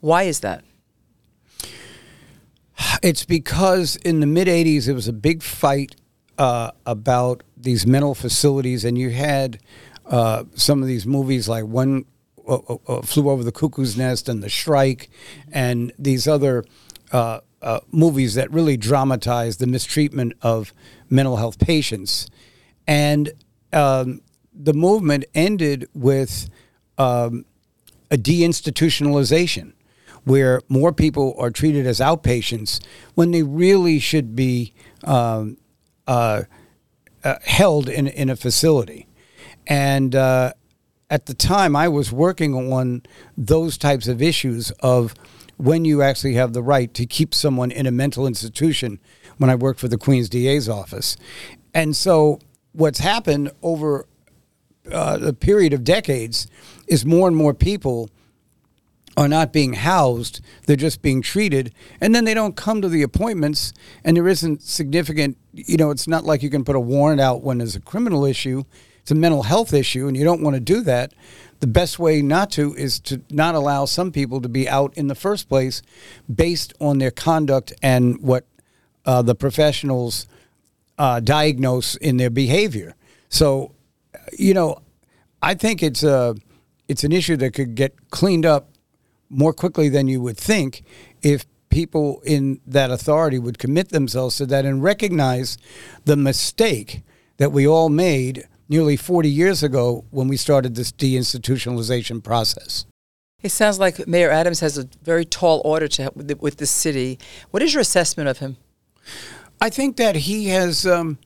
Why 0.00 0.22
is 0.22 0.40
that? 0.40 0.64
It's 3.02 3.26
because 3.26 3.96
in 3.96 4.20
the 4.20 4.26
mid 4.26 4.48
80s, 4.48 4.86
there 4.86 4.94
was 4.94 5.08
a 5.08 5.12
big 5.12 5.42
fight 5.42 5.94
uh, 6.38 6.70
about 6.86 7.42
these 7.54 7.86
mental 7.86 8.14
facilities, 8.14 8.82
and 8.82 8.96
you 8.96 9.10
had 9.10 9.58
uh, 10.06 10.44
some 10.54 10.80
of 10.80 10.88
these 10.88 11.06
movies 11.06 11.50
like 11.50 11.64
One 11.64 12.06
uh, 12.48 12.58
uh, 12.68 12.76
uh 12.86 13.02
Flew 13.02 13.30
Over 13.30 13.44
the 13.44 13.52
Cuckoo's 13.52 13.96
Nest 13.96 14.28
and 14.28 14.42
The 14.42 14.50
Strike, 14.50 15.10
and 15.52 15.92
these 15.98 16.26
other 16.26 16.64
uh, 17.12 17.40
movies 17.90 18.34
that 18.34 18.50
really 18.52 18.76
dramatized 18.76 19.60
the 19.60 19.66
mistreatment 19.66 20.32
of 20.42 20.72
mental 21.10 21.36
health 21.36 21.58
patients. 21.58 22.28
And 22.86 23.32
um, 23.72 24.22
the 24.52 24.74
movement 24.74 25.24
ended 25.34 25.88
with 25.94 26.48
um, 26.96 27.44
a 28.10 28.16
deinstitutionalization 28.16 29.72
where 30.24 30.60
more 30.68 30.92
people 30.92 31.34
are 31.38 31.50
treated 31.50 31.86
as 31.86 32.00
outpatients 32.00 32.84
when 33.14 33.30
they 33.30 33.42
really 33.42 33.98
should 33.98 34.36
be 34.36 34.72
um, 35.04 35.56
uh, 36.06 36.42
uh, 37.24 37.36
held 37.44 37.88
in, 37.88 38.06
in 38.06 38.28
a 38.28 38.36
facility. 38.36 39.06
And 39.66 40.14
uh, 40.14 40.52
at 41.10 41.26
the 41.26 41.34
time, 41.34 41.74
I 41.74 41.88
was 41.88 42.12
working 42.12 42.54
on 42.54 43.02
those 43.36 43.78
types 43.78 44.08
of 44.08 44.20
issues 44.20 44.70
of 44.80 45.14
when 45.56 45.84
you 45.84 46.02
actually 46.02 46.34
have 46.34 46.52
the 46.52 46.62
right 46.62 46.92
to 46.94 47.06
keep 47.06 47.34
someone 47.34 47.70
in 47.70 47.86
a 47.86 47.90
mental 47.90 48.26
institution 48.26 49.00
when 49.38 49.50
I 49.50 49.54
worked 49.54 49.80
for 49.80 49.88
the 49.88 49.98
Queens 49.98 50.28
DA's 50.28 50.68
office. 50.68 51.16
And 51.74 51.96
so 51.96 52.38
what's 52.72 52.98
happened 53.00 53.50
over 53.62 54.06
uh, 54.90 55.18
the 55.18 55.32
period 55.32 55.72
of 55.72 55.84
decades 55.84 56.46
is 56.86 57.04
more 57.04 57.28
and 57.28 57.36
more 57.36 57.54
people 57.54 58.10
are 59.16 59.28
not 59.28 59.52
being 59.52 59.72
housed, 59.72 60.40
they're 60.66 60.76
just 60.76 61.02
being 61.02 61.20
treated. 61.20 61.74
And 62.00 62.14
then 62.14 62.24
they 62.24 62.34
don't 62.34 62.54
come 62.54 62.80
to 62.82 62.88
the 62.88 63.02
appointments, 63.02 63.72
and 64.04 64.16
there 64.16 64.28
isn't 64.28 64.62
significant, 64.62 65.36
you 65.52 65.76
know, 65.76 65.90
it's 65.90 66.06
not 66.06 66.24
like 66.24 66.42
you 66.42 66.50
can 66.50 66.64
put 66.64 66.76
a 66.76 66.80
warrant 66.80 67.20
out 67.20 67.42
when 67.42 67.58
there's 67.58 67.74
a 67.74 67.80
criminal 67.80 68.24
issue, 68.24 68.62
it's 69.08 69.12
a 69.12 69.14
mental 69.14 69.44
health 69.44 69.72
issue, 69.72 70.06
and 70.06 70.14
you 70.14 70.22
don't 70.22 70.42
want 70.42 70.52
to 70.52 70.60
do 70.60 70.82
that. 70.82 71.14
The 71.60 71.66
best 71.66 71.98
way 71.98 72.20
not 72.20 72.50
to 72.50 72.74
is 72.74 73.00
to 73.00 73.22
not 73.30 73.54
allow 73.54 73.86
some 73.86 74.12
people 74.12 74.42
to 74.42 74.50
be 74.50 74.68
out 74.68 74.92
in 74.98 75.06
the 75.06 75.14
first 75.14 75.48
place 75.48 75.80
based 76.32 76.74
on 76.78 76.98
their 76.98 77.10
conduct 77.10 77.72
and 77.82 78.20
what 78.20 78.44
uh, 79.06 79.22
the 79.22 79.34
professionals 79.34 80.26
uh, 80.98 81.20
diagnose 81.20 81.96
in 81.96 82.18
their 82.18 82.28
behavior. 82.28 82.96
So, 83.30 83.72
you 84.38 84.52
know, 84.52 84.82
I 85.40 85.54
think 85.54 85.82
it's 85.82 86.02
a 86.02 86.34
it's 86.86 87.02
an 87.02 87.12
issue 87.12 87.38
that 87.38 87.54
could 87.54 87.76
get 87.76 88.10
cleaned 88.10 88.44
up 88.44 88.68
more 89.30 89.54
quickly 89.54 89.88
than 89.88 90.08
you 90.08 90.20
would 90.20 90.36
think 90.36 90.82
if 91.22 91.46
people 91.70 92.20
in 92.26 92.60
that 92.66 92.90
authority 92.90 93.38
would 93.38 93.58
commit 93.58 93.88
themselves 93.88 94.36
to 94.36 94.44
that 94.44 94.66
and 94.66 94.82
recognize 94.82 95.56
the 96.04 96.16
mistake 96.16 97.00
that 97.38 97.52
we 97.52 97.66
all 97.66 97.88
made 97.88 98.46
nearly 98.68 98.96
40 98.96 99.28
years 99.28 99.62
ago 99.62 100.04
when 100.10 100.28
we 100.28 100.36
started 100.36 100.74
this 100.74 100.92
deinstitutionalization 100.92 102.22
process. 102.22 102.86
It 103.42 103.50
sounds 103.50 103.78
like 103.78 104.06
Mayor 104.08 104.30
Adams 104.30 104.60
has 104.60 104.76
a 104.76 104.88
very 105.02 105.24
tall 105.24 105.62
order 105.64 105.86
to 105.88 106.10
with 106.14 106.28
the, 106.28 106.36
with 106.36 106.56
the 106.56 106.66
city. 106.66 107.18
What 107.50 107.62
is 107.62 107.72
your 107.72 107.80
assessment 107.80 108.28
of 108.28 108.38
him? 108.38 108.56
I 109.60 109.70
think 109.70 109.96
that 109.96 110.16
he 110.16 110.48
has 110.48 110.86
um, 110.86 111.18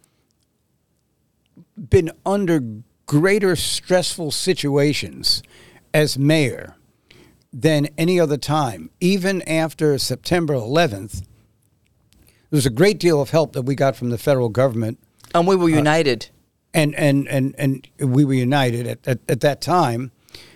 been 1.76 2.10
under 2.24 2.60
greater 3.06 3.56
stressful 3.56 4.30
situations 4.30 5.42
as 5.92 6.18
mayor 6.18 6.76
than 7.52 7.88
any 7.98 8.20
other 8.20 8.36
time. 8.36 8.90
Even 9.00 9.42
after 9.42 9.98
September 9.98 10.54
11th, 10.54 11.20
there 12.20 12.56
was 12.58 12.66
a 12.66 12.70
great 12.70 12.98
deal 12.98 13.20
of 13.20 13.30
help 13.30 13.52
that 13.52 13.62
we 13.62 13.74
got 13.74 13.96
from 13.96 14.10
the 14.10 14.18
federal 14.18 14.48
government. 14.48 14.98
And 15.34 15.46
we 15.46 15.56
were 15.56 15.64
uh, 15.64 15.76
united. 15.76 16.26
Uh, 16.30 16.41
and, 16.74 16.94
and, 16.94 17.28
and, 17.28 17.54
and 17.58 17.88
we 17.98 18.24
were 18.24 18.34
united 18.34 18.86
at, 18.86 19.06
at, 19.06 19.18
at 19.28 19.40
that 19.40 19.60
time, 19.60 20.10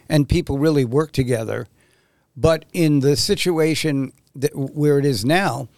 and 0.08 0.28
people 0.28 0.58
really 0.58 0.84
worked 0.84 1.14
together. 1.14 1.66
But 2.36 2.64
in 2.72 3.00
the 3.00 3.16
situation 3.16 4.12
that, 4.34 4.54
where 4.54 4.98
it 4.98 5.04
is 5.04 5.24
now, 5.24 5.68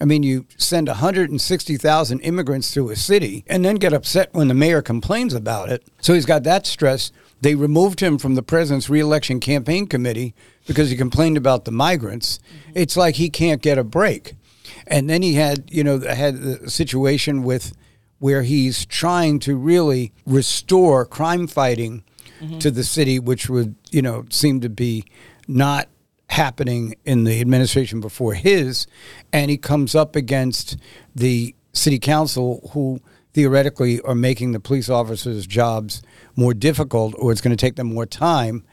I 0.00 0.06
mean, 0.06 0.22
you 0.22 0.46
send 0.56 0.88
160,000 0.88 2.20
immigrants 2.20 2.72
to 2.74 2.90
a 2.90 2.96
city 2.96 3.44
and 3.46 3.64
then 3.64 3.76
get 3.76 3.92
upset 3.92 4.34
when 4.34 4.48
the 4.48 4.54
mayor 4.54 4.82
complains 4.82 5.34
about 5.34 5.70
it. 5.70 5.84
So 6.00 6.14
he's 6.14 6.26
got 6.26 6.42
that 6.44 6.66
stress. 6.66 7.12
They 7.40 7.54
removed 7.54 8.00
him 8.00 8.18
from 8.18 8.34
the 8.34 8.42
president's 8.42 8.90
reelection 8.90 9.38
campaign 9.38 9.86
committee 9.86 10.34
because 10.66 10.90
he 10.90 10.96
complained 10.96 11.36
about 11.36 11.64
the 11.64 11.70
migrants. 11.70 12.38
Mm-hmm. 12.38 12.78
It's 12.78 12.96
like 12.96 13.16
he 13.16 13.30
can't 13.30 13.62
get 13.62 13.78
a 13.78 13.84
break. 13.84 14.34
And 14.86 15.08
then 15.08 15.22
he 15.22 15.34
had, 15.34 15.70
you 15.70 15.84
know, 15.84 16.00
had 16.00 16.34
a 16.34 16.68
situation 16.70 17.44
with 17.44 17.72
where 18.18 18.42
he's 18.42 18.86
trying 18.86 19.38
to 19.40 19.56
really 19.56 20.12
restore 20.26 21.04
crime 21.04 21.46
fighting 21.46 22.04
mm-hmm. 22.40 22.58
to 22.58 22.70
the 22.70 22.84
city, 22.84 23.18
which 23.18 23.48
would, 23.48 23.74
you 23.90 24.02
know, 24.02 24.24
seem 24.30 24.60
to 24.60 24.68
be 24.68 25.04
not 25.46 25.88
happening 26.30 26.94
in 27.04 27.24
the 27.24 27.40
administration 27.40 28.00
before 28.00 28.34
his. 28.34 28.86
And 29.32 29.50
he 29.50 29.56
comes 29.56 29.94
up 29.94 30.16
against 30.16 30.76
the 31.14 31.54
city 31.72 31.98
council 31.98 32.70
who 32.72 33.00
theoretically 33.34 34.00
are 34.02 34.14
making 34.14 34.52
the 34.52 34.60
police 34.60 34.88
officers' 34.88 35.46
jobs 35.46 36.02
more 36.36 36.54
difficult 36.54 37.14
or 37.18 37.32
it's 37.32 37.40
going 37.40 37.56
to 37.56 37.60
take 37.60 37.76
them 37.76 37.92
more 37.92 38.06
time. 38.06 38.64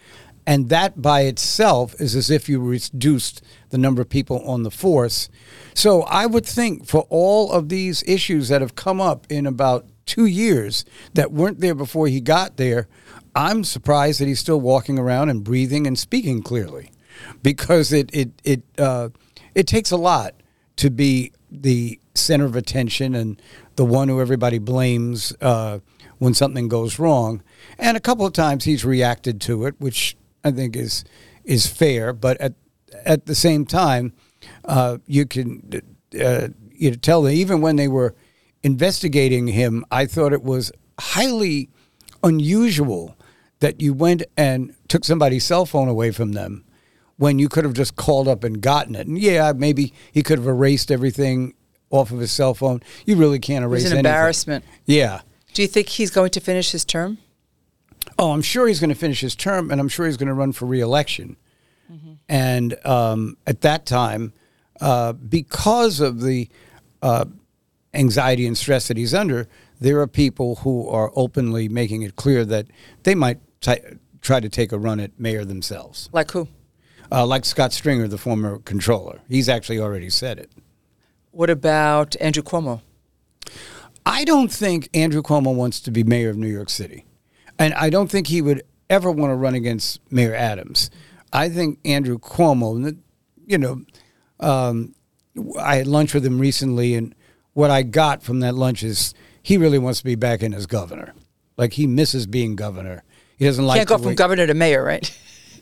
And 0.46 0.70
that 0.70 1.02
by 1.02 1.22
itself 1.22 2.00
is 2.00 2.16
as 2.16 2.30
if 2.30 2.50
you 2.50 2.60
reduced 2.60 3.44
the 3.70 3.78
number 3.78 4.02
of 4.02 4.10
people 4.10 4.39
on 4.48 4.64
the 4.64 4.72
force. 4.72 5.30
So 5.74 6.02
I 6.04 6.26
would 6.26 6.46
think 6.46 6.88
for 6.88 7.06
all 7.10 7.52
of 7.52 7.70
these 7.70 8.04
issues 8.08 8.50
that 8.50 8.62
have 8.62 8.76
come 8.76 9.00
up 9.00 9.28
in 9.30 9.46
about 9.46 9.86
two 10.06 10.26
years 10.26 10.84
that 11.14 11.32
weren't 11.32 11.60
there 11.60 11.76
before 11.76 12.08
he 12.08 12.20
got 12.22 12.58
there, 12.58 12.88
I'm 13.36 13.64
surprised 13.64 14.20
that 14.20 14.28
he's 14.28 14.39
still 14.39 14.60
walking 14.60 15.00
around 15.00 15.30
and 15.30 15.44
breathing 15.44 15.88
and 15.88 15.98
speaking 15.98 16.42
clearly 16.42 16.92
because 17.44 17.94
it, 17.94 18.10
it, 18.14 18.32
it, 18.44 18.64
uh, 18.78 19.10
it 19.56 19.68
takes 19.68 19.92
a 19.92 19.98
lot 19.98 20.36
to 20.78 20.89
be 20.89 21.32
the 21.50 22.00
center 22.16 22.46
of 22.46 22.56
attention 22.56 23.16
and 23.16 23.42
the 23.76 23.86
one 23.86 24.08
who 24.08 24.20
everybody 24.20 24.58
blames 24.58 25.34
uh, 25.42 25.80
when 26.18 26.34
something 26.34 26.68
goes 26.68 27.00
wrong. 27.00 27.42
And 27.78 27.96
a 27.96 28.02
couple 28.02 28.26
of 28.26 28.34
times 28.34 28.64
he's 28.64 28.84
reacted 28.84 29.39
to 29.42 29.66
it, 29.66 29.76
which 29.80 30.16
I 30.44 30.52
think 30.52 30.76
is 30.76 31.04
is 31.44 31.68
fair. 31.68 32.14
But 32.14 32.39
at 32.39 32.54
at 33.06 33.26
the 33.26 33.36
same 33.36 33.66
time, 33.66 34.14
uh, 34.66 34.98
you 35.06 35.26
can 35.26 35.82
uh, 36.20 36.50
you 36.72 36.92
know, 36.92 36.98
tell 36.98 37.22
that 37.24 37.34
even 37.34 37.62
when 37.62 37.76
they 37.76 37.88
were 37.88 38.16
investigating 38.64 39.48
him, 39.48 39.86
I 39.92 40.06
thought 40.06 40.34
it 40.34 40.44
was 40.44 40.72
highly 41.00 41.70
unusual 42.24 43.16
that 43.60 43.82
you 43.82 43.94
went 43.94 44.24
and 44.36 44.76
took 44.88 45.06
somebody's 45.06 45.44
cell 45.44 45.66
phone 45.66 45.88
away 45.88 46.12
from 46.12 46.34
them 46.34 46.66
when 47.18 47.38
you 47.39 47.48
could 47.48 47.64
have 47.64 47.74
just 47.74 47.96
called 47.96 48.28
up 48.28 48.44
and 48.44 48.62
gotten 48.62 48.96
it. 48.96 49.08
And 49.08 49.18
yeah, 49.18 49.54
maybe 49.56 49.94
he 50.12 50.24
could 50.24 50.39
have 50.39 50.48
erased 50.48 50.92
everything 50.92 51.54
off 51.92 52.12
of 52.12 52.20
his 52.20 52.32
cell 52.32 52.54
phone. 52.54 52.82
You 53.06 53.16
really 53.16 53.39
can't 53.39 53.64
erase. 53.64 53.84
It's 53.84 53.92
an 53.92 53.98
anything. 54.00 54.12
embarrassment. 54.12 54.66
Yeah. 54.86 55.22
Do 55.54 55.62
you 55.62 55.68
think 55.68 55.89
he's 55.89 56.10
going 56.10 56.32
to 56.32 56.39
finish 56.39 56.72
his 56.72 56.86
term? 56.86 57.20
Oh, 58.22 58.32
I'm 58.32 58.43
sure 58.43 58.67
he's 58.67 58.80
going 58.80 58.91
to 58.91 58.95
finish 58.95 59.19
his 59.19 59.36
term, 59.36 59.72
and 59.72 59.82
I'm 59.82 59.88
sure 59.88 60.05
he's 60.05 60.15
going 60.15 60.28
to 60.28 60.36
run 60.36 60.51
for 60.51 60.67
reelection. 60.67 61.38
Mm-hmm. 61.91 62.13
And 62.30 62.86
um, 62.86 63.36
at 63.47 63.61
that 63.61 63.88
time, 63.88 64.34
uh, 64.80 65.13
because 65.13 65.99
of 65.99 66.22
the 66.22 66.47
uh, 67.01 67.26
anxiety 67.95 68.45
and 68.45 68.55
stress 68.55 68.88
that 68.89 68.95
he's 68.95 69.15
under, 69.15 69.47
there 69.80 69.99
are 70.01 70.07
people 70.07 70.57
who 70.57 70.88
are 70.88 71.11
openly 71.15 71.67
making 71.67 72.03
it 72.03 72.15
clear 72.15 72.45
that 72.45 72.67
they 73.03 73.15
might 73.15 73.39
t- 73.59 73.80
try 74.22 74.39
to 74.39 74.49
take 74.49 74.72
a 74.72 74.78
run 74.78 74.99
at 74.99 75.19
mayor 75.19 75.43
themselves. 75.43 76.07
Like 76.13 76.30
who? 76.30 76.47
Uh, 77.11 77.26
like 77.26 77.43
Scott 77.43 77.74
Stringer, 77.74 78.07
the 78.07 78.19
former 78.19 78.59
controller. 78.59 79.22
He's 79.28 79.49
actually 79.49 79.80
already 79.80 80.11
said 80.11 80.38
it. 80.38 80.51
What 81.32 81.49
about 81.49 82.15
Andrew 82.22 82.43
Cuomo? 82.43 82.82
I 84.05 84.26
don't 84.26 84.51
think 84.51 84.89
Andrew 84.93 85.24
Cuomo 85.24 85.55
wants 85.55 85.80
to 85.82 85.91
be 85.91 86.03
mayor 86.03 86.30
of 86.30 86.38
New 86.38 86.47
York 86.47 86.69
City. 86.69 87.05
And 87.62 87.74
I 87.76 87.89
don't 87.89 88.09
think 88.09 88.28
he 88.28 88.41
would 88.41 88.64
ever 88.89 89.12
want 89.12 89.32
to 89.32 89.36
run 89.36 89.53
against 89.55 89.99
Mayor 90.12 90.34
Adams. 90.36 90.89
I 91.32 91.47
think 91.49 91.80
Andrew 91.86 92.18
Cuomo, 92.18 92.97
you 93.45 93.57
know, 93.57 93.82
um, 94.39 94.95
I 95.59 95.76
had 95.78 95.88
lunch 95.88 96.14
with 96.14 96.26
him 96.26 96.39
recently, 96.39 96.95
and 96.95 97.16
what 97.53 97.72
I 97.72 97.84
got 97.84 98.24
from 98.24 98.39
that 98.41 98.55
lunch 98.55 98.84
is 98.84 99.14
he 99.43 99.57
really 99.57 99.78
wants 99.80 99.99
to 99.99 100.05
be 100.05 100.16
back 100.16 100.41
in 100.43 100.53
as 100.53 100.66
governor. 100.66 101.14
Like 101.57 101.74
he 101.74 101.88
misses 101.88 102.26
being 102.26 102.55
governor. 102.55 103.03
He 103.38 103.45
doesn't 103.45 103.66
like 103.66 103.78
Can't 103.78 103.89
go 103.89 103.97
from 103.97 104.07
way- 104.07 104.16
governor 104.16 104.47
to 104.47 104.53
mayor, 104.53 104.84
right? 104.84 105.09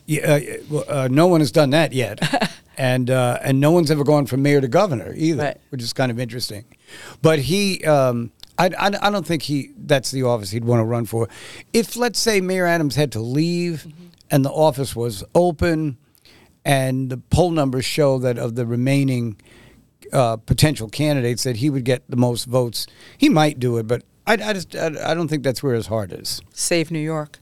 Yeah, 0.06 0.40
uh, 0.72 0.76
uh, 0.88 1.08
no 1.10 1.28
one 1.28 1.40
has 1.40 1.52
done 1.52 1.70
that 1.70 1.92
yet, 1.92 2.18
and 2.78 3.10
uh, 3.10 3.38
and 3.44 3.60
no 3.60 3.70
one's 3.70 3.90
ever 3.92 4.02
gone 4.02 4.26
from 4.26 4.42
mayor 4.42 4.60
to 4.60 4.66
governor 4.66 5.14
either, 5.16 5.42
Right. 5.42 5.56
which 5.68 5.82
is 5.82 5.92
kind 5.92 6.10
of 6.10 6.18
interesting. 6.18 6.64
But 7.22 7.38
he, 7.38 7.84
um, 7.84 8.32
I, 8.60 8.66
I, 8.78 8.90
I 9.08 9.10
don't 9.10 9.26
think 9.26 9.42
he 9.42 9.72
that's 9.76 10.10
the 10.10 10.22
office 10.24 10.50
he'd 10.50 10.64
want 10.64 10.80
to 10.80 10.84
run 10.84 11.06
for. 11.06 11.28
If 11.72 11.96
let's 11.96 12.18
say 12.18 12.40
Mayor 12.42 12.66
Adams 12.66 12.94
had 12.94 13.10
to 13.12 13.20
leave, 13.20 13.86
and 14.30 14.44
the 14.44 14.50
office 14.50 14.94
was 14.94 15.24
open, 15.34 15.96
and 16.64 17.08
the 17.08 17.16
poll 17.16 17.50
numbers 17.50 17.86
show 17.86 18.18
that 18.18 18.38
of 18.38 18.56
the 18.56 18.66
remaining 18.66 19.40
uh, 20.12 20.36
potential 20.36 20.88
candidates 20.88 21.42
that 21.44 21.56
he 21.56 21.70
would 21.70 21.84
get 21.84 22.02
the 22.08 22.16
most 22.16 22.44
votes, 22.44 22.86
he 23.16 23.30
might 23.30 23.58
do 23.58 23.78
it. 23.78 23.86
But 23.86 24.04
I, 24.26 24.34
I 24.34 24.52
just 24.52 24.76
I, 24.76 24.88
I 25.10 25.14
don't 25.14 25.28
think 25.28 25.42
that's 25.42 25.62
where 25.62 25.74
his 25.74 25.86
heart 25.86 26.12
is. 26.12 26.42
Save 26.52 26.90
New 26.90 27.00
York. 27.00 27.38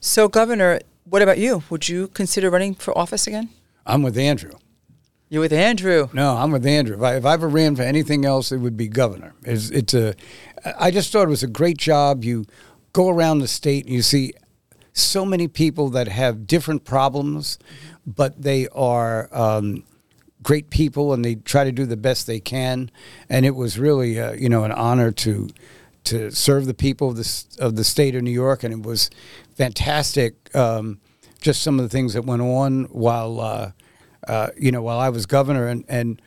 So, 0.00 0.28
Governor, 0.28 0.80
what 1.04 1.22
about 1.22 1.38
you? 1.38 1.62
Would 1.70 1.88
you 1.88 2.08
consider 2.08 2.50
running 2.50 2.74
for 2.74 2.96
office 2.96 3.26
again? 3.26 3.48
I'm 3.86 4.02
with 4.02 4.18
Andrew. 4.18 4.52
You're 5.30 5.42
with 5.42 5.52
Andrew. 5.52 6.08
No, 6.14 6.36
I'm 6.36 6.52
with 6.52 6.64
Andrew. 6.64 6.96
If 6.96 7.02
I, 7.02 7.16
if 7.16 7.26
I 7.26 7.34
ever 7.34 7.48
ran 7.48 7.76
for 7.76 7.82
anything 7.82 8.24
else, 8.24 8.50
it 8.50 8.58
would 8.58 8.78
be 8.78 8.88
governor. 8.88 9.34
It's, 9.44 9.68
it's 9.70 9.92
a. 9.92 10.14
I 10.78 10.90
just 10.90 11.12
thought 11.12 11.24
it 11.24 11.30
was 11.30 11.42
a 11.42 11.48
great 11.48 11.78
job. 11.78 12.24
You 12.24 12.44
go 12.92 13.08
around 13.08 13.38
the 13.38 13.48
state 13.48 13.84
and 13.84 13.94
you 13.94 14.02
see 14.02 14.32
so 14.92 15.24
many 15.24 15.48
people 15.48 15.90
that 15.90 16.08
have 16.08 16.46
different 16.46 16.84
problems, 16.84 17.58
but 18.06 18.42
they 18.42 18.68
are 18.68 19.28
um, 19.32 19.84
great 20.42 20.70
people 20.70 21.12
and 21.12 21.24
they 21.24 21.36
try 21.36 21.64
to 21.64 21.72
do 21.72 21.86
the 21.86 21.96
best 21.96 22.26
they 22.26 22.40
can. 22.40 22.90
And 23.28 23.46
it 23.46 23.54
was 23.54 23.78
really, 23.78 24.18
uh, 24.18 24.32
you 24.32 24.48
know, 24.48 24.64
an 24.64 24.72
honor 24.72 25.12
to 25.12 25.48
to 26.04 26.30
serve 26.30 26.64
the 26.64 26.74
people 26.74 27.10
of 27.10 27.16
the 27.16 27.44
of 27.58 27.76
the 27.76 27.84
state 27.84 28.14
of 28.14 28.22
New 28.22 28.30
York, 28.30 28.64
and 28.64 28.72
it 28.72 28.82
was 28.82 29.10
fantastic. 29.56 30.54
Um, 30.56 31.00
just 31.40 31.60
some 31.62 31.78
of 31.78 31.82
the 31.82 31.88
things 31.88 32.14
that 32.14 32.24
went 32.24 32.42
on 32.42 32.84
while. 32.84 33.40
Uh, 33.40 33.72
uh, 34.26 34.50
you 34.58 34.70
know, 34.70 34.82
while 34.82 34.98
I 34.98 35.08
was 35.08 35.26
governor, 35.26 35.68
and 35.68 35.84
and 35.88 36.20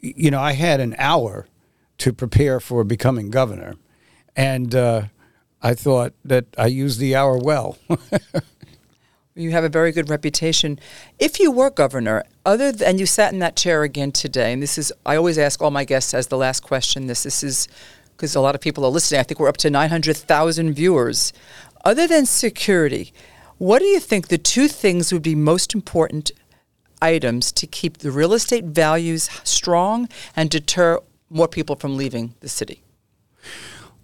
you 0.00 0.30
know, 0.30 0.40
I 0.40 0.52
had 0.52 0.80
an 0.80 0.94
hour 0.98 1.46
to 1.98 2.12
prepare 2.12 2.60
for 2.60 2.84
becoming 2.84 3.30
governor, 3.30 3.76
and 4.34 4.74
uh, 4.74 5.02
I 5.62 5.74
thought 5.74 6.14
that 6.24 6.46
I 6.58 6.66
used 6.66 7.00
the 7.00 7.16
hour 7.16 7.38
well. 7.38 7.78
You 9.38 9.50
have 9.50 9.64
a 9.64 9.68
very 9.68 9.92
good 9.92 10.08
reputation. 10.08 10.80
If 11.18 11.38
you 11.38 11.50
were 11.50 11.68
governor, 11.68 12.24
other 12.46 12.72
than 12.72 12.96
you 12.96 13.04
sat 13.04 13.34
in 13.34 13.38
that 13.40 13.54
chair 13.54 13.82
again 13.82 14.10
today, 14.10 14.50
and 14.50 14.62
this 14.62 14.78
is, 14.78 14.90
I 15.04 15.16
always 15.16 15.36
ask 15.36 15.60
all 15.60 15.70
my 15.70 15.84
guests 15.84 16.14
as 16.14 16.28
the 16.28 16.38
last 16.38 16.60
question. 16.60 17.06
This, 17.06 17.24
this 17.24 17.42
is 17.42 17.68
because 18.12 18.34
a 18.34 18.40
lot 18.40 18.54
of 18.54 18.62
people 18.62 18.82
are 18.86 18.90
listening. 18.90 19.20
I 19.20 19.24
think 19.24 19.38
we're 19.38 19.50
up 19.50 19.58
to 19.58 19.68
nine 19.68 19.90
hundred 19.90 20.16
thousand 20.16 20.72
viewers. 20.72 21.34
Other 21.84 22.06
than 22.06 22.24
security, 22.24 23.12
what 23.58 23.80
do 23.80 23.84
you 23.84 24.00
think 24.00 24.28
the 24.28 24.38
two 24.38 24.68
things 24.68 25.12
would 25.12 25.22
be 25.22 25.34
most 25.34 25.74
important 25.74 26.30
items 27.02 27.52
to 27.52 27.66
keep 27.66 27.98
the 27.98 28.10
real 28.10 28.32
estate 28.32 28.64
values 28.64 29.28
strong 29.44 30.08
and 30.34 30.48
deter 30.48 30.98
more 31.30 31.48
people 31.48 31.76
from 31.76 31.96
leaving 31.96 32.34
the 32.40 32.48
city? 32.48 32.82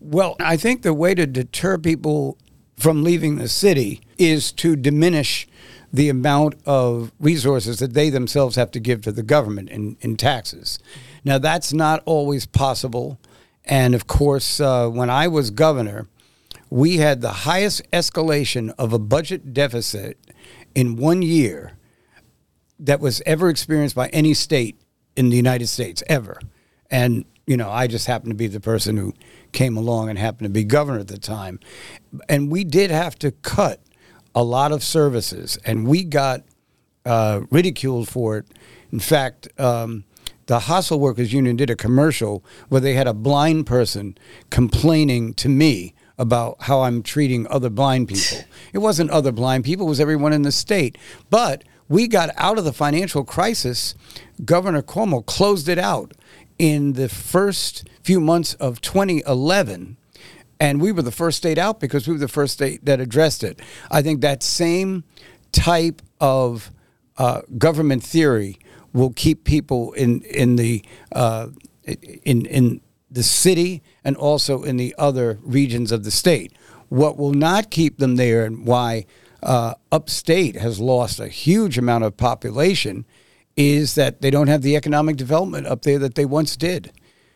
Well, 0.00 0.36
I 0.40 0.56
think 0.56 0.82
the 0.82 0.94
way 0.94 1.14
to 1.14 1.26
deter 1.26 1.78
people 1.78 2.36
from 2.76 3.04
leaving 3.04 3.36
the 3.36 3.48
city 3.48 4.00
is 4.18 4.50
to 4.52 4.74
diminish 4.74 5.46
the 5.92 6.08
amount 6.08 6.54
of 6.64 7.12
resources 7.20 7.78
that 7.78 7.92
they 7.92 8.10
themselves 8.10 8.56
have 8.56 8.70
to 8.72 8.80
give 8.80 9.02
to 9.02 9.12
the 9.12 9.22
government 9.22 9.68
in, 9.68 9.96
in 10.00 10.16
taxes. 10.16 10.78
Now, 11.22 11.38
that's 11.38 11.72
not 11.72 12.02
always 12.06 12.46
possible. 12.46 13.20
And 13.64 13.94
of 13.94 14.06
course, 14.06 14.58
uh, 14.58 14.88
when 14.88 15.10
I 15.10 15.28
was 15.28 15.50
governor, 15.50 16.08
we 16.70 16.96
had 16.96 17.20
the 17.20 17.32
highest 17.32 17.88
escalation 17.92 18.72
of 18.78 18.92
a 18.92 18.98
budget 18.98 19.52
deficit 19.52 20.18
in 20.74 20.96
one 20.96 21.20
year 21.20 21.74
that 22.78 22.98
was 22.98 23.22
ever 23.26 23.50
experienced 23.50 23.94
by 23.94 24.08
any 24.08 24.34
state 24.34 24.80
in 25.14 25.28
the 25.28 25.36
United 25.36 25.66
States 25.68 26.02
ever. 26.08 26.40
And 26.93 27.24
you 27.47 27.57
know, 27.57 27.70
I 27.70 27.88
just 27.88 28.07
happened 28.07 28.30
to 28.30 28.36
be 28.36 28.47
the 28.47 28.61
person 28.61 28.97
who 28.97 29.14
came 29.51 29.76
along 29.76 30.09
and 30.09 30.18
happened 30.18 30.47
to 30.47 30.53
be 30.53 30.64
governor 30.64 31.01
at 31.01 31.09
the 31.09 31.18
time. 31.18 31.59
And 32.28 32.51
we 32.51 32.62
did 32.62 32.90
have 32.90 33.18
to 33.18 33.32
cut 33.32 33.80
a 34.34 34.45
lot 34.45 34.72
of 34.72 34.82
services, 34.82 35.59
and 35.64 35.86
we 35.86 36.05
got 36.05 36.43
uh, 37.05 37.40
ridiculed 37.51 38.09
for 38.09 38.38
it. 38.38 38.47
In 38.93 39.01
fact, 39.01 39.49
um, 39.59 40.05
the 40.47 40.61
Hospital 40.61 41.01
Workers 41.01 41.32
Union 41.32 41.57
did 41.57 41.68
a 41.68 41.76
commercial 41.76 42.45
where 42.68 42.80
they 42.80 42.95
had 42.95 43.09
a 43.09 43.14
blind 43.14 43.66
person 43.66 44.16
complaining 44.51 45.34
to 45.34 45.49
me 45.49 45.95
about 46.18 46.57
how 46.61 46.82
I'm 46.82 47.03
treating 47.03 47.47
other 47.49 47.70
blind 47.70 48.09
people. 48.09 48.38
It 48.72 48.78
wasn't 48.78 49.11
other 49.11 49.32
blind 49.32 49.64
people, 49.64 49.86
it 49.86 49.90
was 49.90 50.01
everyone 50.01 50.32
in 50.32 50.43
the 50.43 50.53
state. 50.53 50.97
But 51.28 51.64
we 51.88 52.09
got 52.09 52.30
out 52.36 52.57
of 52.57 52.64
the 52.64 52.72
financial 52.72 53.22
crisis. 53.22 53.95
Governor 54.47 54.80
Cuomo 54.80 55.26
closed 55.26 55.68
it 55.68 55.78
out 55.78 56.12
in 56.59 56.94
the 56.94 57.09
first 57.09 57.88
few 58.03 58.20
months 58.20 58.55
of 58.55 58.80
2011. 58.80 59.96
And 60.61 60.80
we 60.80 60.92
were 60.92 61.03
the 61.03 61.11
first 61.11 61.38
state 61.38 61.59
out 61.59 61.80
because 61.80 62.07
we 62.07 62.12
were 62.12 62.20
the 62.20 62.28
first 62.28 62.55
state 62.55 62.84
that 62.84 63.00
addressed 63.00 63.42
it. 63.42 63.61
I 63.90 64.03
think 64.03 64.20
that 64.20 64.42
same 64.42 65.05
type 65.50 66.03
of 66.20 66.70
uh, 67.18 67.42
government 67.59 68.03
theory 68.03 68.59
will 68.92 69.12
keep 69.12 69.44
people 69.44 69.92
in 69.92 70.22
in 70.22 70.57
the 70.57 70.84
uh, 71.12 71.48
in 71.84 72.46
in 72.46 72.80
the 73.11 73.22
city 73.22 73.82
and 74.05 74.16
also 74.16 74.62
in 74.62 74.76
the 74.76 74.94
other 74.98 75.38
regions 75.42 75.92
of 75.92 76.05
the 76.05 76.11
state. 76.11 76.53
What 76.88 77.16
will 77.16 77.32
not 77.32 77.70
keep 77.70 77.98
them 77.98 78.16
there, 78.16 78.44
and 78.44 78.66
why 78.66 79.07
uh, 79.42 79.74
upstate 79.90 80.57
has 80.57 80.78
lost 80.78 81.20
a 81.20 81.28
huge 81.28 81.78
amount 81.78 82.05
of 82.05 82.16
population, 82.16 83.05
is 83.57 83.94
that 83.94 84.20
they 84.22 84.30
don't 84.30 84.48
have 84.48 84.62
the 84.62 84.76
economic 84.76 85.16
development 85.16 85.66
up 85.66 85.82
there 85.82 85.98
that 85.98 86.14
they 86.14 86.24
once 86.24 86.57
did. 86.57 86.92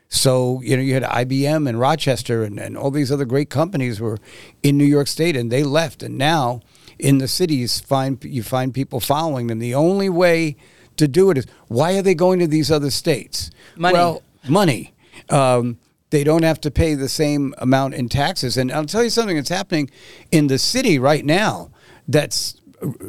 So, 0.08 0.60
you 0.62 0.76
know, 0.76 0.82
you 0.82 0.94
had 0.94 1.02
IBM 1.02 1.68
and 1.68 1.80
Rochester 1.80 2.44
and, 2.44 2.58
and 2.58 2.76
all 2.76 2.90
these 2.90 3.10
other 3.10 3.24
great 3.24 3.50
companies 3.50 4.00
were 4.00 4.18
in 4.62 4.78
New 4.78 4.84
York 4.84 5.08
State 5.08 5.36
and 5.36 5.50
they 5.50 5.64
left. 5.64 6.02
And 6.02 6.16
now 6.16 6.60
in 6.98 7.18
the 7.18 7.28
cities, 7.28 7.80
find 7.80 8.22
you 8.24 8.42
find 8.42 8.72
people 8.72 9.00
following 9.00 9.48
them. 9.48 9.58
The 9.58 9.74
only 9.74 10.08
way 10.08 10.56
to 10.96 11.08
do 11.08 11.30
it 11.30 11.38
is 11.38 11.46
why 11.68 11.98
are 11.98 12.02
they 12.02 12.14
going 12.14 12.38
to 12.38 12.46
these 12.46 12.70
other 12.70 12.90
states? 12.90 13.50
Money. 13.76 13.94
Well, 13.94 14.22
money. 14.48 14.94
Um, 15.28 15.78
they 16.10 16.22
don't 16.22 16.44
have 16.44 16.60
to 16.60 16.70
pay 16.70 16.94
the 16.94 17.08
same 17.08 17.54
amount 17.58 17.94
in 17.94 18.08
taxes. 18.08 18.56
And 18.56 18.70
I'll 18.70 18.86
tell 18.86 19.02
you 19.02 19.10
something 19.10 19.36
that's 19.36 19.48
happening 19.48 19.90
in 20.30 20.46
the 20.46 20.58
city 20.58 20.98
right 20.98 21.24
now 21.24 21.70
that's 22.06 22.60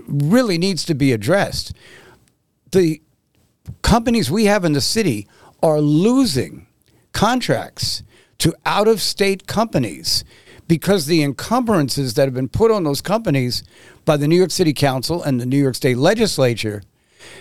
really 0.08 0.58
needs 0.58 0.84
to 0.86 0.96
be 0.96 1.12
addressed. 1.12 1.74
The 2.78 3.02
companies 3.82 4.30
we 4.30 4.46
have 4.46 4.64
in 4.64 4.74
the 4.74 4.82
city 4.82 5.28
are 5.64 5.82
losing 5.82 6.68
contracts 7.12 8.04
to 8.38 8.54
out 8.68 8.88
of 8.88 9.02
state 9.02 9.48
companies 9.48 10.24
because 10.68 11.08
the 11.08 11.24
encumbrances 11.24 12.14
that 12.14 12.26
have 12.26 12.36
been 12.36 12.48
put 12.48 12.70
on 12.70 12.84
those 12.84 13.02
companies 13.02 13.64
by 14.06 14.16
the 14.16 14.28
New 14.28 14.36
York 14.36 14.52
City 14.52 14.74
Council 14.74 15.24
and 15.24 15.42
the 15.42 15.46
New 15.48 15.58
York 15.58 15.74
State 15.74 15.98
Legislature 15.98 16.84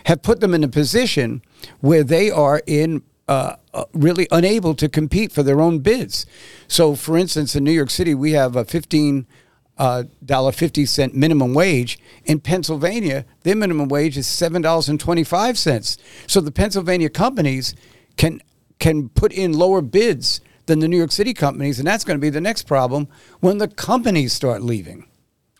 have 0.06 0.22
put 0.22 0.40
them 0.40 0.54
in 0.54 0.64
a 0.64 0.68
position 0.68 1.42
where 1.80 2.02
they 2.02 2.30
are 2.30 2.62
in 2.66 3.02
uh, 3.28 3.56
uh, 3.74 3.84
really 3.92 4.26
unable 4.30 4.74
to 4.74 4.88
compete 4.88 5.32
for 5.32 5.42
their 5.42 5.60
own 5.60 5.80
bids. 5.80 6.24
So, 6.66 6.94
for 6.94 7.18
instance, 7.18 7.54
in 7.54 7.62
New 7.62 7.72
York 7.72 7.90
City, 7.90 8.14
we 8.14 8.32
have 8.32 8.56
a 8.56 8.64
fifteen 8.64 9.26
uh, 9.26 9.34
dollar 9.76 10.52
fifty 10.52 10.86
cent 10.86 11.14
minimum 11.14 11.54
wage. 11.54 11.98
In 12.24 12.40
Pennsylvania, 12.40 13.24
their 13.42 13.56
minimum 13.56 13.88
wage 13.88 14.16
is 14.16 14.26
seven 14.26 14.62
dollars 14.62 14.88
and 14.88 14.98
twenty 14.98 15.24
five 15.24 15.58
cents. 15.58 15.98
So 16.26 16.40
the 16.40 16.52
Pennsylvania 16.52 17.08
companies 17.08 17.74
can 18.16 18.40
can 18.78 19.08
put 19.08 19.32
in 19.32 19.52
lower 19.52 19.80
bids 19.80 20.40
than 20.66 20.80
the 20.80 20.88
New 20.88 20.98
York 20.98 21.12
City 21.12 21.32
companies, 21.32 21.78
and 21.78 21.86
that's 21.86 22.04
going 22.04 22.18
to 22.18 22.20
be 22.20 22.30
the 22.30 22.40
next 22.40 22.64
problem 22.64 23.08
when 23.40 23.58
the 23.58 23.68
companies 23.68 24.32
start 24.32 24.62
leaving. 24.62 25.06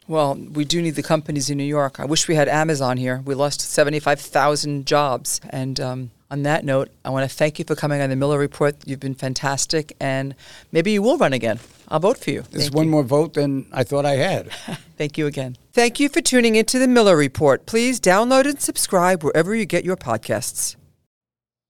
Well, 0.09 0.37
we 0.37 0.65
do 0.65 0.81
need 0.81 0.95
the 0.95 1.03
companies 1.03 1.51
in 1.51 1.59
New 1.59 1.65
York. 1.65 1.99
I 1.99 2.05
wish 2.05 2.29
we 2.29 2.37
had 2.37 2.49
Amazon 2.49 2.97
here. 2.97 3.23
We 3.25 3.35
lost 3.35 3.61
75,000 3.61 4.87
jobs. 4.87 5.41
And 5.51 5.81
um, 5.81 6.11
on 6.31 6.43
that 6.43 6.65
note, 6.65 6.91
I 7.05 7.11
want 7.11 7.29
to 7.29 7.35
thank 7.35 7.59
you 7.59 7.65
for 7.65 7.75
coming 7.75 8.01
on 8.01 8.11
the 8.11 8.17
Miller 8.17 8.39
Report. 8.39 8.77
You've 8.85 9.01
been 9.01 9.15
fantastic. 9.15 9.95
And 10.01 10.35
maybe 10.73 10.93
you 10.93 11.03
will 11.03 11.19
run 11.19 11.33
again. 11.33 11.61
I'll 11.89 12.01
vote 12.01 12.19
for 12.19 12.31
you. 12.31 12.43
There's 12.51 12.65
Thank 12.65 12.75
one 12.75 12.87
you. 12.87 12.91
more 12.91 13.03
vote 13.05 13.35
than 13.35 13.67
I 13.73 13.85
thought 13.85 14.05
I 14.05 14.17
had. 14.17 14.51
Thank 14.99 15.19
you 15.19 15.27
again. 15.27 15.57
Thank 15.73 16.01
you 16.01 16.09
for 16.09 16.21
tuning 16.21 16.57
into 16.57 16.79
the 16.79 16.89
Miller 16.89 17.17
Report. 17.17 17.67
Please 17.67 18.01
download 18.01 18.47
and 18.47 18.61
subscribe 18.61 19.23
wherever 19.23 19.55
you 19.55 19.67
get 19.67 19.85
your 19.85 19.97
podcasts. 19.97 20.75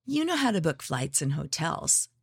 You 0.07 0.25
know 0.25 0.37
how 0.37 0.53
to 0.53 0.61
book 0.61 0.83
flights 0.83 1.21
and 1.21 1.33
hotels. 1.33 2.09